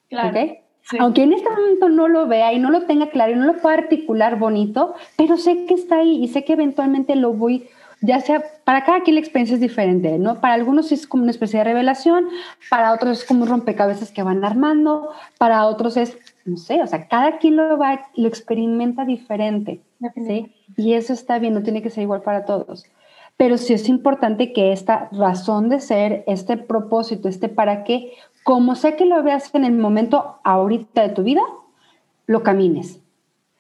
Claro. 0.10 0.32
¿okay? 0.32 0.60
Aunque 1.00 1.24
en 1.24 1.34
este 1.34 1.50
momento 1.50 1.90
no 1.90 2.08
lo 2.08 2.28
vea 2.28 2.54
y 2.54 2.60
no 2.60 2.70
lo 2.70 2.84
tenga 2.84 3.10
claro 3.10 3.34
y 3.34 3.36
no 3.36 3.46
lo 3.46 3.58
pueda 3.58 3.78
articular 3.78 4.40
bonito, 4.40 4.96
pero 5.18 5.38
sé 5.38 5.66
que 5.66 5.74
está 5.74 5.98
ahí 5.98 6.24
y 6.24 6.28
sé 6.30 6.46
que 6.46 6.54
eventualmente 6.54 7.16
lo 7.16 7.34
voy, 7.34 7.68
ya 8.02 8.22
sea, 8.22 8.42
para 8.64 8.86
cada 8.86 9.02
quien 9.02 9.16
la 9.16 9.20
experiencia 9.20 9.56
es 9.56 9.62
diferente, 9.62 10.18
¿no? 10.18 10.40
Para 10.40 10.54
algunos 10.54 10.92
es 10.92 11.06
como 11.06 11.24
una 11.24 11.32
especie 11.32 11.60
de 11.60 11.66
revelación, 11.66 12.30
para 12.70 12.94
otros 12.94 13.20
es 13.20 13.26
como 13.26 13.44
un 13.44 13.50
rompecabezas 13.50 14.12
que 14.12 14.24
van 14.24 14.46
armando, 14.46 15.10
para 15.38 15.66
otros 15.66 15.98
es, 15.98 16.18
no 16.46 16.58
sé, 16.58 16.82
o 16.82 16.88
sea, 16.88 17.08
cada 17.08 17.38
quien 17.38 17.58
lo 17.58 17.78
va, 17.78 18.08
lo 18.16 18.28
experimenta 18.28 19.04
diferente, 19.04 19.82
¿sí? 20.16 20.54
Y 20.78 20.94
eso 20.94 21.12
está 21.12 21.40
bien, 21.40 21.54
no 21.54 21.64
tiene 21.64 21.82
que 21.82 21.90
ser 21.90 22.04
igual 22.04 22.22
para 22.22 22.46
todos. 22.46 22.86
Pero 23.36 23.58
sí 23.58 23.74
es 23.74 23.88
importante 23.88 24.52
que 24.52 24.72
esta 24.72 25.10
razón 25.12 25.70
de 25.70 25.80
ser, 25.80 26.24
este 26.26 26.58
propósito, 26.58 27.30
este 27.30 27.50
para 27.50 27.84
qué, 27.84 28.14
como 28.48 28.76
sé 28.76 28.96
que 28.96 29.04
lo 29.04 29.22
veas 29.24 29.54
en 29.56 29.66
el 29.66 29.74
momento 29.74 30.38
ahorita 30.46 31.02
de 31.02 31.10
tu 31.10 31.22
vida, 31.22 31.42
lo 32.28 32.44
camines. 32.44 33.02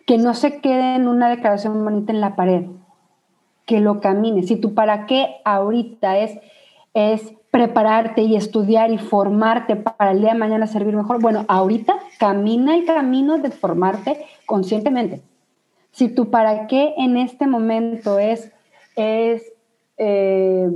Que 0.06 0.18
no 0.18 0.34
se 0.34 0.62
quede 0.62 0.96
en 0.96 1.10
una 1.10 1.28
declaración 1.28 1.84
bonita 1.84 2.14
en 2.14 2.22
la 2.22 2.38
pared, 2.38 2.68
que 3.66 3.82
lo 3.82 4.00
camines. 4.00 4.48
Si 4.48 4.56
tu 4.56 4.74
para 4.74 5.06
qué 5.06 5.42
ahorita 5.44 6.20
es, 6.20 6.40
es 6.94 7.34
prepararte 7.52 8.22
y 8.22 8.38
estudiar 8.38 8.90
y 8.90 8.98
formarte 8.98 9.76
para 9.76 10.12
el 10.12 10.22
día 10.22 10.32
de 10.32 10.40
mañana 10.40 10.68
servir 10.68 10.96
mejor, 10.96 11.20
bueno, 11.20 11.44
ahorita 11.50 11.98
camina 12.18 12.74
el 12.74 12.86
camino 12.86 13.40
de 13.40 13.52
formarte 13.52 14.26
conscientemente. 14.46 15.22
Si 15.92 16.08
tu 16.08 16.30
para 16.30 16.66
qué 16.68 16.94
en 16.96 17.18
este 17.18 17.46
momento 17.46 18.20
es, 18.20 18.54
es 18.96 19.52
eh, 19.98 20.70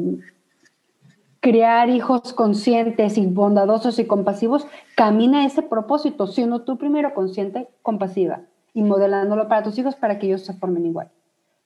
crear 1.41 1.89
hijos 1.89 2.33
conscientes 2.33 3.17
y 3.17 3.25
bondadosos 3.25 3.97
y 3.99 4.05
compasivos, 4.05 4.67
camina 4.95 5.43
ese 5.45 5.63
propósito, 5.63 6.27
siendo 6.27 6.61
tú 6.61 6.77
primero 6.77 7.13
consciente, 7.13 7.67
compasiva 7.81 8.41
y 8.73 8.83
modelándolo 8.83 9.47
para 9.47 9.63
tus 9.63 9.77
hijos 9.77 9.95
para 9.95 10.19
que 10.19 10.27
ellos 10.27 10.45
se 10.45 10.53
formen 10.53 10.85
igual. 10.85 11.09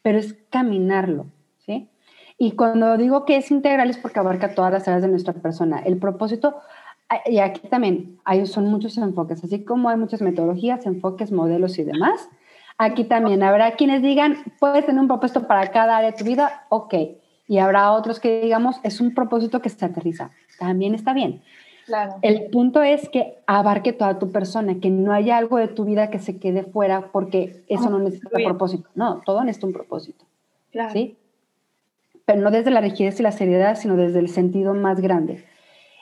Pero 0.01 0.17
es 0.17 0.33
caminarlo, 0.49 1.25
¿sí? 1.57 1.89
Y 2.37 2.51
cuando 2.51 2.97
digo 2.97 3.25
que 3.25 3.35
es 3.35 3.51
integral 3.51 3.89
es 3.89 3.97
porque 3.97 4.19
abarca 4.19 4.55
todas 4.55 4.71
las 4.71 4.87
áreas 4.87 5.03
de 5.03 5.09
nuestra 5.09 5.33
persona. 5.33 5.79
El 5.79 5.97
propósito, 5.97 6.55
y 7.25 7.39
aquí 7.39 7.67
también 7.67 8.17
hay, 8.23 8.45
son 8.45 8.65
muchos 8.65 8.97
enfoques, 8.97 9.43
así 9.43 9.63
como 9.65 9.89
hay 9.89 9.97
muchas 9.97 10.21
metodologías, 10.21 10.85
enfoques, 10.85 11.33
modelos 11.33 11.77
y 11.79 11.83
demás. 11.83 12.29
Aquí 12.77 13.03
también 13.03 13.43
habrá 13.43 13.71
quienes 13.71 14.01
digan, 14.01 14.37
puedes 14.59 14.85
tener 14.85 15.01
un 15.01 15.07
propósito 15.07 15.47
para 15.47 15.67
cada 15.71 15.97
área 15.97 16.11
de 16.11 16.17
tu 16.17 16.23
vida, 16.23 16.65
ok 16.69 16.93
y 17.47 17.59
habrá 17.59 17.91
otros 17.91 18.19
que 18.19 18.41
digamos 18.41 18.77
es 18.83 19.01
un 19.01 19.13
propósito 19.13 19.61
que 19.61 19.69
se 19.69 19.85
aterriza. 19.85 20.31
También 20.59 20.95
está 20.95 21.13
bien. 21.13 21.41
Claro. 21.85 22.15
El 22.23 22.49
punto 22.49 22.81
es 22.81 23.09
que 23.09 23.37
abarque 23.45 23.93
toda 23.93 24.17
tu 24.17 24.31
persona, 24.31 24.79
que 24.79 24.89
no 24.89 25.13
haya 25.13 25.37
algo 25.37 25.57
de 25.57 25.67
tu 25.67 25.85
vida 25.85 26.09
que 26.09 26.17
se 26.17 26.39
quede 26.39 26.63
fuera 26.63 27.11
porque 27.11 27.63
eso 27.67 27.89
no 27.89 27.99
necesita 27.99 28.37
un 28.37 28.43
propósito. 28.43 28.89
No, 28.95 29.21
todo 29.23 29.43
necesita 29.43 29.67
un 29.67 29.73
propósito. 29.73 30.25
Claro. 30.71 30.91
¿Sí? 30.91 31.17
Pero 32.25 32.41
no 32.41 32.49
desde 32.49 32.71
la 32.71 32.81
rigidez 32.81 33.19
y 33.19 33.23
la 33.23 33.31
seriedad, 33.31 33.75
sino 33.75 33.95
desde 33.95 34.19
el 34.19 34.29
sentido 34.29 34.73
más 34.73 34.99
grande. 34.99 35.45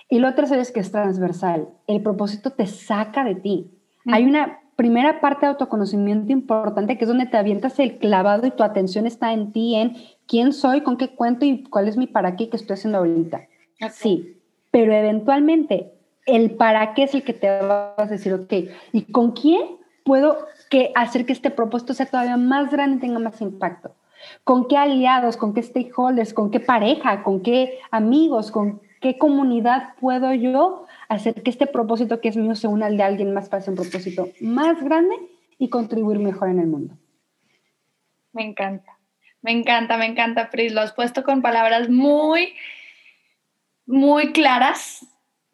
Y 0.10 0.20
lo 0.20 0.30
otro 0.30 0.46
es 0.46 0.72
que 0.72 0.80
es 0.80 0.92
transversal. 0.92 1.68
El 1.88 2.02
propósito 2.02 2.52
te 2.52 2.66
saca 2.66 3.26
de 3.26 3.36
ti. 3.36 3.72
Hay 4.06 4.26
una 4.26 4.60
primera 4.76 5.22
parte 5.22 5.46
de 5.46 5.52
autoconocimiento 5.52 6.32
importante 6.32 6.98
que 6.98 7.06
es 7.06 7.08
donde 7.08 7.26
te 7.26 7.38
avientas 7.38 7.80
el 7.80 7.98
clavado 7.98 8.48
y 8.48 8.52
tu 8.52 8.64
atención 8.64 9.06
está 9.06 9.34
en 9.34 9.52
ti, 9.52 9.76
en 9.76 9.96
quién 10.28 10.54
soy, 10.54 10.82
con 10.82 10.98
qué 10.98 11.10
cuento 11.10 11.46
y 11.46 11.64
cuál 11.64 11.88
es 11.88 11.98
mi 11.98 12.08
para 12.08 12.36
qué 12.36 12.50
que 12.50 12.58
estoy 12.58 12.76
haciendo 12.76 13.00
ahorita. 13.00 13.48
Sí, 13.92 14.38
pero 14.72 14.94
eventualmente 14.94 15.92
el 16.26 16.52
para 16.52 16.94
qué 16.94 17.04
es 17.04 17.14
el 17.14 17.24
que 17.24 17.34
te 17.34 17.50
vas 17.50 17.94
a 17.98 18.06
decir, 18.06 18.34
ok, 18.34 18.54
¿y 18.92 19.04
con 19.12 19.32
quién 19.32 19.78
puedo 20.04 20.38
que 20.70 20.92
hacer 20.96 21.26
que 21.26 21.34
este 21.34 21.52
propósito 21.52 21.94
sea 21.94 22.06
todavía 22.06 22.38
más 22.38 22.72
grande 22.72 22.98
y 22.98 23.00
tenga 23.00 23.20
más 23.20 23.42
impacto? 23.42 23.96
¿Con 24.44 24.68
qué 24.68 24.78
aliados, 24.78 25.36
con 25.36 25.54
qué 25.54 25.62
stakeholders, 25.62 26.34
con 26.34 26.50
qué 26.50 26.60
pareja, 26.60 27.24
con 27.24 27.42
qué 27.42 27.80
amigos, 27.92 28.52
con 28.52 28.82
qué 29.02 29.18
comunidad 29.18 29.96
puedo 30.00 30.34
yo 30.34 30.86
hacer 31.10 31.44
que 31.44 31.50
este 31.50 31.68
propósito 31.68 32.22
que 32.22 32.30
es 32.30 32.38
mío 32.38 32.56
se 32.56 32.68
una 32.68 32.86
al 32.86 32.96
de 32.96 33.04
alguien 33.04 33.34
más 33.34 33.50
para 33.50 33.60
hacer 33.60 33.72
un 33.72 33.80
propósito 33.82 34.30
más 34.40 34.82
grande 34.82 35.16
y 35.58 35.70
contribuir 35.70 36.20
mejor 36.20 36.50
en 36.50 36.60
el 36.60 36.68
mundo? 36.68 36.96
Me 38.32 38.46
encanta. 38.46 38.93
Me 39.44 39.52
encanta, 39.52 39.98
me 39.98 40.06
encanta, 40.06 40.50
Pris. 40.50 40.74
Lo 40.74 40.82
has 40.82 40.94
puesto 40.94 41.24
con 41.24 41.42
palabras 41.42 41.90
muy, 41.90 42.54
muy 43.86 44.32
claras, 44.32 45.06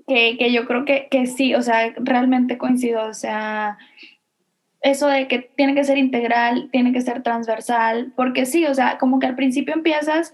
que, 0.07 0.51
yo 0.51 0.65
creo 0.65 0.85
que, 0.85 1.07
que, 1.09 1.25
sí, 1.25 1.53
o 1.55 1.61
sea, 1.61 1.93
realmente 1.97 2.57
coincido. 2.57 3.03
O 3.05 3.13
sea, 3.13 3.77
eso 4.81 5.07
de 5.07 5.27
que 5.27 5.39
tiene 5.39 5.73
que 5.73 5.83
ser 5.83 5.97
integral, 5.97 6.69
tiene 6.71 6.93
que 6.93 7.01
ser 7.01 7.23
transversal, 7.23 8.13
porque 8.15 8.45
sí, 8.45 8.65
o 8.65 8.75
sea, 8.75 8.99
como 8.99 9.19
que 9.19 9.27
al 9.27 9.35
principio 9.35 9.73
empiezas 9.73 10.33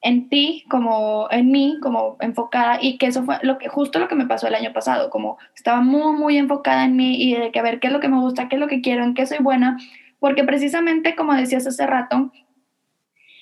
en 0.00 0.28
ti, 0.28 0.64
como 0.70 1.26
en 1.30 1.50
mí, 1.50 1.78
como 1.82 2.18
enfocada, 2.20 2.78
y 2.80 2.98
que 2.98 3.06
eso 3.06 3.24
fue 3.24 3.38
lo 3.42 3.58
que, 3.58 3.68
justo 3.68 3.98
lo 3.98 4.08
que 4.08 4.14
me 4.14 4.26
pasó 4.26 4.46
el 4.46 4.54
año 4.54 4.72
pasado, 4.72 5.10
como 5.10 5.38
estaba 5.56 5.80
muy, 5.80 6.12
muy 6.12 6.38
enfocada 6.38 6.84
en 6.84 6.96
mí 6.96 7.20
y 7.20 7.34
de 7.34 7.50
que 7.50 7.58
a 7.58 7.62
ver 7.62 7.80
qué 7.80 7.88
es 7.88 7.92
lo 7.92 8.00
que 8.00 8.08
me 8.08 8.20
gusta, 8.20 8.48
qué 8.48 8.56
es 8.56 8.60
lo 8.60 8.68
que 8.68 8.80
quiero, 8.80 9.04
en 9.04 9.14
qué 9.14 9.26
soy 9.26 9.38
buena, 9.38 9.78
porque 10.20 10.44
precisamente, 10.44 11.16
como 11.16 11.34
decías 11.34 11.66
hace 11.66 11.86
rato, 11.86 12.30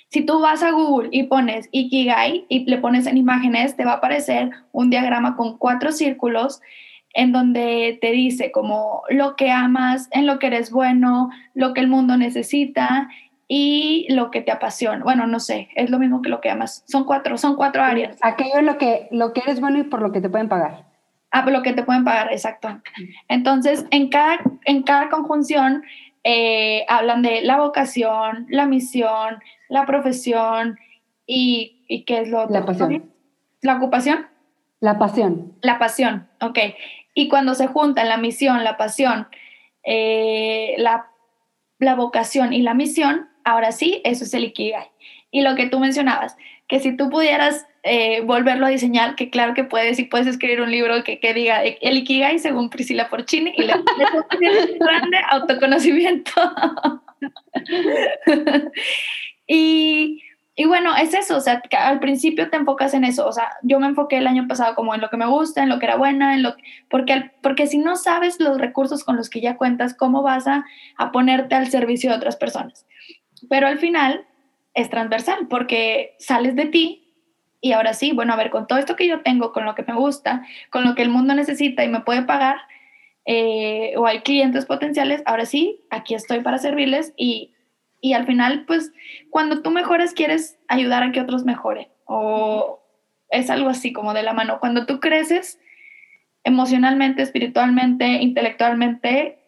si 0.09 0.25
tú 0.25 0.41
vas 0.41 0.63
a 0.63 0.71
Google 0.71 1.09
y 1.13 1.25
pones 1.25 1.69
Ikigai 1.73 2.47
y 2.49 2.65
le 2.65 2.79
pones 2.79 3.07
en 3.07 3.17
imágenes, 3.17 3.77
te 3.77 3.85
va 3.85 3.93
a 3.93 3.97
aparecer 3.97 4.51
un 4.73 4.91
diagrama 4.91 5.37
con 5.37 5.59
cuatro 5.59 5.93
círculos 5.93 6.61
en 7.15 7.33
donde 7.33 7.99
te 8.01 8.13
dice 8.13 8.53
como 8.53 9.03
lo 9.09 9.37
que 9.37 9.51
amas, 9.51 10.09
en 10.13 10.27
lo 10.27 10.39
que 10.39 10.49
eres 10.49 10.71
bueno, 10.71 11.31
lo 11.55 11.73
que 11.73 11.81
el 11.81 11.89
mundo 11.89 12.17
necesita 12.17 13.09
y 13.49 14.07
lo 14.11 14.31
que 14.31 14.43
te 14.43 14.53
apasiona. 14.53 15.03
Bueno, 15.03 15.27
no 15.27 15.41
sé, 15.41 15.69
es 15.75 15.91
lo 15.91 15.99
mismo 15.99 16.21
que 16.21 16.29
lo 16.29 16.41
que 16.41 16.51
amas. 16.51 16.85
Son 16.87 17.05
cuatro, 17.05 17.39
son 17.39 17.57
cuatro 17.57 17.83
áreas. 17.83 18.19
Aquello 18.21 18.59
es 18.59 18.65
lo 18.65 18.77
que, 18.77 19.09
lo 19.11 19.33
que 19.33 19.41
eres 19.41 19.61
bueno 19.61 19.79
y 19.79 19.85
por 19.85 20.03
lo 20.03 20.13
que 20.13 20.21
te 20.21 20.29
pueden 20.29 20.49
pagar. 20.49 20.85
Ah, 21.31 21.43
por 21.43 21.53
lo 21.53 21.63
que 21.63 21.73
te 21.73 21.83
pueden 21.83 22.05
pagar, 22.05 22.33
exacto. 22.33 22.81
Entonces, 23.29 23.87
en 23.91 24.09
cada, 24.09 24.39
en 24.65 24.83
cada 24.83 25.09
conjunción 25.09 25.85
eh, 26.25 26.85
hablan 26.89 27.23
de 27.23 27.43
la 27.43 27.59
vocación, 27.59 28.47
la 28.49 28.67
misión, 28.67 29.39
la 29.69 29.87
profesión 29.87 30.79
y, 31.27 31.85
y 31.89 32.05
qué 32.05 32.21
es 32.21 32.29
lo 32.29 32.43
otro. 32.43 32.55
La 32.55 32.65
pasión. 32.65 33.11
¿La 33.63 33.77
ocupación? 33.77 34.27
La 34.81 34.99
pasión. 34.99 35.55
La 35.63 35.79
pasión, 35.79 36.29
ok. 36.41 36.59
Y 37.15 37.29
cuando 37.29 37.55
se 37.55 37.67
juntan 37.67 38.09
la 38.09 38.19
misión, 38.19 38.63
la 38.63 38.77
pasión, 38.77 39.29
eh, 39.85 40.75
la, 40.79 41.07
la 41.79 41.95
vocación 41.95 42.53
y 42.53 42.63
la 42.63 42.75
misión, 42.75 43.29
ahora 43.45 43.73
sí, 43.73 44.03
eso 44.05 44.25
es 44.25 44.35
el 44.35 44.45
Ikigai. 44.45 44.89
Y 45.31 45.41
lo 45.41 45.55
que 45.55 45.67
tú 45.67 45.81
mencionabas, 45.81 46.37
que 46.69 46.81
si 46.81 46.97
tú 46.97 47.09
pudieras 47.09 47.67
eh, 47.85 48.21
volverlo 48.23 48.67
a 48.67 48.71
diseñar, 48.71 49.15
que 49.15 49.31
claro 49.31 49.55
que 49.55 49.65
puedes, 49.65 49.99
y 49.99 50.05
puedes 50.05 50.27
escribir 50.27 50.61
un 50.61 50.71
libro 50.71 51.03
que, 51.05 51.21
que 51.21 51.33
diga 51.33 51.63
el 51.63 51.97
Ikigai 51.99 52.39
según 52.39 52.69
Priscila 52.69 53.09
Porcini 53.09 53.55
y 53.57 53.63
le 53.63 53.75
grande 54.79 55.19
autoconocimiento. 55.31 56.33
y, 59.47 60.23
y, 60.55 60.65
bueno, 60.67 60.97
es 60.97 61.15
eso, 61.15 61.37
o 61.37 61.41
sea, 61.41 61.63
al 61.79 62.01
principio 62.01 62.51
te 62.51 62.57
enfocas 62.57 62.95
en 62.95 63.05
eso, 63.05 63.27
o 63.27 63.33
sea, 63.33 63.51
yo 63.63 63.79
me 63.79 63.87
enfoqué 63.87 64.19
el 64.19 64.27
año 64.27 64.47
pasado 64.49 64.75
como 64.75 64.95
en 64.95 65.01
lo 65.01 65.11
que 65.11 65.17
me 65.17 65.27
gusta, 65.27 65.63
en 65.63 65.69
lo 65.69 65.79
que 65.79 65.87
era 65.87 65.97
buena, 65.97 66.35
en 66.35 66.43
lo 66.43 66.55
porque, 66.89 67.31
porque 67.43 67.67
si 67.67 67.79
no 67.79 67.97
sabes 67.97 68.41
los 68.41 68.59
recursos 68.59 69.05
con 69.05 69.17
los 69.17 69.31
que 69.31 69.41
ya 69.41 69.57
cuentas, 69.57 69.95
¿cómo 69.95 70.23
vas 70.23 70.47
a, 70.47 70.65
a 70.97 71.13
ponerte 71.13 71.55
al 71.55 71.69
servicio 71.69 72.11
de 72.11 72.17
otras 72.17 72.37
personas? 72.37 72.87
Pero 73.49 73.67
al 73.67 73.79
final 73.79 74.27
es 74.75 74.91
transversal 74.91 75.47
porque 75.49 76.17
sales 76.19 76.57
de 76.57 76.67
ti 76.67 77.07
y 77.61 77.73
ahora 77.73 77.95
sí, 77.95 78.13
bueno, 78.13 78.33
a 78.33 78.37
ver, 78.37 78.51
con 78.51 78.67
todo 78.67 78.79
esto 78.79 78.95
que 78.95 79.09
yo 79.09 79.23
tengo, 79.23 79.53
con 79.53 79.65
lo 79.65 79.75
que 79.75 79.83
me 79.83 79.95
gusta, 79.95 80.45
con 80.71 80.85
lo 80.85 80.95
que 80.95 81.03
el 81.03 81.09
mundo 81.09 81.35
necesita 81.35 81.85
y 81.85 81.89
me 81.89 82.01
puede 82.01 82.23
pagar, 82.23 82.59
eh, 83.25 83.95
o 83.97 84.07
hay 84.07 84.21
clientes 84.21 84.67
potenciales, 84.67 85.23
ahora 85.27 85.47
sí, 85.47 85.81
aquí 85.91 86.15
estoy 86.15 86.41
para 86.41 86.59
servirles 86.59 87.13
y, 87.17 87.53
y 88.01 88.13
al 88.13 88.27
final, 88.27 88.65
pues, 88.67 88.93
cuando 89.31 89.63
tú 89.63 89.71
mejoras, 89.71 90.13
quieres 90.13 90.59
ayudar 90.69 91.03
a 91.03 91.13
que 91.13 91.21
otros 91.21 91.45
mejoren. 91.45 91.89
O 92.05 92.83
es 93.31 93.51
algo 93.51 93.69
así 93.69 93.93
como 93.93 94.15
de 94.15 94.23
la 94.23 94.33
mano. 94.33 94.61
Cuando 94.61 94.87
tú 94.87 95.01
creces 95.01 95.59
emocionalmente, 96.45 97.23
espiritualmente, 97.23 98.07
intelectualmente, 98.23 99.39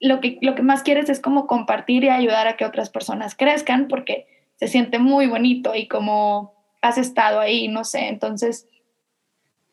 lo 0.00 0.20
que, 0.20 0.38
lo 0.42 0.54
que 0.54 0.62
más 0.62 0.82
quieres 0.82 1.08
es 1.08 1.20
como 1.20 1.46
compartir 1.46 2.04
y 2.04 2.08
ayudar 2.10 2.46
a 2.46 2.56
que 2.56 2.64
otras 2.64 2.90
personas 2.90 3.34
crezcan 3.34 3.88
porque 3.88 4.26
se 4.56 4.68
siente 4.68 4.98
muy 4.98 5.26
bonito 5.26 5.74
y 5.74 5.88
como 5.88 6.54
has 6.80 6.98
estado 6.98 7.40
ahí, 7.40 7.68
no 7.68 7.84
sé, 7.84 8.08
entonces, 8.08 8.68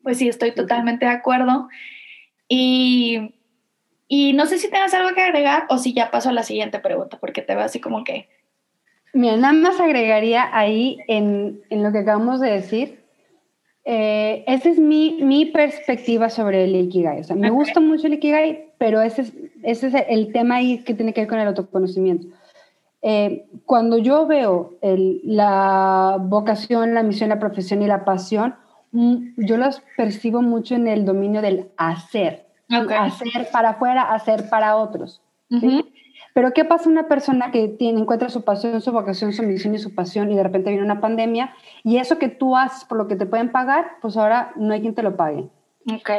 pues 0.01 0.17
sí, 0.17 0.27
estoy 0.29 0.55
totalmente 0.55 1.05
de 1.05 1.11
acuerdo. 1.11 1.67
Y, 2.47 3.35
y 4.13 4.33
no 4.33 4.45
sé 4.45 4.57
si 4.57 4.69
tengas 4.69 4.93
algo 4.93 5.15
que 5.15 5.21
agregar 5.21 5.63
o 5.69 5.77
si 5.77 5.93
ya 5.93 6.11
paso 6.11 6.27
a 6.27 6.33
la 6.33 6.43
siguiente 6.43 6.79
pregunta, 6.79 7.17
porque 7.17 7.41
te 7.41 7.55
veo 7.55 7.63
así 7.63 7.79
como 7.79 8.03
que... 8.03 8.27
Mira, 9.13 9.37
nada 9.37 9.53
más 9.53 9.79
agregaría 9.79 10.49
ahí 10.51 10.97
en, 11.07 11.61
en 11.69 11.81
lo 11.81 11.93
que 11.93 11.99
acabamos 11.99 12.41
de 12.41 12.51
decir. 12.51 13.05
Eh, 13.85 14.43
esa 14.47 14.67
es 14.67 14.79
mi, 14.79 15.19
mi, 15.23 15.45
perspectiva 15.45 16.29
sobre 16.29 16.65
el 16.65 16.75
Ikigai. 16.75 17.21
O 17.21 17.23
sea, 17.23 17.37
me 17.37 17.51
gusta 17.51 17.79
mucho 17.79 18.07
el 18.07 18.15
Ikigai, 18.15 18.73
pero 18.77 18.99
ese 18.99 19.21
es, 19.21 19.33
ese 19.63 19.87
es 19.87 19.93
el 20.09 20.33
tema 20.33 20.55
ahí 20.55 20.79
que 20.79 20.93
tiene 20.93 21.13
que 21.13 21.21
ver 21.21 21.29
con 21.29 21.39
el 21.39 21.47
autoconocimiento. 21.47 22.27
eh, 23.01 23.45
cuando 23.65 23.97
yo 23.97 24.27
veo 24.27 24.77
la 24.81 26.17
vocación, 26.19 26.93
la 26.95 27.03
misión, 27.03 27.29
la 27.29 27.39
profesión 27.39 27.81
y 27.81 27.87
la 27.87 28.03
pasión, 28.03 28.55
mm, 28.91 29.45
yo 29.45 29.55
las 29.55 29.81
percibo 29.95 30.41
mucho 30.41 30.75
en 30.75 30.89
el 30.89 31.05
dominio 31.05 31.41
del 31.41 31.69
hacer. 31.77 32.50
Hacer 32.71 33.49
para 33.51 33.69
afuera, 33.71 34.13
hacer 34.13 34.49
para 34.49 34.75
otros. 34.77 35.21
Pero 36.33 36.53
¿qué 36.53 36.63
pasa 36.63 36.89
una 36.89 37.07
persona 37.07 37.51
que 37.51 37.67
tiene, 37.67 37.99
encuentra 37.99 38.29
su 38.29 38.43
pasión, 38.43 38.79
su 38.81 38.91
vocación, 38.91 39.33
su 39.33 39.43
misión 39.43 39.75
y 39.75 39.79
su 39.79 39.93
pasión 39.93 40.31
y 40.31 40.35
de 40.35 40.43
repente 40.43 40.69
viene 40.69 40.85
una 40.85 41.01
pandemia 41.01 41.53
y 41.83 41.97
eso 41.97 42.17
que 42.19 42.29
tú 42.29 42.55
haces 42.55 42.85
por 42.85 42.97
lo 42.97 43.07
que 43.07 43.17
te 43.17 43.25
pueden 43.25 43.51
pagar, 43.51 43.97
pues 44.01 44.15
ahora 44.15 44.53
no 44.55 44.73
hay 44.73 44.81
quien 44.81 44.95
te 44.95 45.03
lo 45.03 45.17
pague? 45.17 45.49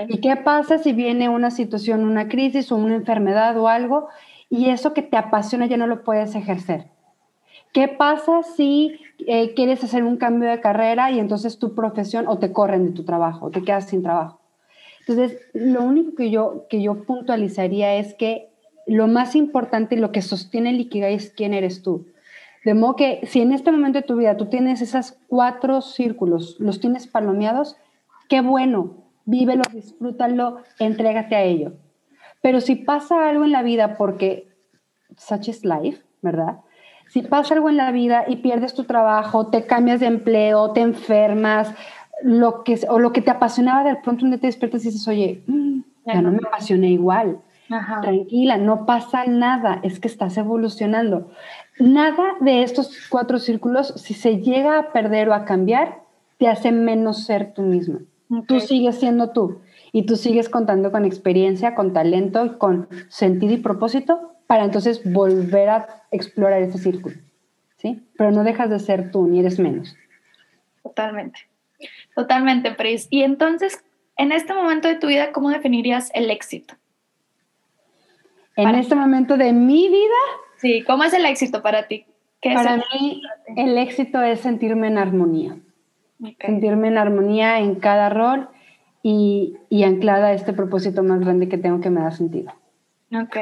¿Y 0.08 0.20
qué 0.20 0.36
pasa 0.36 0.78
si 0.78 0.92
viene 0.92 1.28
una 1.28 1.50
situación, 1.50 2.04
una 2.04 2.28
crisis 2.28 2.70
o 2.72 2.76
una 2.76 2.96
enfermedad 2.96 3.56
o 3.56 3.68
algo 3.68 4.08
y 4.50 4.68
eso 4.68 4.92
que 4.92 5.02
te 5.02 5.16
apasiona 5.16 5.66
ya 5.66 5.76
no 5.76 5.86
lo 5.86 6.04
puedes 6.04 6.34
ejercer? 6.34 6.88
¿Qué 7.72 7.88
pasa 7.88 8.42
si 8.42 9.00
eh, 9.26 9.54
quieres 9.54 9.82
hacer 9.82 10.04
un 10.04 10.18
cambio 10.18 10.50
de 10.50 10.60
carrera 10.60 11.10
y 11.10 11.20
entonces 11.20 11.58
tu 11.58 11.74
profesión 11.74 12.26
o 12.28 12.38
te 12.38 12.52
corren 12.52 12.84
de 12.84 12.92
tu 12.92 13.04
trabajo 13.04 13.46
o 13.46 13.50
te 13.50 13.62
quedas 13.62 13.88
sin 13.88 14.02
trabajo? 14.02 14.41
Entonces, 15.06 15.40
lo 15.52 15.82
único 15.82 16.14
que 16.14 16.30
yo, 16.30 16.66
que 16.68 16.80
yo 16.82 17.04
puntualizaría 17.04 17.96
es 17.96 18.14
que 18.14 18.50
lo 18.86 19.08
más 19.08 19.34
importante 19.34 19.96
lo 19.96 20.12
que 20.12 20.22
sostiene 20.22 20.70
el 20.70 20.80
Ikigai 20.80 21.14
es 21.14 21.30
quién 21.30 21.54
eres 21.54 21.82
tú. 21.82 22.06
De 22.64 22.74
modo 22.74 22.96
que 22.96 23.20
si 23.26 23.40
en 23.40 23.52
este 23.52 23.72
momento 23.72 23.98
de 23.98 24.06
tu 24.06 24.16
vida 24.16 24.36
tú 24.36 24.46
tienes 24.46 24.80
esos 24.82 25.16
cuatro 25.26 25.80
círculos, 25.80 26.56
los 26.60 26.78
tienes 26.78 27.08
palomeados, 27.08 27.76
qué 28.28 28.40
bueno, 28.40 29.02
vívelo, 29.24 29.62
disfrútalo, 29.72 30.58
entrégate 30.78 31.34
a 31.34 31.42
ello. 31.42 31.72
Pero 32.40 32.60
si 32.60 32.76
pasa 32.76 33.28
algo 33.28 33.44
en 33.44 33.52
la 33.52 33.62
vida, 33.62 33.96
porque 33.96 34.48
such 35.16 35.48
is 35.48 35.64
life, 35.64 36.02
¿verdad? 36.22 36.60
Si 37.08 37.22
pasa 37.22 37.54
algo 37.54 37.68
en 37.68 37.76
la 37.76 37.90
vida 37.90 38.24
y 38.26 38.36
pierdes 38.36 38.74
tu 38.74 38.84
trabajo, 38.84 39.48
te 39.48 39.66
cambias 39.66 40.00
de 40.00 40.06
empleo, 40.06 40.72
te 40.72 40.80
enfermas, 40.80 41.74
lo 42.22 42.64
que, 42.64 42.78
o 42.88 42.98
lo 42.98 43.12
que 43.12 43.22
te 43.22 43.30
apasionaba, 43.30 43.84
de 43.84 43.96
pronto 43.96 44.24
un 44.24 44.30
día 44.30 44.40
te 44.40 44.46
despiertas 44.46 44.84
y 44.84 44.88
dices, 44.88 45.06
oye, 45.08 45.42
mm, 45.46 45.80
ya 46.06 46.22
no 46.22 46.30
me 46.30 46.40
apasiona 46.46 46.86
igual 46.86 47.40
Tranquila, 48.02 48.58
no 48.58 48.86
pasa 48.86 49.24
nada, 49.26 49.80
es 49.82 50.00
que 50.00 50.08
estás 50.08 50.36
evolucionando. 50.36 51.30
Nada 51.78 52.34
de 52.40 52.62
estos 52.62 53.08
cuatro 53.08 53.38
círculos, 53.38 53.94
si 53.96 54.14
se 54.14 54.38
llega 54.38 54.78
a 54.78 54.92
perder 54.92 55.28
o 55.28 55.34
a 55.34 55.44
cambiar, 55.44 56.02
te 56.38 56.48
hace 56.48 56.72
menos 56.72 57.24
ser 57.24 57.54
tú 57.54 57.62
mismo. 57.62 58.00
Tú 58.46 58.60
sigues 58.60 58.98
siendo 58.98 59.30
tú 59.30 59.60
y 59.92 60.06
tú 60.06 60.16
sigues 60.16 60.48
contando 60.48 60.90
con 60.90 61.04
experiencia, 61.04 61.74
con 61.74 61.92
talento, 61.92 62.58
con 62.58 62.88
sentido 63.08 63.52
y 63.52 63.58
propósito 63.58 64.34
para 64.46 64.64
entonces 64.64 65.02
volver 65.10 65.68
a 65.68 65.86
explorar 66.10 66.62
ese 66.62 66.78
círculo. 66.78 67.16
¿Sí? 67.76 68.02
Pero 68.16 68.30
no 68.30 68.44
dejas 68.44 68.70
de 68.70 68.78
ser 68.78 69.10
tú, 69.10 69.26
ni 69.26 69.40
eres 69.40 69.58
menos. 69.58 69.96
Totalmente. 70.82 71.40
Totalmente, 72.14 72.72
Pris. 72.72 73.08
Y 73.10 73.22
entonces, 73.22 73.84
en 74.16 74.32
este 74.32 74.54
momento 74.54 74.88
de 74.88 74.96
tu 74.96 75.06
vida, 75.06 75.32
¿cómo 75.32 75.50
definirías 75.50 76.10
el 76.14 76.30
éxito? 76.30 76.74
en 78.56 78.74
este 78.74 78.94
momento 78.94 79.36
de 79.36 79.52
mi 79.52 79.88
vida. 79.88 80.20
Sí, 80.58 80.82
¿cómo 80.86 81.04
es 81.04 81.12
el 81.14 81.24
éxito 81.26 81.62
para 81.62 81.88
ti? 81.88 82.06
para 82.42 82.76
mí, 82.76 83.22
el 83.56 83.78
éxito 83.78 84.20
es 84.20 84.40
sentirme 84.40 84.88
en 84.88 84.98
armonía. 84.98 85.56
Sentirme 86.40 86.88
en 86.88 86.98
armonía 86.98 87.60
en 87.60 87.76
cada 87.76 88.08
rol 88.08 88.48
y, 89.02 89.56
y, 89.68 89.84
anclada 89.84 90.28
a 90.28 90.32
este 90.32 90.52
propósito 90.52 91.02
más 91.02 91.20
grande 91.20 91.48
que 91.48 91.58
tengo 91.58 91.80
que 91.80 91.90
me 91.90 92.00
da 92.00 92.10
sentido. 92.10 92.52
Ok. 93.12 93.36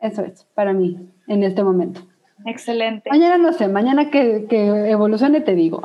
Eso 0.00 0.22
es, 0.22 0.44
para 0.54 0.72
mí, 0.72 0.98
en 1.26 1.42
este 1.42 1.62
momento. 1.62 2.02
Excelente. 2.46 3.10
Mañana 3.10 3.36
no 3.36 3.52
sé, 3.52 3.68
mañana 3.68 4.10
que, 4.10 4.46
que 4.48 4.90
evolucione 4.90 5.40
te 5.40 5.54
digo. 5.54 5.82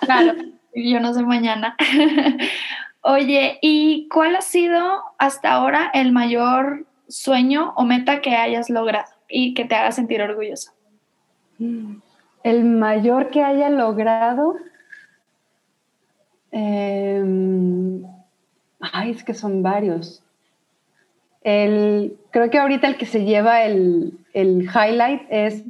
claro, 0.00 0.32
yo 0.74 1.00
no 1.00 1.14
sé 1.14 1.22
mañana. 1.22 1.76
Oye, 3.02 3.58
¿y 3.60 4.08
cuál 4.08 4.36
ha 4.36 4.40
sido 4.40 5.02
hasta 5.18 5.52
ahora 5.52 5.90
el 5.92 6.12
mayor 6.12 6.86
sueño 7.06 7.74
o 7.76 7.84
meta 7.84 8.20
que 8.20 8.34
hayas 8.34 8.70
logrado 8.70 9.12
y 9.28 9.54
que 9.54 9.64
te 9.66 9.74
haga 9.74 9.92
sentir 9.92 10.22
orgulloso? 10.22 10.72
El 12.42 12.64
mayor 12.64 13.30
que 13.30 13.42
haya 13.42 13.68
logrado. 13.68 14.56
Em, 16.50 18.02
ay, 18.80 19.10
es 19.10 19.22
que 19.22 19.34
son 19.34 19.62
varios. 19.62 20.22
El, 21.42 22.16
creo 22.30 22.48
que 22.48 22.58
ahorita 22.58 22.86
el 22.88 22.96
que 22.96 23.06
se 23.06 23.24
lleva 23.24 23.64
el, 23.64 24.18
highlight 24.32 25.22
es 25.28 25.62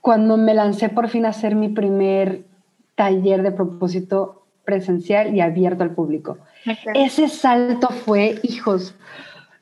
cuando 0.00 0.36
me 0.36 0.54
lancé 0.54 0.88
por 0.88 1.08
fin 1.08 1.26
a 1.26 1.30
hacer 1.30 1.56
mi 1.56 1.68
primer 1.68 2.44
taller 2.98 3.44
de 3.44 3.52
propósito 3.52 4.44
presencial 4.64 5.34
y 5.34 5.40
abierto 5.40 5.84
al 5.84 5.94
público. 5.94 6.38
Ese 6.94 7.28
salto 7.28 7.88
fue, 7.90 8.40
hijos, 8.42 8.96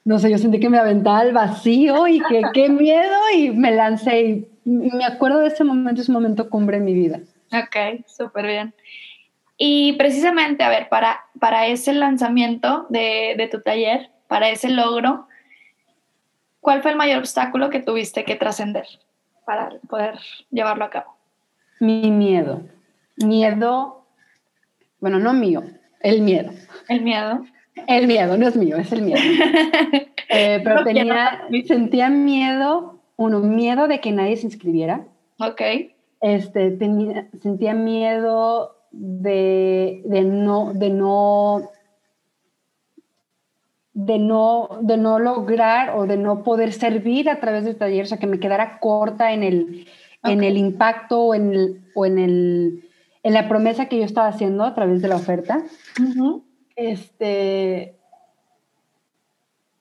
no 0.04 0.18
sé, 0.18 0.30
yo 0.30 0.38
sentí 0.38 0.58
que 0.58 0.70
me 0.70 0.78
aventaba 0.78 1.18
al 1.18 1.34
vacío 1.34 2.08
y 2.08 2.18
que 2.20 2.42
qué 2.54 2.68
miedo 2.70 3.14
y 3.36 3.50
me 3.50 3.72
lancé 3.72 4.20
y 4.20 4.48
me 4.64 5.04
acuerdo 5.04 5.40
de 5.40 5.48
ese 5.48 5.64
momento, 5.64 6.00
es 6.00 6.08
un 6.08 6.14
momento 6.14 6.48
cumbre 6.48 6.78
en 6.78 6.86
mi 6.86 6.94
vida. 6.94 7.20
Ok, 7.52 8.04
súper 8.06 8.46
bien. 8.46 8.74
Y 9.58 9.92
precisamente, 9.92 10.64
a 10.64 10.70
ver, 10.70 10.88
para, 10.88 11.20
para 11.38 11.66
ese 11.66 11.92
lanzamiento 11.92 12.86
de, 12.88 13.34
de 13.36 13.48
tu 13.48 13.60
taller, 13.60 14.10
para 14.28 14.48
ese 14.48 14.70
logro, 14.70 15.28
¿cuál 16.60 16.80
fue 16.80 16.90
el 16.90 16.96
mayor 16.96 17.18
obstáculo 17.18 17.68
que 17.68 17.80
tuviste 17.80 18.24
que 18.24 18.34
trascender 18.34 18.86
para 19.44 19.68
poder 19.88 20.18
llevarlo 20.50 20.84
a 20.84 20.90
cabo? 20.90 21.16
Mi 21.80 22.10
miedo. 22.10 22.62
Miedo, 23.16 24.06
bueno, 25.00 25.18
no 25.18 25.32
mío, 25.32 25.62
el 26.00 26.22
miedo. 26.22 26.50
El 26.88 27.02
miedo. 27.02 27.44
El 27.86 28.06
miedo, 28.06 28.36
no 28.36 28.48
es 28.48 28.56
mío, 28.56 28.76
es 28.76 28.92
el 28.92 29.02
miedo. 29.02 29.20
Eh, 30.28 30.60
pero 30.64 30.82
tenía, 30.82 31.46
sentía 31.68 32.10
miedo, 32.10 33.00
uno, 33.14 33.38
miedo 33.38 33.86
de 33.86 34.00
que 34.00 34.10
nadie 34.10 34.36
se 34.36 34.46
inscribiera. 34.46 35.06
Ok. 35.38 35.62
Este, 36.20 36.72
tenía, 36.72 37.28
sentía 37.40 37.72
miedo 37.74 38.76
de, 38.90 40.02
de, 40.04 40.22
no, 40.22 40.72
de 40.74 40.90
no 40.90 41.70
de 43.96 44.18
no, 44.18 44.68
de 44.82 44.98
no 44.98 45.18
lograr 45.18 45.96
o 45.96 46.06
de 46.06 46.18
no 46.18 46.42
poder 46.42 46.74
servir 46.74 47.30
a 47.30 47.40
través 47.40 47.64
del 47.64 47.76
taller, 47.76 48.04
o 48.04 48.06
sea, 48.06 48.18
que 48.18 48.26
me 48.26 48.38
quedara 48.38 48.78
corta 48.78 49.32
en 49.32 49.42
el, 49.42 49.86
en 50.22 50.44
el 50.44 50.58
impacto 50.58 51.20
o, 51.20 51.34
en, 51.34 51.54
el, 51.54 51.80
o 51.94 52.04
en, 52.04 52.18
el, 52.18 52.85
en 53.26 53.34
la 53.34 53.48
promesa 53.48 53.86
que 53.86 53.98
yo 53.98 54.04
estaba 54.04 54.28
haciendo 54.28 54.62
a 54.62 54.72
través 54.72 55.02
de 55.02 55.08
la 55.08 55.16
oferta. 55.16 55.64
Este, 56.76 57.96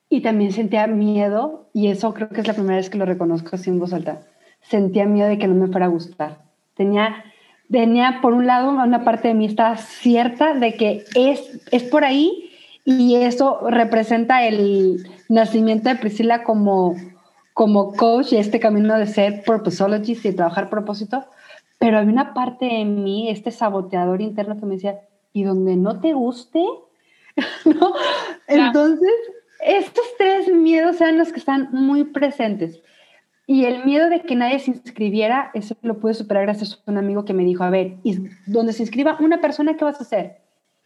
y 0.08 0.20
también 0.20 0.50
sentía 0.50 0.88
miedo, 0.88 1.68
y 1.72 1.86
eso 1.86 2.12
creo 2.12 2.28
que 2.28 2.40
es 2.40 2.48
la 2.48 2.54
primera 2.54 2.74
vez 2.74 2.90
que 2.90 2.98
lo 2.98 3.06
reconozco 3.06 3.50
así 3.54 3.70
en 3.70 3.78
voz 3.78 3.92
alta. 3.92 4.22
Sentía 4.62 5.06
miedo 5.06 5.28
de 5.28 5.38
que 5.38 5.46
no 5.46 5.54
me 5.54 5.68
fuera 5.68 5.86
a 5.86 5.90
gustar. 5.90 6.38
Tenía, 6.74 7.22
tenía 7.70 8.18
por 8.20 8.32
un 8.32 8.48
lado, 8.48 8.70
una 8.70 9.04
parte 9.04 9.28
de 9.28 9.34
mí 9.34 9.46
estaba 9.46 9.76
cierta 9.76 10.52
de 10.54 10.74
que 10.74 11.04
es, 11.14 11.60
es 11.70 11.84
por 11.84 12.02
ahí, 12.02 12.50
y 12.84 13.14
eso 13.14 13.60
representa 13.70 14.44
el 14.44 15.06
nacimiento 15.28 15.88
de 15.88 15.94
Priscila 15.94 16.42
como, 16.42 16.96
como 17.54 17.92
coach 17.92 18.32
y 18.32 18.38
este 18.38 18.58
camino 18.58 18.98
de 18.98 19.06
ser 19.06 19.44
purposologist 19.44 20.26
y 20.26 20.32
trabajar 20.32 20.68
propósito. 20.68 21.26
Pero 21.78 21.98
había 21.98 22.12
una 22.12 22.34
parte 22.34 22.80
en 22.80 23.04
mí, 23.04 23.28
este 23.28 23.50
saboteador 23.50 24.20
interno 24.20 24.58
que 24.58 24.66
me 24.66 24.74
decía, 24.74 25.00
y 25.32 25.44
donde 25.44 25.76
no 25.76 26.00
te 26.00 26.14
guste, 26.14 26.64
¿no? 27.64 27.92
Entonces, 28.46 29.12
estos 29.60 30.04
tres 30.18 30.48
miedos 30.48 31.00
eran 31.00 31.18
los 31.18 31.32
que 31.32 31.38
están 31.38 31.68
muy 31.72 32.04
presentes. 32.04 32.82
Y 33.46 33.64
el 33.64 33.84
miedo 33.84 34.08
de 34.08 34.22
que 34.22 34.34
nadie 34.34 34.58
se 34.58 34.72
inscribiera, 34.72 35.50
eso 35.54 35.76
lo 35.82 35.98
pude 35.98 36.14
superar 36.14 36.44
gracias 36.44 36.82
a 36.84 36.90
un 36.90 36.98
amigo 36.98 37.24
que 37.24 37.32
me 37.32 37.44
dijo, 37.44 37.62
a 37.62 37.70
ver, 37.70 37.96
y 38.02 38.18
donde 38.46 38.72
se 38.72 38.82
inscriba 38.82 39.16
una 39.20 39.40
persona, 39.40 39.76
¿qué 39.76 39.84
vas 39.84 40.00
a 40.00 40.04
hacer? 40.04 40.38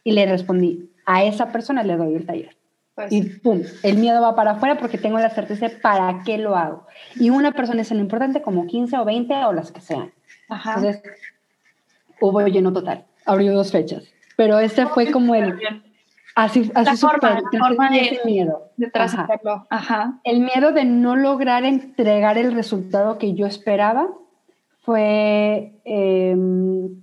Y 0.03 0.11
le 0.11 0.25
respondí, 0.27 0.91
a 1.05 1.23
esa 1.23 1.51
persona 1.51 1.83
le 1.83 1.97
doy 1.97 2.13
el 2.13 2.25
taller. 2.25 2.55
Pues 2.93 3.11
y 3.11 3.23
pum, 3.23 3.61
el 3.83 3.97
miedo 3.97 4.21
va 4.21 4.35
para 4.35 4.51
afuera 4.51 4.77
porque 4.77 4.97
tengo 4.97 5.17
la 5.17 5.29
certeza 5.29 5.69
de 5.69 5.75
para 5.77 6.21
qué 6.23 6.37
lo 6.37 6.55
hago. 6.55 6.85
Y 7.15 7.29
una 7.29 7.53
persona 7.53 7.81
es 7.81 7.91
lo 7.91 7.99
importante 7.99 8.41
como 8.41 8.67
15 8.67 8.97
o 8.97 9.05
20 9.05 9.33
o 9.45 9.53
las 9.53 9.71
que 9.71 9.81
sean. 9.81 10.11
Entonces, 10.49 11.01
hubo 12.19 12.41
lleno 12.47 12.73
total. 12.73 13.05
Abrió 13.25 13.53
dos 13.53 13.71
fechas. 13.71 14.03
Pero 14.35 14.59
ese 14.59 14.87
fue 14.87 15.11
como 15.11 15.35
el, 15.35 15.59
Así, 16.35 16.71
así 16.75 16.97
forma, 16.97 17.41
forma 17.59 17.89
de, 17.89 18.19
miedo. 18.25 18.69
De 18.77 18.89
Ajá. 19.69 20.19
El 20.23 20.39
miedo 20.39 20.71
de 20.71 20.85
no 20.85 21.15
lograr 21.15 21.65
entregar 21.65 22.37
el 22.37 22.53
resultado 22.53 23.17
que 23.17 23.33
yo 23.33 23.45
esperaba 23.45 24.07
fue, 24.81 25.73
em, 25.83 27.01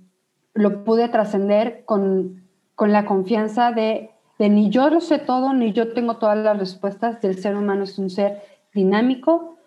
lo 0.53 0.83
pude 0.83 1.09
trascender 1.09 1.83
con, 1.85 2.43
con, 2.75 2.91
la 2.91 3.05
confianza 3.05 3.71
de, 3.71 4.09
de, 4.39 4.49
ni 4.49 4.69
yo 4.69 4.89
lo 4.89 4.99
sé 4.99 5.19
todo, 5.19 5.53
ni 5.53 5.73
yo 5.73 5.93
tengo 5.93 6.17
todas 6.17 6.37
las 6.37 6.57
respuestas, 6.57 7.21
del 7.21 7.37
ser 7.37 7.55
humano 7.55 7.83
es 7.83 7.99
un 7.99 8.09
ser 8.09 8.41
dinámico, 8.73 9.57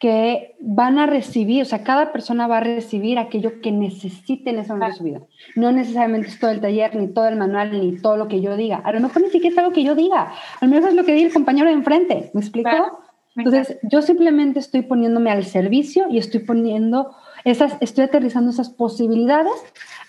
que 0.00 0.56
van 0.60 0.98
a 0.98 1.04
recibir, 1.04 1.60
o 1.60 1.66
sea, 1.66 1.84
cada 1.84 2.10
persona 2.10 2.46
va 2.46 2.56
a 2.56 2.60
recibir 2.60 3.18
aquello 3.18 3.60
que 3.60 3.70
necesite 3.70 4.48
en 4.48 4.58
ese 4.58 4.72
momento 4.72 4.92
de 4.92 4.98
su 4.98 5.04
vida. 5.04 5.20
No 5.56 5.72
necesariamente 5.72 6.28
es 6.28 6.40
todo 6.40 6.50
el 6.50 6.62
taller, 6.62 6.96
ni 6.96 7.08
todo 7.08 7.28
el 7.28 7.36
manual, 7.36 7.78
ni 7.78 7.98
todo 7.98 8.16
lo 8.16 8.26
que 8.26 8.40
yo 8.40 8.56
diga. 8.56 8.78
A 8.78 8.92
lo 8.92 9.00
mejor 9.00 9.20
ni 9.20 9.28
siquiera 9.28 9.52
es 9.52 9.58
algo 9.58 9.72
que 9.72 9.84
yo 9.84 9.94
diga. 9.94 10.32
A 10.58 10.64
lo 10.64 10.70
mejor 10.70 10.88
es 10.88 10.94
lo 10.94 11.04
que 11.04 11.12
diga 11.12 11.26
el 11.26 11.34
compañero 11.34 11.68
de 11.68 11.74
enfrente. 11.74 12.30
¿Me 12.32 12.40
explico? 12.40 12.70
Entonces, 13.36 13.78
yo 13.82 14.00
simplemente 14.00 14.58
estoy 14.58 14.80
poniéndome 14.82 15.30
al 15.30 15.44
servicio 15.44 16.06
y 16.08 16.16
estoy 16.16 16.40
poniendo 16.40 17.14
esas, 17.44 17.76
estoy 17.80 18.04
aterrizando 18.04 18.50
esas 18.50 18.70
posibilidades 18.70 19.52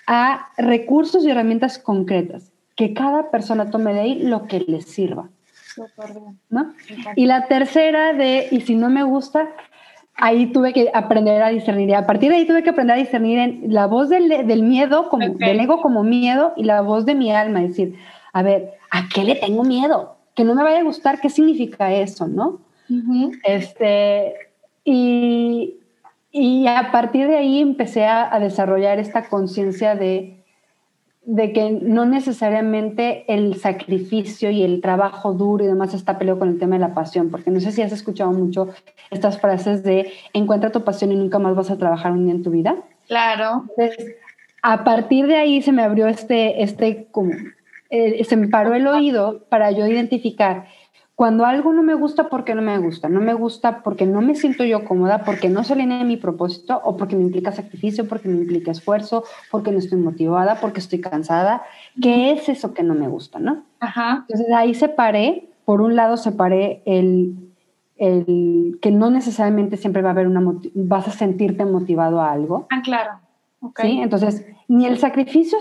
a 0.08 0.52
recursos 0.58 1.26
y 1.26 1.32
herramientas 1.32 1.78
concretas. 1.78 2.54
Que 2.78 2.94
cada 2.94 3.30
persona 3.30 3.70
tome 3.70 3.94
de 3.94 4.00
ahí 4.00 4.16
lo 4.24 4.48
que 4.48 4.62
le 4.62 4.82
sirva. 4.82 5.30
¿no? 6.50 6.74
Y 7.18 7.26
la 7.26 7.48
tercera 7.48 8.14
de, 8.14 8.48
y 8.52 8.62
si 8.62 8.76
no 8.76 8.89
me 8.89 9.04
gusta, 9.04 9.50
ahí 10.16 10.47
tuve 10.47 10.74
que 10.74 10.89
aprender 10.93 11.41
a 11.41 11.49
discernir. 11.49 11.89
Y 11.89 11.93
a 11.93 12.05
partir 12.05 12.30
de 12.30 12.38
ahí 12.38 12.45
tuve 12.45 12.64
que 12.64 12.70
aprender 12.70 12.95
a 12.95 12.99
discernir 12.99 13.39
en 13.39 13.74
la 13.74 13.88
voz 13.88 14.09
del, 14.09 14.47
del 14.47 14.64
miedo, 14.64 15.09
como, 15.09 15.28
del 15.36 15.59
ego 15.59 15.82
como 15.82 16.03
miedo, 16.03 16.53
y 16.55 16.64
la 16.64 16.82
voz 16.82 17.05
de 17.05 17.16
mi 17.16 17.32
alma. 17.32 17.62
Decir, 17.62 17.95
a 18.34 18.43
ver, 18.43 18.74
¿a 18.91 19.07
qué 19.14 19.24
le 19.24 19.36
tengo 19.36 19.64
miedo? 19.64 20.18
Que 20.36 20.43
no 20.43 20.55
me 20.55 20.64
vaya 20.64 20.80
a 20.80 20.84
gustar, 20.84 21.20
¿qué 21.20 21.30
significa 21.30 21.93
eso, 21.93 22.28
no? 22.28 22.59
este, 23.45 24.34
y, 24.84 25.76
y, 26.30 26.68
a 26.68 26.91
partir 26.91 27.28
de 27.28 27.38
ahí 27.38 27.62
empecé 27.62 28.05
a, 28.05 28.34
a 28.34 28.39
desarrollar 28.39 28.99
esta 28.99 29.30
conciencia 29.30 29.95
de 29.95 30.41
de 31.24 31.53
que 31.53 31.69
no 31.69 32.05
necesariamente 32.05 33.26
el 33.28 33.55
sacrificio 33.55 34.49
y 34.49 34.63
el 34.63 34.82
trabajo 34.82 35.34
duro 35.34 35.63
y 35.63 35.67
demás 35.67 35.93
está 35.93 36.17
peleado 36.17 36.39
con 36.39 36.49
el 36.49 36.59
tema 36.59 36.76
de 36.76 36.82
la 36.82 36.95
pasión, 36.95 37.30
porque 37.30 37.51
no 37.51 37.59
sé 37.59 37.72
si 37.72 37.82
has 37.82 37.91
escuchado 37.91 38.32
mucho 38.32 38.69
estas 39.11 39.39
frases 39.39 39.84
de 39.84 40.11
encuentra 40.34 40.72
tu 40.72 40.84
pasión 40.84 41.11
y 41.11 41.15
nunca 41.15 41.38
más 41.38 41.55
vas 41.55 41.69
a 41.69 41.78
trabajar 41.78 42.11
un 42.11 42.26
día 42.26 42.34
en 42.34 42.43
tu 42.43 42.49
vida. 42.49 42.76
Claro. 43.07 43.65
Entonces, 43.78 44.15
a 44.63 44.84
partir 44.84 45.28
de 45.28 45.36
ahí 45.36 45.61
se 45.61 45.72
me 45.72 45.84
abrió 45.84 46.07
este, 46.07 46.63
este 46.63 47.07
como, 47.11 47.34
eh, 47.91 48.24
se 48.24 48.36
me 48.36 48.47
paró 48.47 48.74
el 48.74 48.88
oído 48.88 49.43
para 49.49 49.72
yo 49.72 49.86
identificar 49.86 50.65
cuando 51.22 51.45
algo 51.45 51.72
no 51.72 51.84
me 51.84 51.93
gusta, 51.93 52.30
¿por 52.30 52.43
qué 52.45 52.55
no 52.55 52.63
me 52.63 52.80
gusta? 52.80 53.07
No 53.07 53.22
me 53.22 53.36
gusta 53.36 53.84
porque 53.84 54.07
no 54.07 54.24
me 54.24 54.34
siento 54.34 54.63
yo 54.63 54.86
cómoda, 54.86 55.24
porque 55.24 55.49
no 55.49 55.63
se 55.63 55.74
alinea 55.74 56.03
mi 56.03 56.17
propósito 56.17 56.82
o 56.84 56.97
porque 56.97 57.15
me 57.15 57.22
implica 57.22 57.51
sacrificio, 57.51 58.07
porque 58.07 58.28
me 58.28 58.38
implica 58.38 58.72
esfuerzo, 58.72 59.24
porque 59.51 59.72
no 59.72 59.78
estoy 59.78 59.99
motivada, 59.99 60.55
porque 60.55 60.80
estoy 60.80 60.99
cansada. 60.99 61.61
¿Qué 62.01 62.32
es 62.32 62.49
eso 62.49 62.74
que 62.74 62.82
no 62.82 62.95
me 62.95 63.07
gusta, 63.07 63.38
no? 63.38 63.65
Ajá. 63.80 64.26
Entonces 64.28 64.51
ahí 64.51 64.74
separé, 64.74 65.47
por 65.63 65.82
un 65.82 65.95
lado 65.95 66.17
separé 66.17 66.82
el, 66.88 67.36
el 67.97 68.80
que 68.82 68.89
no 68.89 69.11
necesariamente 69.11 69.78
siempre 69.78 70.01
va 70.01 70.09
a 70.09 70.13
haber 70.13 70.26
una, 70.26 70.41
vas 70.74 71.07
a 71.07 71.11
sentirte 71.11 71.65
motivado 71.65 72.19
a 72.19 72.32
algo. 72.32 72.65
Ah, 72.72 72.82
claro. 72.84 73.11
¿Sí? 73.80 73.99
Entonces, 74.01 74.45
ni 74.68 74.86
el, 74.86 74.97
sacrificio, 74.97 75.57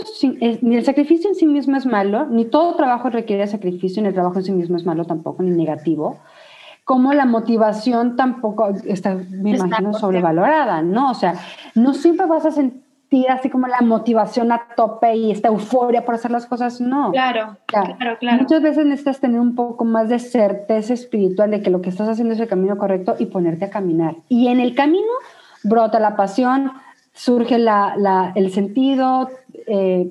ni 0.62 0.76
el 0.76 0.84
sacrificio 0.84 1.28
en 1.28 1.36
sí 1.36 1.46
mismo 1.46 1.76
es 1.76 1.84
malo, 1.84 2.26
ni 2.26 2.44
todo 2.44 2.74
trabajo 2.76 3.10
requiere 3.10 3.46
sacrificio, 3.46 4.02
ni 4.02 4.08
el 4.08 4.14
trabajo 4.14 4.38
en 4.38 4.44
sí 4.44 4.52
mismo 4.52 4.76
es 4.76 4.86
malo 4.86 5.04
tampoco, 5.04 5.42
ni 5.42 5.50
negativo, 5.50 6.18
como 6.84 7.12
la 7.12 7.26
motivación 7.26 8.16
tampoco 8.16 8.70
está, 8.86 9.14
me 9.14 9.50
imagino, 9.50 9.92
sobrevalorada, 9.92 10.82
¿no? 10.82 11.10
O 11.10 11.14
sea, 11.14 11.34
no 11.74 11.92
siempre 11.92 12.26
vas 12.26 12.46
a 12.46 12.50
sentir 12.50 13.28
así 13.28 13.50
como 13.50 13.66
la 13.66 13.80
motivación 13.80 14.52
a 14.52 14.62
tope 14.76 15.14
y 15.16 15.30
esta 15.30 15.48
euforia 15.48 16.04
por 16.04 16.14
hacer 16.14 16.30
las 16.30 16.46
cosas, 16.46 16.80
no. 16.80 17.10
Claro, 17.10 17.56
claro, 17.66 17.96
claro. 18.18 18.38
Muchas 18.38 18.62
veces 18.62 18.86
necesitas 18.86 19.20
tener 19.20 19.40
un 19.40 19.54
poco 19.54 19.84
más 19.84 20.08
de 20.08 20.18
certeza 20.18 20.94
espiritual 20.94 21.50
de 21.50 21.62
que 21.62 21.70
lo 21.70 21.82
que 21.82 21.90
estás 21.90 22.08
haciendo 22.08 22.34
es 22.34 22.40
el 22.40 22.48
camino 22.48 22.78
correcto 22.78 23.16
y 23.18 23.26
ponerte 23.26 23.66
a 23.66 23.70
caminar. 23.70 24.16
Y 24.28 24.48
en 24.48 24.60
el 24.60 24.74
camino 24.74 25.12
brota 25.64 25.98
la 26.00 26.16
pasión, 26.16 26.72
surge 27.12 27.58
la, 27.58 28.32
el 28.34 28.50
sentido, 28.52 29.30
eh, 29.66 30.10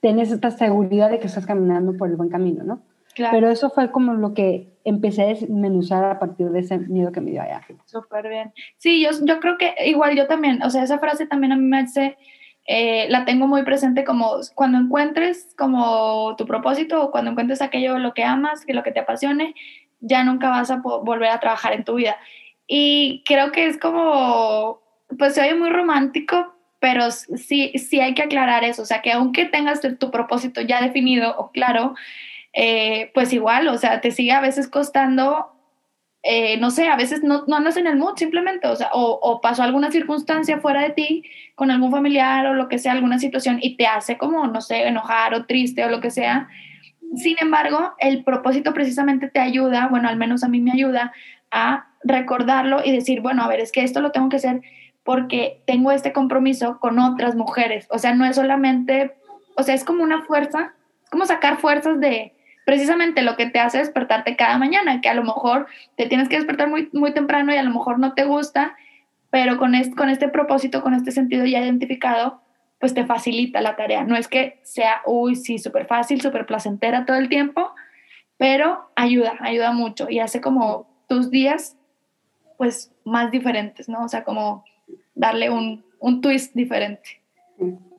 tienes 0.00 0.30
esta 0.30 0.50
seguridad 0.50 1.10
de 1.10 1.18
que 1.18 1.26
estás 1.26 1.46
caminando 1.46 1.96
por 1.96 2.08
el 2.08 2.16
buen 2.16 2.28
camino, 2.28 2.64
¿no? 2.64 2.82
Claro. 3.14 3.32
Pero 3.32 3.50
eso 3.50 3.70
fue 3.70 3.90
como 3.90 4.14
lo 4.14 4.34
que 4.34 4.74
empecé 4.84 5.22
a 5.22 5.26
desmenuzar 5.28 6.04
a 6.04 6.18
partir 6.18 6.50
de 6.50 6.60
ese 6.60 6.78
miedo 6.78 7.12
que 7.12 7.20
me 7.20 7.30
dio 7.30 7.42
allá. 7.42 7.62
Súper 7.86 8.28
bien. 8.28 8.52
Sí, 8.76 9.02
yo, 9.02 9.10
yo 9.22 9.40
creo 9.40 9.56
que 9.56 9.74
igual 9.86 10.16
yo 10.16 10.26
también, 10.26 10.62
o 10.62 10.70
sea, 10.70 10.82
esa 10.82 10.98
frase 10.98 11.26
también 11.26 11.52
a 11.52 11.56
mí 11.56 11.62
me 11.62 11.78
hace, 11.78 12.16
eh, 12.66 13.06
la 13.08 13.24
tengo 13.24 13.46
muy 13.46 13.62
presente 13.62 14.04
como 14.04 14.32
cuando 14.54 14.78
encuentres 14.78 15.54
como 15.56 16.34
tu 16.36 16.44
propósito 16.44 17.02
o 17.02 17.10
cuando 17.10 17.30
encuentres 17.30 17.62
aquello 17.62 17.98
lo 17.98 18.14
que 18.14 18.24
amas, 18.24 18.66
que 18.66 18.74
lo 18.74 18.82
que 18.82 18.92
te 18.92 19.00
apasione, 19.00 19.54
ya 20.00 20.24
nunca 20.24 20.50
vas 20.50 20.70
a 20.70 20.82
volver 20.82 21.30
a 21.30 21.40
trabajar 21.40 21.72
en 21.72 21.84
tu 21.84 21.94
vida. 21.94 22.16
Y 22.66 23.22
creo 23.26 23.52
que 23.52 23.66
es 23.66 23.78
como 23.78 24.83
pues 25.18 25.34
se 25.34 25.40
oye 25.40 25.54
muy 25.54 25.70
romántico, 25.70 26.54
pero 26.80 27.10
sí, 27.10 27.72
sí 27.78 28.00
hay 28.00 28.12
que 28.12 28.22
aclarar 28.22 28.62
eso, 28.62 28.82
o 28.82 28.84
sea, 28.84 29.00
que 29.00 29.12
aunque 29.12 29.46
tengas 29.46 29.80
tu, 29.80 30.10
propósito 30.10 30.60
ya 30.60 30.82
definido 30.82 31.34
o 31.38 31.50
claro, 31.50 31.94
eh, 32.52 33.10
pues 33.14 33.32
igual, 33.32 33.68
o 33.68 33.78
sea, 33.78 34.00
te 34.02 34.10
sigue 34.10 34.32
a 34.32 34.40
veces 34.40 34.68
costando, 34.68 35.50
eh, 36.22 36.58
no 36.58 36.70
sé, 36.70 36.88
a 36.88 36.96
veces 36.96 37.22
no, 37.22 37.44
no, 37.46 37.56
andas 37.56 37.78
en 37.78 37.86
el 37.86 37.96
mood 37.96 38.16
simplemente, 38.16 38.68
o 38.68 38.76
sea, 38.76 38.90
o, 38.92 39.18
o, 39.22 39.40
pasó 39.40 39.62
alguna 39.62 39.90
circunstancia 39.90 40.58
fuera 40.58 40.82
de 40.82 40.90
ti 40.90 41.24
con 41.54 41.70
algún 41.70 41.90
familiar 41.90 42.46
o 42.46 42.54
lo 42.54 42.68
que 42.68 42.78
sea, 42.78 42.92
alguna 42.92 43.18
situación 43.18 43.58
y 43.62 43.76
te 43.76 43.86
hace 43.86 44.18
como, 44.18 44.46
no 44.46 44.60
sé, 44.60 44.86
enojar 44.86 45.32
o 45.34 45.46
triste 45.46 45.84
o 45.84 45.88
lo 45.88 46.00
que 46.00 46.10
sea. 46.10 46.48
Sin 47.16 47.36
embargo, 47.40 47.94
el 47.98 48.24
propósito 48.24 48.74
precisamente 48.74 49.28
te 49.28 49.40
ayuda, 49.40 49.88
bueno, 49.88 50.08
al 50.08 50.16
menos 50.16 50.44
a 50.44 50.48
mí 50.48 50.60
me 50.60 50.72
ayuda 50.72 51.12
a 51.50 51.86
recordarlo 52.02 52.82
y 52.84 52.92
decir, 52.92 53.20
bueno, 53.20 53.42
a 53.42 53.48
ver, 53.48 53.60
es 53.60 53.72
que 53.72 53.82
esto 53.82 54.00
lo 54.00 54.10
tengo 54.10 54.28
que 54.28 54.36
hacer 54.36 54.60
porque 55.04 55.62
tengo 55.66 55.92
este 55.92 56.12
compromiso 56.12 56.80
con 56.80 56.98
otras 56.98 57.36
mujeres. 57.36 57.86
O 57.90 57.98
sea, 57.98 58.14
no 58.14 58.24
es 58.24 58.36
solamente, 58.36 59.14
o 59.56 59.62
sea, 59.62 59.74
es 59.74 59.84
como 59.84 60.02
una 60.02 60.22
fuerza, 60.22 60.74
es 61.04 61.10
como 61.10 61.26
sacar 61.26 61.58
fuerzas 61.58 62.00
de 62.00 62.32
precisamente 62.64 63.22
lo 63.22 63.36
que 63.36 63.46
te 63.46 63.60
hace 63.60 63.78
despertarte 63.78 64.36
cada 64.36 64.56
mañana, 64.56 65.02
que 65.02 65.10
a 65.10 65.14
lo 65.14 65.22
mejor 65.22 65.66
te 65.96 66.06
tienes 66.06 66.28
que 66.28 66.36
despertar 66.36 66.68
muy, 66.68 66.88
muy 66.92 67.12
temprano 67.12 67.52
y 67.52 67.58
a 67.58 67.62
lo 67.62 67.70
mejor 67.70 67.98
no 67.98 68.14
te 68.14 68.24
gusta, 68.24 68.74
pero 69.30 69.58
con 69.58 69.74
este, 69.74 69.94
con 69.94 70.08
este 70.08 70.28
propósito, 70.28 70.82
con 70.82 70.94
este 70.94 71.12
sentido 71.12 71.44
ya 71.44 71.60
identificado, 71.60 72.40
pues 72.80 72.94
te 72.94 73.04
facilita 73.04 73.60
la 73.60 73.76
tarea. 73.76 74.04
No 74.04 74.16
es 74.16 74.28
que 74.28 74.60
sea, 74.62 75.02
uy, 75.04 75.36
sí, 75.36 75.58
súper 75.58 75.86
fácil, 75.86 76.22
súper 76.22 76.46
placentera 76.46 77.04
todo 77.04 77.18
el 77.18 77.28
tiempo, 77.28 77.72
pero 78.38 78.90
ayuda, 78.96 79.34
ayuda 79.40 79.72
mucho 79.72 80.08
y 80.08 80.20
hace 80.20 80.40
como 80.40 80.88
tus 81.08 81.30
días, 81.30 81.76
pues, 82.56 82.92
más 83.04 83.30
diferentes, 83.30 83.88
¿no? 83.88 84.04
O 84.04 84.08
sea, 84.08 84.24
como 84.24 84.64
darle 85.14 85.50
un, 85.50 85.84
un 85.98 86.20
twist 86.20 86.54
diferente. 86.54 87.22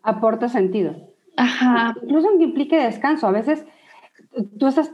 Aporta 0.03 0.49
sentido. 0.49 0.95
Ajá. 1.37 1.95
Incluso 2.03 2.29
aunque 2.29 2.45
implique 2.45 2.77
descanso, 2.77 3.27
a 3.27 3.31
veces 3.31 3.65
tú 4.59 4.67
estás, 4.67 4.91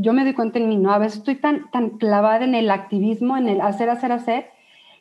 yo 0.00 0.12
me 0.12 0.24
doy 0.24 0.34
cuenta 0.34 0.58
en 0.58 0.68
mí, 0.68 0.76
¿no? 0.76 0.92
A 0.92 0.98
veces 0.98 1.18
estoy 1.18 1.36
tan, 1.36 1.70
tan 1.70 1.90
clavada 1.98 2.44
en 2.44 2.54
el 2.54 2.70
activismo, 2.70 3.36
en 3.36 3.48
el 3.48 3.60
hacer, 3.60 3.90
hacer, 3.90 4.12
hacer, 4.12 4.50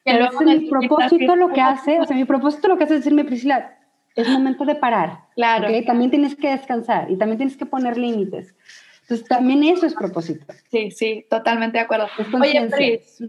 que 0.04 0.46
mi 0.46 0.70
propósito 0.70 1.36
lo 1.36 1.50
que 1.50 1.62
hace, 1.62 2.00
o 2.00 2.06
sea, 2.06 2.16
mi 2.16 2.26
propósito 2.26 2.68
lo 2.68 2.78
que 2.78 2.86
hace 2.86 2.96
es 2.96 3.02
decirme, 3.02 3.24
Priscila, 3.24 3.78
es 4.16 4.28
momento 4.30 4.66
de 4.66 4.76
parar. 4.76 5.26
Claro. 5.36 5.68
También 5.86 6.12
tienes 6.12 6.36
que 6.36 6.50
descansar 6.50 7.10
y 7.10 7.18
también 7.18 7.38
tienes 7.38 7.58
que 7.58 7.66
poner 7.66 7.98
límites. 7.98 8.56
Entonces, 9.04 9.28
también 9.28 9.64
eso 9.64 9.86
es 9.86 9.94
propósito. 9.94 10.46
Sí, 10.70 10.92
sí, 10.92 11.26
totalmente 11.30 11.78
de 11.78 11.84
acuerdo. 11.84 12.08
Oye, 12.40 12.70
Pris, 12.70 13.24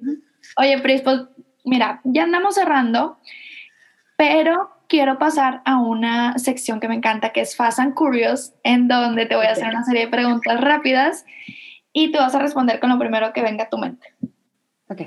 oye, 0.56 0.78
Pris, 0.80 1.02
pues 1.02 1.22
mira, 1.64 2.00
ya 2.04 2.24
andamos 2.24 2.54
cerrando, 2.54 3.18
pero 4.16 4.70
quiero 4.88 5.18
pasar 5.18 5.62
a 5.64 5.80
una 5.80 6.38
sección 6.38 6.80
que 6.80 6.88
me 6.88 6.94
encanta, 6.94 7.30
que 7.30 7.40
es 7.40 7.56
Fast 7.56 7.78
and 7.78 7.94
Curious, 7.94 8.52
en 8.62 8.88
donde 8.88 9.26
te 9.26 9.36
voy 9.36 9.46
a 9.46 9.52
hacer 9.52 9.68
una 9.68 9.84
serie 9.84 10.02
de 10.02 10.08
preguntas 10.08 10.60
rápidas 10.60 11.24
y 11.92 12.12
tú 12.12 12.18
vas 12.18 12.34
a 12.34 12.38
responder 12.38 12.78
con 12.78 12.90
lo 12.90 12.98
primero 12.98 13.32
que 13.32 13.42
venga 13.42 13.64
a 13.64 13.68
tu 13.68 13.78
mente. 13.78 14.06
Ok. 14.88 15.02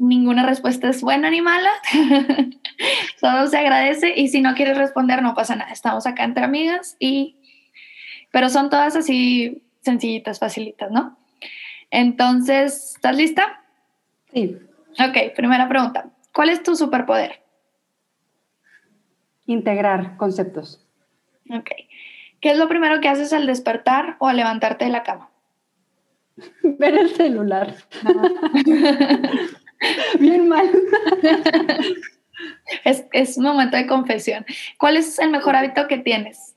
Ninguna 0.00 0.44
respuesta 0.44 0.88
es 0.88 1.02
buena 1.02 1.30
ni 1.30 1.40
mala, 1.40 1.70
todo 3.20 3.46
se 3.48 3.58
agradece 3.58 4.12
y 4.16 4.28
si 4.28 4.40
no 4.40 4.54
quieres 4.54 4.76
responder 4.76 5.22
no 5.22 5.34
pasa 5.34 5.56
nada, 5.56 5.72
estamos 5.72 6.06
acá 6.06 6.24
entre 6.24 6.44
amigas 6.44 6.96
y... 6.98 7.36
Pero 8.30 8.50
son 8.50 8.68
todas 8.68 8.94
así 8.94 9.62
sencillitas, 9.80 10.38
facilitas, 10.38 10.90
¿no? 10.90 11.16
Entonces, 11.90 12.94
¿estás 12.96 13.16
lista? 13.16 13.62
Sí. 14.34 14.58
Ok, 15.00 15.34
primera 15.36 15.68
pregunta. 15.68 16.10
¿Cuál 16.32 16.50
es 16.50 16.62
tu 16.62 16.74
superpoder? 16.74 17.42
Integrar 19.46 20.16
conceptos. 20.16 20.84
Ok. 21.50 21.70
¿Qué 22.40 22.50
es 22.50 22.58
lo 22.58 22.68
primero 22.68 23.00
que 23.00 23.08
haces 23.08 23.32
al 23.32 23.46
despertar 23.46 24.16
o 24.18 24.28
al 24.28 24.36
levantarte 24.36 24.84
de 24.84 24.90
la 24.90 25.02
cama? 25.02 25.30
Ver 26.62 26.94
el 26.94 27.10
celular. 27.10 27.74
Bien 30.18 30.48
mal. 30.48 30.68
es, 32.84 33.04
es 33.12 33.38
un 33.38 33.44
momento 33.44 33.76
de 33.76 33.86
confesión. 33.86 34.44
¿Cuál 34.78 34.96
es 34.96 35.18
el 35.18 35.30
mejor 35.30 35.56
hábito 35.56 35.86
que 35.86 35.98
tienes? 35.98 36.54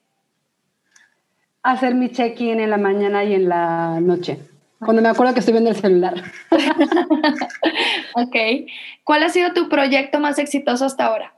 Hacer 1.63 1.93
mi 1.93 2.09
check-in 2.09 2.59
en 2.59 2.71
la 2.71 2.77
mañana 2.77 3.23
y 3.23 3.35
en 3.35 3.49
la 3.49 3.99
noche. 4.01 4.39
Cuando 4.83 5.01
me 5.03 5.09
acuerdo 5.09 5.33
que 5.33 5.39
estoy 5.41 5.53
viendo 5.53 5.69
el 5.69 5.75
celular. 5.75 6.15
ok. 8.15 8.35
¿Cuál 9.03 9.23
ha 9.23 9.29
sido 9.29 9.53
tu 9.53 9.69
proyecto 9.69 10.19
más 10.19 10.39
exitoso 10.39 10.85
hasta 10.85 11.05
ahora? 11.05 11.35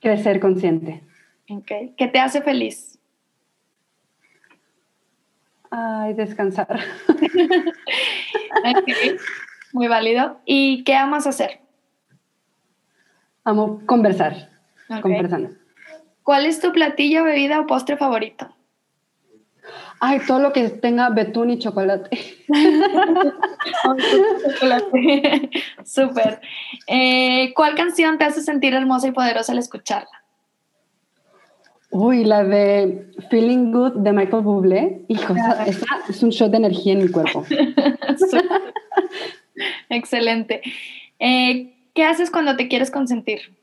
Crecer 0.00 0.40
consciente. 0.40 1.02
Ok. 1.50 1.70
¿Qué 1.96 2.08
te 2.08 2.18
hace 2.18 2.40
feliz? 2.40 2.98
Ay, 5.70 6.14
descansar. 6.14 6.80
ok. 8.64 8.88
Muy 9.74 9.88
válido. 9.88 10.40
¿Y 10.46 10.84
qué 10.84 10.94
amas 10.94 11.26
hacer? 11.26 11.60
Amo 13.44 13.82
conversar 13.84 14.48
con 15.02 15.12
personas. 15.16 15.52
¿Cuál 16.22 16.46
es 16.46 16.60
tu 16.60 16.72
platillo, 16.72 17.24
bebida 17.24 17.60
o 17.60 17.66
postre 17.66 17.96
favorito? 17.98 18.54
Ay, 20.04 20.18
todo 20.26 20.40
lo 20.40 20.52
que 20.52 20.68
tenga 20.68 21.10
betún 21.10 21.50
y 21.50 21.60
chocolate. 21.60 22.10
Súper. 25.84 26.40
Eh, 26.88 27.52
¿Cuál 27.54 27.76
canción 27.76 28.18
te 28.18 28.24
hace 28.24 28.40
sentir 28.40 28.74
hermosa 28.74 29.06
y 29.06 29.12
poderosa 29.12 29.52
al 29.52 29.58
escucharla? 29.58 30.24
Uy, 31.92 32.24
la 32.24 32.42
de 32.42 33.12
Feeling 33.30 33.70
Good 33.70 33.98
de 33.98 34.12
Michael 34.12 34.42
Bublé. 34.42 35.04
Hijo, 35.06 35.36
esa, 35.66 35.86
es 36.08 36.20
un 36.24 36.30
shot 36.30 36.50
de 36.50 36.56
energía 36.56 36.94
en 36.94 37.04
mi 37.04 37.08
cuerpo. 37.08 37.46
Excelente. 39.88 40.62
Eh, 41.20 41.76
¿Qué 41.94 42.04
haces 42.04 42.32
cuando 42.32 42.56
te 42.56 42.66
quieres 42.66 42.90
consentir? 42.90 43.56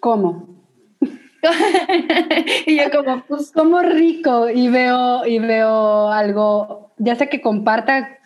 ¿Cómo? 0.00 0.61
y 2.66 2.76
yo 2.76 2.90
como, 2.90 3.22
pues 3.24 3.50
como 3.50 3.80
rico 3.80 4.48
y 4.48 4.68
veo 4.68 5.26
y 5.26 5.38
veo 5.38 6.08
algo, 6.08 6.92
ya 6.98 7.16
sé 7.16 7.28
que 7.28 7.40
comparta 7.40 8.18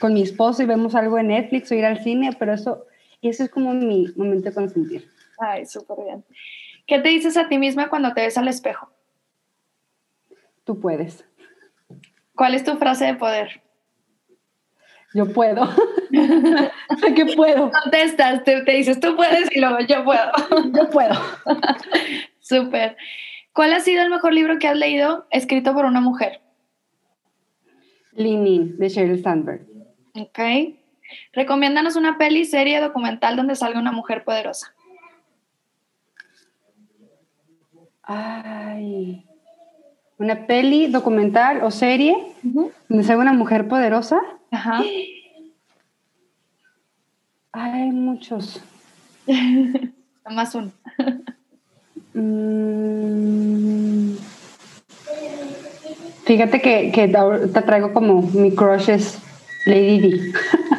con 0.00 0.14
mi 0.14 0.22
esposo 0.22 0.62
y 0.62 0.66
vemos 0.66 0.94
algo 0.94 1.18
en 1.18 1.28
Netflix 1.28 1.70
o 1.70 1.74
ir 1.74 1.84
al 1.84 2.02
cine, 2.02 2.34
pero 2.38 2.54
eso, 2.54 2.86
eso 3.20 3.44
es 3.44 3.50
como 3.50 3.74
mi 3.74 4.06
momento 4.16 4.48
de 4.48 4.54
consentir. 4.54 5.10
Ay, 5.38 5.66
súper 5.66 5.98
bien. 6.04 6.24
¿Qué 6.86 6.98
te 6.98 7.08
dices 7.10 7.36
a 7.36 7.48
ti 7.48 7.58
misma 7.58 7.88
cuando 7.88 8.12
te 8.14 8.22
ves 8.22 8.38
al 8.38 8.48
espejo? 8.48 8.90
Tú 10.64 10.80
puedes. 10.80 11.24
¿Cuál 12.34 12.54
es 12.54 12.64
tu 12.64 12.76
frase 12.76 13.06
de 13.06 13.14
poder? 13.14 13.62
Yo 15.14 15.32
puedo. 15.32 15.68
¿Qué 16.10 17.26
puedo? 17.36 17.70
Contestas, 17.70 18.42
te, 18.42 18.62
te, 18.62 18.72
dices 18.72 18.98
tú 18.98 19.14
puedes 19.14 19.54
y 19.54 19.60
luego 19.60 19.78
yo 19.80 20.02
puedo. 20.04 20.32
yo 20.72 20.90
puedo. 20.90 21.14
Súper. 22.44 22.98
¿Cuál 23.54 23.72
ha 23.72 23.80
sido 23.80 24.02
el 24.02 24.10
mejor 24.10 24.34
libro 24.34 24.58
que 24.58 24.68
has 24.68 24.76
leído 24.76 25.26
escrito 25.30 25.72
por 25.72 25.86
una 25.86 26.00
mujer? 26.00 26.42
Lean 28.12 28.76
de 28.76 28.88
Sheryl 28.88 29.22
Sandberg. 29.22 29.66
Ok. 30.14 30.38
Recomiéndanos 31.32 31.96
una 31.96 32.18
peli, 32.18 32.44
serie, 32.44 32.80
documental 32.80 33.36
donde 33.36 33.56
salga 33.56 33.80
una 33.80 33.92
mujer 33.92 34.24
poderosa. 34.24 34.74
Ay. 38.02 39.24
Una 40.18 40.46
peli, 40.46 40.88
documental 40.88 41.62
o 41.62 41.70
serie 41.70 42.14
donde 42.42 43.04
salga 43.04 43.22
una 43.22 43.32
mujer 43.32 43.68
poderosa. 43.68 44.20
Ajá. 44.50 44.82
Hay 47.52 47.90
muchos. 47.90 48.62
Más 50.30 50.54
uno. 50.54 50.70
Mm. 52.14 54.14
Fíjate 56.24 56.60
que, 56.60 56.90
que 56.90 57.08
te 57.08 57.62
traigo 57.62 57.92
como 57.92 58.22
mi 58.22 58.54
crush 58.54 58.88
es 58.88 59.18
Lady 59.66 60.00
Di. 60.00 60.32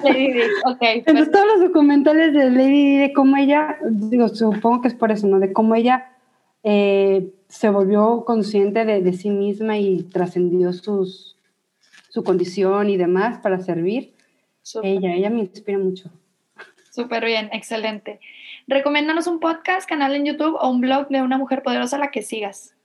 Lady 0.04 0.34
Di, 0.34 0.42
ok. 0.66 0.78
Entonces 0.82 1.32
todos 1.32 1.46
los 1.46 1.68
documentales 1.68 2.34
de 2.34 2.50
Lady 2.50 2.72
Di, 2.72 2.98
de 2.98 3.14
cómo 3.14 3.38
ella, 3.38 3.78
digo, 3.90 4.28
supongo 4.30 4.82
que 4.82 4.88
es 4.88 4.96
por 4.96 5.12
eso, 5.12 5.28
¿no? 5.28 5.40
De 5.40 5.54
cómo 5.54 5.76
ella 5.76 6.10
eh, 6.64 7.32
se 7.48 7.70
volvió 7.70 8.26
consciente 8.26 8.86
de, 8.86 9.02
de 9.02 9.14
sí 9.14 9.30
misma 9.30 9.78
y 9.78 10.04
trascendió 10.04 10.74
sus 10.74 11.36
su 12.16 12.24
condición 12.24 12.90
y 12.90 12.96
demás 12.96 13.40
para 13.40 13.60
servir. 13.60 14.14
Ella, 14.82 15.16
ella 15.16 15.30
me 15.30 15.42
inspira 15.42 15.78
mucho. 15.78 16.10
Súper 16.90 17.26
bien, 17.26 17.50
excelente. 17.52 18.22
Recomiéndanos 18.68 19.28
un 19.28 19.40
podcast, 19.40 19.88
canal 19.88 20.16
en 20.16 20.26
YouTube 20.26 20.58
o 20.60 20.70
un 20.70 20.82
blog 20.82 21.08
de 21.10 21.22
una 21.22 21.38
mujer 21.38 21.62
poderosa 21.62 21.98
a 21.98 22.00
la 22.00 22.10
que 22.10 22.24
sigas. 22.24 22.76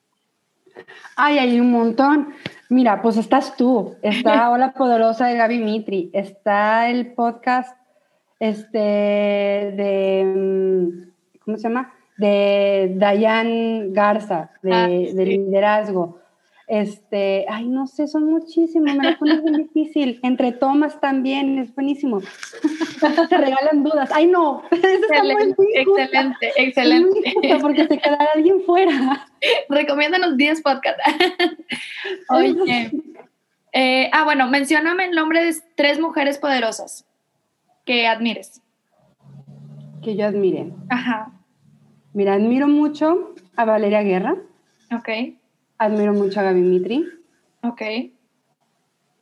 Ay, 1.17 1.39
hay 1.39 1.59
un 1.59 1.71
montón. 1.71 2.35
Mira, 2.69 3.01
pues 3.01 3.17
estás 3.17 3.57
tú, 3.57 3.97
está 4.03 4.51
Hola 4.51 4.73
Poderosa 4.75 5.27
de 5.27 5.37
Gaby 5.37 5.59
Mitri, 5.59 6.11
está 6.13 6.91
el 6.91 7.15
podcast 7.15 7.77
este 8.39 8.79
de, 8.79 10.33
mm, 10.37 11.39
¿cómo 11.45 11.57
se 11.57 11.63
llama? 11.63 11.95
De 12.19 12.93
Dayan 12.97 13.93
Garza, 13.95 14.51
de, 14.63 14.73
ah, 14.73 14.87
de 14.87 15.27
liderazgo. 15.27 16.20
Este, 16.71 17.47
ay, 17.49 17.67
no 17.67 17.89
sé, 17.89 18.07
son 18.07 18.31
muchísimos, 18.31 18.95
me 18.95 19.03
la 19.03 19.19
pones 19.19 19.43
muy 19.43 19.65
difícil. 19.65 20.21
Entre 20.23 20.53
tomas 20.53 21.01
también, 21.01 21.59
es 21.59 21.75
buenísimo. 21.75 22.21
Se 23.29 23.37
regalan 23.37 23.83
dudas. 23.83 24.09
Ay, 24.13 24.29
no, 24.29 24.63
excelente, 24.71 25.65
excelente, 25.75 26.53
excelente. 26.55 27.35
porque 27.61 27.89
se 27.89 27.99
quedará 27.99 28.29
alguien 28.37 28.61
fuera. 28.61 29.27
Recomiéndanos 29.69 30.37
10 30.37 30.63
podcasts. 30.63 31.03
Oye. 32.29 32.93
Eh, 33.73 34.09
ah, 34.13 34.23
bueno, 34.23 34.47
mencióname 34.47 35.07
el 35.07 35.17
nombre 35.17 35.45
de 35.45 35.53
tres 35.75 35.99
mujeres 35.99 36.39
poderosas 36.39 37.05
que 37.85 38.07
admires. 38.07 38.63
Que 40.05 40.15
yo 40.15 40.25
admire. 40.25 40.73
Ajá. 40.89 41.33
Mira, 42.13 42.35
admiro 42.35 42.69
mucho 42.69 43.35
a 43.57 43.65
Valeria 43.65 44.05
Guerra. 44.05 44.37
Ok. 44.93 45.40
Admiro 45.81 46.13
mucho 46.13 46.39
a 46.41 46.43
Gaby 46.43 46.61
Mitri. 46.61 47.09
Ok. 47.63 47.81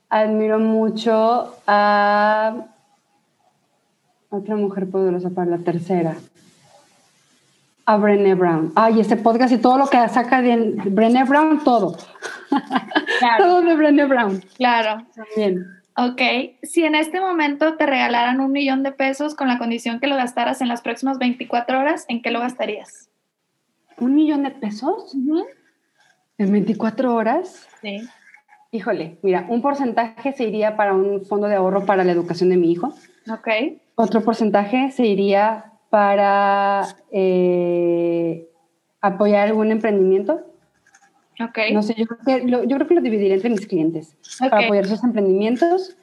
Admiro 0.08 0.58
mucho 0.58 1.54
a 1.68 2.66
otra 4.28 4.56
mujer 4.56 4.90
poderosa 4.90 5.30
para 5.30 5.52
la 5.52 5.58
tercera. 5.58 6.16
A 7.84 7.96
Brené 7.96 8.34
Brown. 8.34 8.72
Ay, 8.74 8.98
este 8.98 9.16
podcast 9.16 9.52
y 9.52 9.58
todo 9.58 9.78
lo 9.78 9.86
que 9.86 10.08
saca 10.08 10.42
de 10.42 10.74
Brené 10.86 11.22
Brown, 11.22 11.62
todo. 11.62 11.96
Claro. 13.20 13.38
todo 13.44 13.62
de 13.62 13.76
Brené 13.76 14.06
Brown. 14.06 14.42
Claro. 14.56 15.06
También. 15.14 15.64
Ok, 15.96 16.20
si 16.64 16.82
en 16.82 16.96
este 16.96 17.20
momento 17.20 17.76
te 17.76 17.86
regalaran 17.86 18.40
un 18.40 18.50
millón 18.50 18.82
de 18.82 18.90
pesos 18.90 19.36
con 19.36 19.46
la 19.46 19.58
condición 19.58 20.00
que 20.00 20.08
lo 20.08 20.16
gastaras 20.16 20.60
en 20.60 20.66
las 20.66 20.82
próximas 20.82 21.18
24 21.18 21.78
horas, 21.78 22.04
¿en 22.08 22.20
qué 22.20 22.32
lo 22.32 22.40
gastarías? 22.40 23.10
¿Un 23.96 24.16
millón 24.16 24.42
de 24.42 24.50
pesos? 24.50 25.14
¿En 26.38 26.52
24 26.52 27.14
horas? 27.14 27.68
Sí. 27.82 28.08
Híjole, 28.70 29.18
mira, 29.22 29.46
un 29.48 29.60
porcentaje 29.60 30.32
se 30.32 30.44
iría 30.44 30.76
para 30.76 30.94
un 30.94 31.24
fondo 31.24 31.48
de 31.48 31.56
ahorro 31.56 31.84
para 31.84 32.04
la 32.04 32.12
educación 32.12 32.50
de 32.50 32.56
mi 32.56 32.70
hijo. 32.70 32.94
Ok. 33.28 33.48
Otro 33.96 34.22
porcentaje 34.22 34.92
se 34.92 35.04
iría 35.06 35.72
para 35.90 36.86
eh, 37.10 38.48
apoyar 39.00 39.48
algún 39.48 39.72
emprendimiento. 39.72 40.46
Ok. 41.40 41.58
No 41.72 41.82
sé, 41.82 41.94
yo 41.96 42.06
creo 42.06 42.20
que 42.24 42.46
lo, 42.46 42.62
yo 42.64 42.76
creo 42.76 42.86
que 42.86 42.94
lo 42.94 43.00
dividiré 43.00 43.34
entre 43.34 43.50
mis 43.50 43.66
clientes 43.66 44.16
para 44.38 44.66
apoyar 44.66 44.86
sus 44.86 45.02
emprendimientos. 45.02 45.96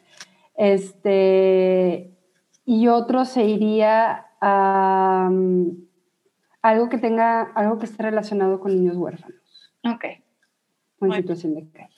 Este, 0.57 2.11
y 2.65 2.87
otro 2.89 3.23
se 3.23 3.45
iría 3.45 4.25
a 4.41 5.27
um, 5.29 5.85
algo 6.61 6.89
que 6.89 6.97
tenga, 6.97 7.41
algo 7.41 7.77
que 7.77 7.85
esté 7.85 8.03
relacionado 8.03 8.59
con 8.59 8.75
niños 8.75 8.97
huérfanos. 8.97 9.39
Ok 9.85 10.24
en 11.05 11.13
situación 11.13 11.55
de 11.55 11.69
calle. 11.71 11.95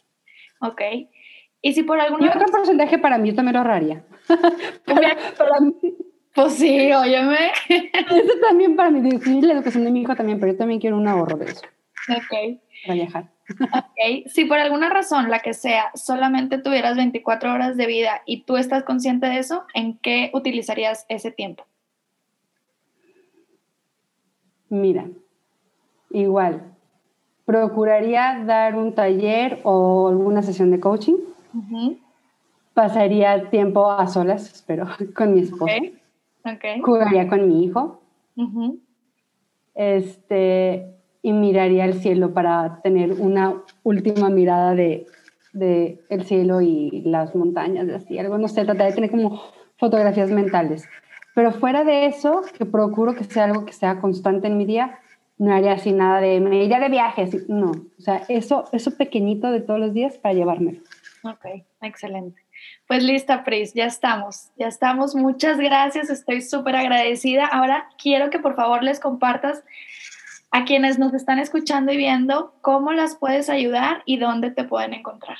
Ok. 0.61 0.81
Y 1.61 1.73
si 1.73 1.83
por 1.83 1.99
alguna 1.99 2.25
Y 2.25 2.29
otro 2.29 2.45
porcentaje 2.51 2.97
para 2.97 3.17
mí, 3.17 3.29
yo 3.29 3.35
también 3.35 3.53
lo 3.53 3.59
ahorraría. 3.59 4.03
para 4.85 5.59
mí. 5.59 5.73
Pues 6.33 6.53
sí, 6.53 6.91
óyeme. 6.91 7.51
Eso 7.69 8.33
también 8.47 8.75
para 8.75 8.91
mí, 8.91 9.09
sí, 9.23 9.41
la 9.41 9.53
educación 9.53 9.85
de 9.85 9.91
mi 9.91 10.01
hijo 10.01 10.15
también, 10.15 10.39
pero 10.39 10.51
yo 10.51 10.57
también 10.57 10.79
quiero 10.79 10.95
un 10.95 11.07
ahorro 11.07 11.35
de 11.37 11.45
eso. 11.45 11.65
Ok. 12.09 12.59
Para 12.83 12.93
viajar. 12.93 13.31
Ok, 13.73 14.27
si 14.27 14.45
por 14.45 14.59
alguna 14.59 14.89
razón, 14.89 15.29
la 15.29 15.39
que 15.39 15.53
sea, 15.53 15.89
solamente 15.95 16.59
tuvieras 16.59 16.95
24 16.95 17.51
horas 17.51 17.75
de 17.75 17.87
vida 17.87 18.21
y 18.25 18.43
tú 18.43 18.57
estás 18.57 18.83
consciente 18.83 19.27
de 19.27 19.39
eso, 19.39 19.65
¿en 19.73 19.97
qué 19.97 20.29
utilizarías 20.33 21.05
ese 21.09 21.31
tiempo? 21.31 21.65
Mira, 24.69 25.07
igual, 26.11 26.75
procuraría 27.47 28.43
dar 28.45 28.75
un 28.75 28.93
taller 28.93 29.61
o 29.63 30.09
alguna 30.09 30.41
sesión 30.41 30.69
de 30.69 30.81
coaching. 30.81 31.15
Pasaría 32.73 33.49
tiempo 33.49 33.89
a 33.89 34.05
solas, 34.07 34.51
espero, 34.51 34.85
con 35.15 35.33
mi 35.33 35.39
esposo. 35.39 35.73
Okay. 36.43 36.81
Jugaría 36.81 37.29
con 37.29 37.47
mi 37.47 37.63
hijo. 37.63 38.01
Este, 39.75 40.93
y 41.21 41.31
miraría 41.31 41.85
al 41.85 41.93
cielo 41.93 42.33
para 42.33 42.81
tener 42.83 43.13
una 43.13 43.63
última 43.83 44.29
mirada 44.29 44.75
de, 44.75 45.07
de 45.53 46.01
el 46.09 46.25
cielo 46.25 46.59
y 46.59 47.01
las 47.05 47.33
montañas, 47.33 47.87
así, 47.89 48.19
algo, 48.19 48.37
no 48.37 48.49
sé, 48.49 48.65
tratar 48.65 48.89
de 48.89 48.93
tener 48.93 49.09
como 49.09 49.41
fotografías 49.77 50.31
mentales. 50.31 50.83
Pero 51.33 51.53
fuera 51.53 51.85
de 51.85 52.07
eso, 52.07 52.41
que 52.57 52.65
procuro 52.65 53.15
que 53.15 53.23
sea 53.23 53.45
algo 53.45 53.65
que 53.65 53.71
sea 53.71 54.01
constante 54.01 54.47
en 54.47 54.57
mi 54.57 54.65
día, 54.65 54.99
no 55.37 55.53
haría 55.53 55.73
así 55.73 55.91
nada 55.91 56.19
de, 56.19 56.39
me 56.39 56.63
iría 56.63 56.79
de 56.79 56.89
viaje, 56.89 57.29
no. 57.47 57.71
O 57.71 58.01
sea, 58.01 58.23
eso, 58.27 58.65
eso 58.71 58.95
pequeñito 58.97 59.51
de 59.51 59.61
todos 59.61 59.79
los 59.79 59.93
días 59.93 60.17
para 60.17 60.33
llevármelo. 60.33 60.81
Ok, 61.23 61.45
excelente. 61.81 62.41
Pues 62.87 63.03
lista, 63.03 63.43
Pris, 63.43 63.73
ya 63.73 63.85
estamos, 63.85 64.49
ya 64.57 64.67
estamos. 64.67 65.15
Muchas 65.15 65.57
gracias, 65.57 66.09
estoy 66.09 66.41
súper 66.41 66.75
agradecida. 66.75 67.45
Ahora 67.45 67.89
quiero 68.01 68.29
que 68.29 68.39
por 68.39 68.55
favor 68.55 68.83
les 68.83 68.99
compartas 68.99 69.63
a 70.51 70.65
quienes 70.65 70.97
nos 70.97 71.13
están 71.13 71.39
escuchando 71.39 71.91
y 71.91 71.97
viendo 71.97 72.53
cómo 72.61 72.93
las 72.93 73.15
puedes 73.15 73.49
ayudar 73.49 74.01
y 74.05 74.17
dónde 74.17 74.51
te 74.51 74.63
pueden 74.63 74.93
encontrar. 74.93 75.37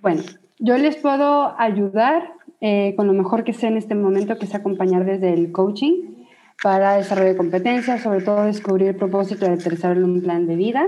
Bueno, 0.00 0.22
yo 0.58 0.76
les 0.76 0.96
puedo 0.96 1.58
ayudar 1.58 2.34
eh, 2.60 2.92
con 2.96 3.06
lo 3.06 3.14
mejor 3.14 3.42
que 3.42 3.52
sé 3.52 3.66
en 3.66 3.78
este 3.78 3.94
momento, 3.94 4.38
que 4.38 4.44
es 4.44 4.54
acompañar 4.54 5.04
desde 5.04 5.32
el 5.32 5.50
coaching 5.50 6.23
para 6.62 6.96
desarrollo 6.96 7.30
de 7.30 7.36
competencias, 7.36 8.02
sobre 8.02 8.22
todo 8.22 8.44
descubrir 8.44 8.88
el 8.88 8.96
propósito 8.96 9.46
de 9.46 9.52
aterrizar 9.52 9.98
un 9.98 10.22
plan 10.22 10.46
de 10.46 10.56
vida. 10.56 10.86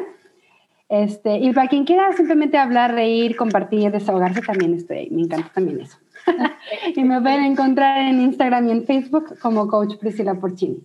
Este, 0.89 1.39
y 1.39 1.53
para 1.53 1.69
quien 1.69 1.85
quiera 1.85 2.12
simplemente 2.12 2.59
hablar, 2.59 2.95
reír, 2.95 3.37
compartir, 3.37 3.91
desahogarse, 3.91 4.41
también 4.41 4.75
estoy 4.75 4.99
ahí. 4.99 5.11
Me 5.11 5.23
encanta 5.23 5.51
también 5.53 5.81
eso. 5.81 5.99
y 6.97 7.03
me 7.05 7.21
pueden 7.21 7.45
encontrar 7.45 7.99
en 7.99 8.21
Instagram 8.21 8.69
y 8.69 8.71
en 8.73 8.85
Facebook 8.85 9.39
como 9.41 9.67
Coach 9.67 9.97
Priscila 9.99 10.35
Porcini. 10.35 10.79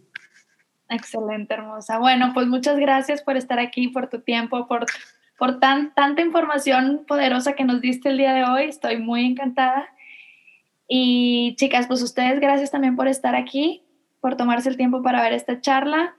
Excelente, 0.89 1.53
hermosa. 1.53 1.99
Bueno, 1.99 2.31
pues 2.33 2.47
muchas 2.47 2.77
gracias 2.77 3.21
por 3.21 3.37
estar 3.37 3.59
aquí, 3.59 3.87
por 3.87 4.09
tu 4.09 4.19
tiempo, 4.21 4.67
por, 4.67 4.85
por 5.37 5.59
tan, 5.59 5.93
tanta 5.93 6.21
información 6.21 7.05
poderosa 7.07 7.53
que 7.53 7.63
nos 7.63 7.79
diste 7.79 8.09
el 8.09 8.17
día 8.17 8.33
de 8.33 8.43
hoy. 8.43 8.63
Estoy 8.63 8.97
muy 8.97 9.25
encantada. 9.25 9.87
Y 10.87 11.55
chicas, 11.55 11.87
pues 11.87 12.01
ustedes 12.01 12.41
gracias 12.41 12.71
también 12.71 12.97
por 12.97 13.07
estar 13.07 13.35
aquí, 13.35 13.83
por 14.21 14.37
tomarse 14.37 14.69
el 14.69 14.77
tiempo 14.77 15.01
para 15.01 15.21
ver 15.21 15.33
esta 15.33 15.59
charla 15.59 16.15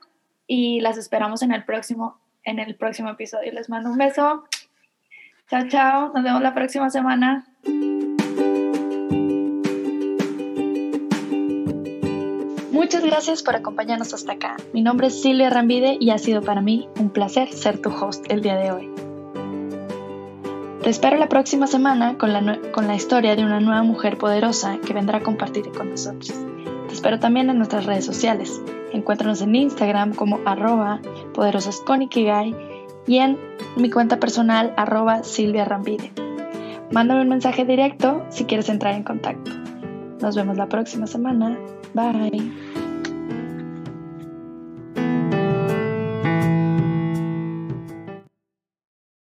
y 0.46 0.80
las 0.80 0.98
esperamos 0.98 1.40
en 1.42 1.52
el 1.52 1.64
próximo, 1.64 2.18
en 2.44 2.58
el 2.58 2.74
próximo 2.74 3.08
episodio. 3.08 3.52
Les 3.52 3.70
mando 3.70 3.90
un 3.90 3.96
beso. 3.96 4.44
Chao, 5.48 5.68
chao. 5.68 6.12
Nos 6.12 6.22
vemos 6.22 6.42
la 6.42 6.52
próxima 6.52 6.90
semana. 6.90 7.46
Muchas 12.72 13.04
gracias 13.04 13.42
por 13.42 13.54
acompañarnos 13.54 14.12
hasta 14.12 14.32
acá. 14.32 14.56
Mi 14.72 14.82
nombre 14.82 15.06
es 15.06 15.22
Silvia 15.22 15.50
Rambide 15.50 15.96
y 16.00 16.10
ha 16.10 16.18
sido 16.18 16.42
para 16.42 16.60
mí 16.60 16.88
un 16.98 17.10
placer 17.10 17.52
ser 17.52 17.80
tu 17.80 17.90
host 17.90 18.26
el 18.28 18.42
día 18.42 18.56
de 18.56 18.72
hoy. 18.72 18.90
Te 20.82 20.90
espero 20.90 21.16
la 21.16 21.28
próxima 21.28 21.68
semana 21.68 22.18
con 22.18 22.32
la, 22.32 22.58
con 22.72 22.88
la 22.88 22.96
historia 22.96 23.36
de 23.36 23.44
una 23.44 23.60
nueva 23.60 23.84
mujer 23.84 24.18
poderosa 24.18 24.78
que 24.84 24.92
vendrá 24.92 25.18
a 25.18 25.22
compartir 25.22 25.70
con 25.70 25.90
nosotros. 25.90 26.34
Te 26.92 26.96
espero 26.96 27.18
también 27.18 27.48
en 27.48 27.56
nuestras 27.56 27.86
redes 27.86 28.04
sociales. 28.04 28.60
Encuéntranos 28.92 29.40
en 29.40 29.54
Instagram 29.54 30.12
como 30.12 30.40
arroba 30.44 31.00
poderosasconikigai 31.32 32.54
y 33.06 33.16
en 33.16 33.38
mi 33.78 33.88
cuenta 33.88 34.20
personal 34.20 34.74
arroba 34.76 35.24
Silvia 35.24 35.64
Rambide. 35.64 36.12
Mándame 36.90 37.22
un 37.22 37.30
mensaje 37.30 37.64
directo 37.64 38.22
si 38.28 38.44
quieres 38.44 38.68
entrar 38.68 38.92
en 38.94 39.04
contacto. 39.04 39.50
Nos 40.20 40.36
vemos 40.36 40.58
la 40.58 40.68
próxima 40.68 41.06
semana. 41.06 41.56
Bye. 41.94 42.71